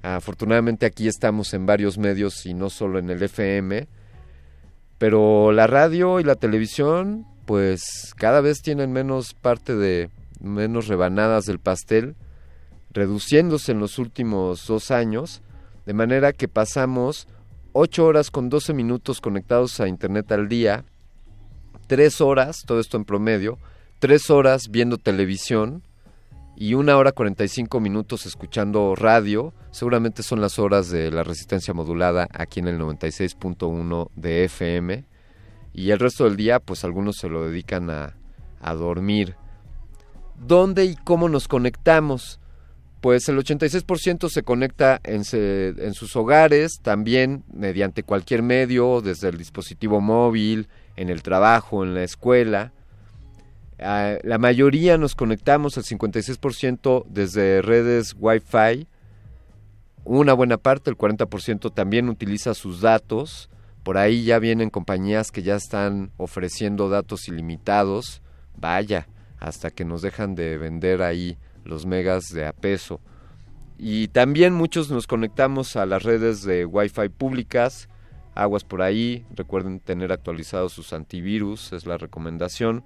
[0.00, 3.86] afortunadamente aquí estamos en varios medios y no solo en el FM,
[4.98, 10.10] pero la radio y la televisión pues cada vez tienen menos parte de
[10.40, 12.14] menos rebanadas del pastel,
[12.90, 15.40] reduciéndose en los últimos dos años,
[15.86, 17.26] de manera que pasamos
[17.72, 20.84] 8 horas con 12 minutos conectados a Internet al día,
[21.86, 23.58] 3 horas, todo esto en promedio,
[24.00, 25.82] 3 horas viendo televisión
[26.60, 32.26] y 1 hora 45 minutos escuchando radio, seguramente son las horas de la resistencia modulada
[32.32, 35.04] aquí en el 96.1 de FM
[35.72, 38.16] y el resto del día pues algunos se lo dedican a,
[38.60, 39.36] a dormir.
[40.36, 42.40] ¿Dónde y cómo nos conectamos?
[43.00, 49.28] Pues el 86% se conecta en, se- en sus hogares, también mediante cualquier medio, desde
[49.28, 52.72] el dispositivo móvil, en el trabajo, en la escuela.
[53.78, 58.88] La mayoría nos conectamos, el 56% desde redes Wi-Fi.
[60.04, 63.50] Una buena parte, el 40% también utiliza sus datos.
[63.84, 68.20] Por ahí ya vienen compañías que ya están ofreciendo datos ilimitados.
[68.56, 69.06] Vaya,
[69.38, 73.00] hasta que nos dejan de vender ahí los megas de a peso.
[73.78, 77.88] Y también muchos nos conectamos a las redes de Wi-Fi públicas.
[78.34, 79.24] Aguas por ahí.
[79.36, 82.84] Recuerden tener actualizados sus antivirus, es la recomendación.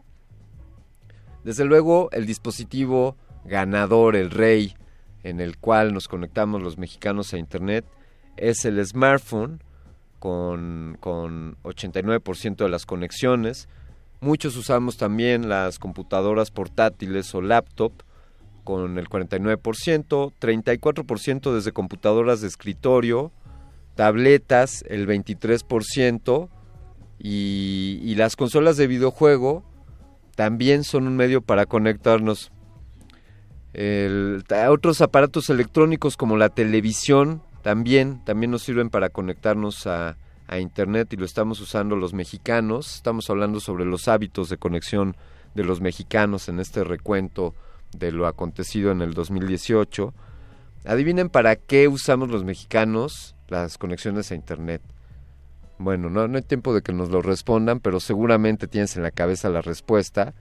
[1.44, 4.74] Desde luego, el dispositivo ganador, el rey,
[5.22, 7.84] en el cual nos conectamos los mexicanos a Internet,
[8.36, 9.60] es el smartphone,
[10.18, 13.68] con, con 89% de las conexiones.
[14.20, 17.92] Muchos usamos también las computadoras portátiles o laptop,
[18.62, 23.32] con el 49%, 34% desde computadoras de escritorio,
[23.96, 26.48] tabletas el 23%
[27.18, 29.64] y, y las consolas de videojuego
[30.34, 32.52] también son un medio para conectarnos.
[34.68, 41.12] Otros aparatos electrónicos como la televisión también, también nos sirven para conectarnos a, a internet
[41.12, 42.96] y lo estamos usando los mexicanos.
[42.96, 45.16] Estamos hablando sobre los hábitos de conexión
[45.54, 47.54] de los mexicanos en este recuento
[47.96, 50.12] de lo acontecido en el 2018.
[50.84, 54.82] Adivinen para qué usamos los mexicanos las conexiones a internet.
[55.82, 59.10] Bueno, no, no hay tiempo de que nos lo respondan, pero seguramente tienes en la
[59.10, 60.32] cabeza la respuesta.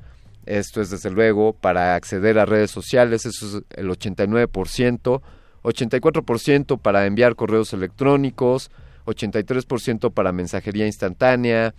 [0.45, 5.22] Esto es desde luego para acceder a redes sociales, eso es el 89%,
[5.64, 8.70] 84% para enviar correos electrónicos,
[9.06, 11.74] 83% para mensajería instantánea,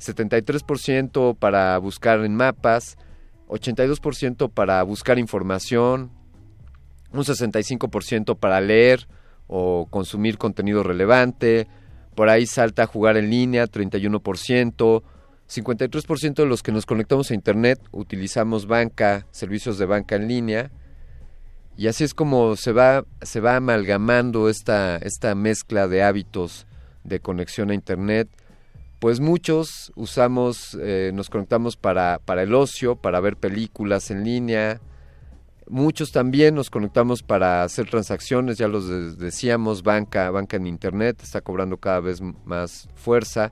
[0.00, 2.96] 73% para buscar en mapas,
[3.48, 6.10] 82% para buscar información,
[7.12, 9.06] un 65% para leer
[9.46, 11.68] o consumir contenido relevante,
[12.14, 15.02] por ahí salta a jugar en línea, 31%,
[15.48, 20.70] 53% de los que nos conectamos a Internet utilizamos banca, servicios de banca en línea,
[21.76, 26.66] y así es como se va, se va amalgamando esta, esta mezcla de hábitos
[27.02, 28.28] de conexión a Internet.
[29.00, 34.80] Pues muchos usamos, eh, nos conectamos para, para el ocio, para ver películas en línea.
[35.68, 41.20] Muchos también nos conectamos para hacer transacciones, ya los de- decíamos, banca, banca en Internet
[41.22, 43.50] está cobrando cada vez más fuerza.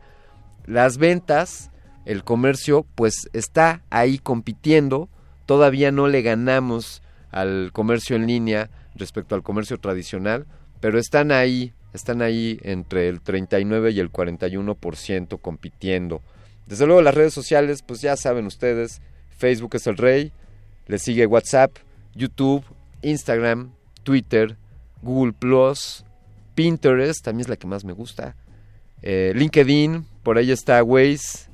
[0.66, 1.70] Las ventas,
[2.04, 5.08] el comercio, pues está ahí compitiendo.
[5.46, 10.46] Todavía no le ganamos al comercio en línea respecto al comercio tradicional,
[10.80, 16.20] pero están ahí, están ahí entre el 39 y el 41% compitiendo.
[16.66, 19.00] Desde luego las redes sociales, pues ya saben ustedes,
[19.36, 20.30] Facebook es el rey,
[20.86, 21.72] le sigue WhatsApp,
[22.14, 22.64] YouTube,
[23.02, 24.56] Instagram, Twitter,
[25.02, 26.04] Google Plus,
[26.54, 28.36] Pinterest, también es la que más me gusta,
[29.02, 31.50] eh, LinkedIn, por ahí está Waze,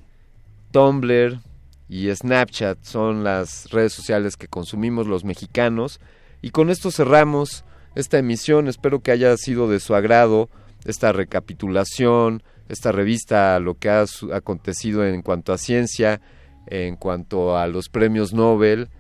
[0.71, 1.41] Tumblr
[1.89, 6.01] y Snapchat son las redes sociales que consumimos los mexicanos.
[6.43, 7.65] Y con esto cerramos
[7.95, 8.69] esta emisión.
[8.69, 10.51] Espero que haya sido de su agrado
[10.85, 14.05] esta recapitulación, esta revista, lo que ha
[14.35, 16.21] acontecido en cuanto a ciencia,
[16.67, 18.91] en cuanto a los premios Nobel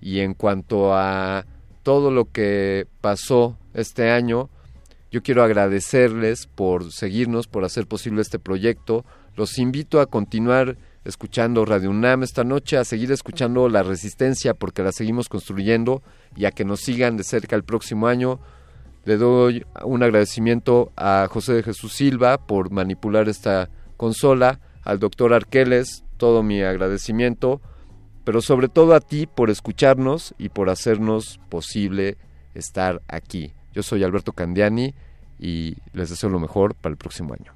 [0.00, 1.44] y en cuanto a
[1.82, 4.50] todo lo que pasó este año.
[5.10, 9.06] Yo quiero agradecerles por seguirnos, por hacer posible este proyecto.
[9.36, 14.82] Los invito a continuar escuchando Radio UNAM esta noche, a seguir escuchando La Resistencia porque
[14.82, 16.02] la seguimos construyendo
[16.36, 18.38] y a que nos sigan de cerca el próximo año.
[19.06, 25.32] Le doy un agradecimiento a José de Jesús Silva por manipular esta consola, al doctor
[25.32, 27.62] Arqueles, todo mi agradecimiento,
[28.28, 32.18] pero sobre todo a ti por escucharnos y por hacernos posible
[32.52, 33.54] estar aquí.
[33.72, 34.92] Yo soy Alberto Candiani
[35.38, 37.54] y les deseo lo mejor para el próximo año.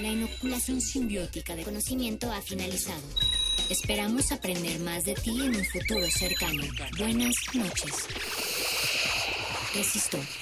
[0.00, 3.06] La inoculación simbiótica de conocimiento ha finalizado.
[3.70, 6.64] Esperamos aprender más de ti en un futuro cercano.
[6.98, 8.08] Buenas noches.
[9.76, 10.41] Resistor.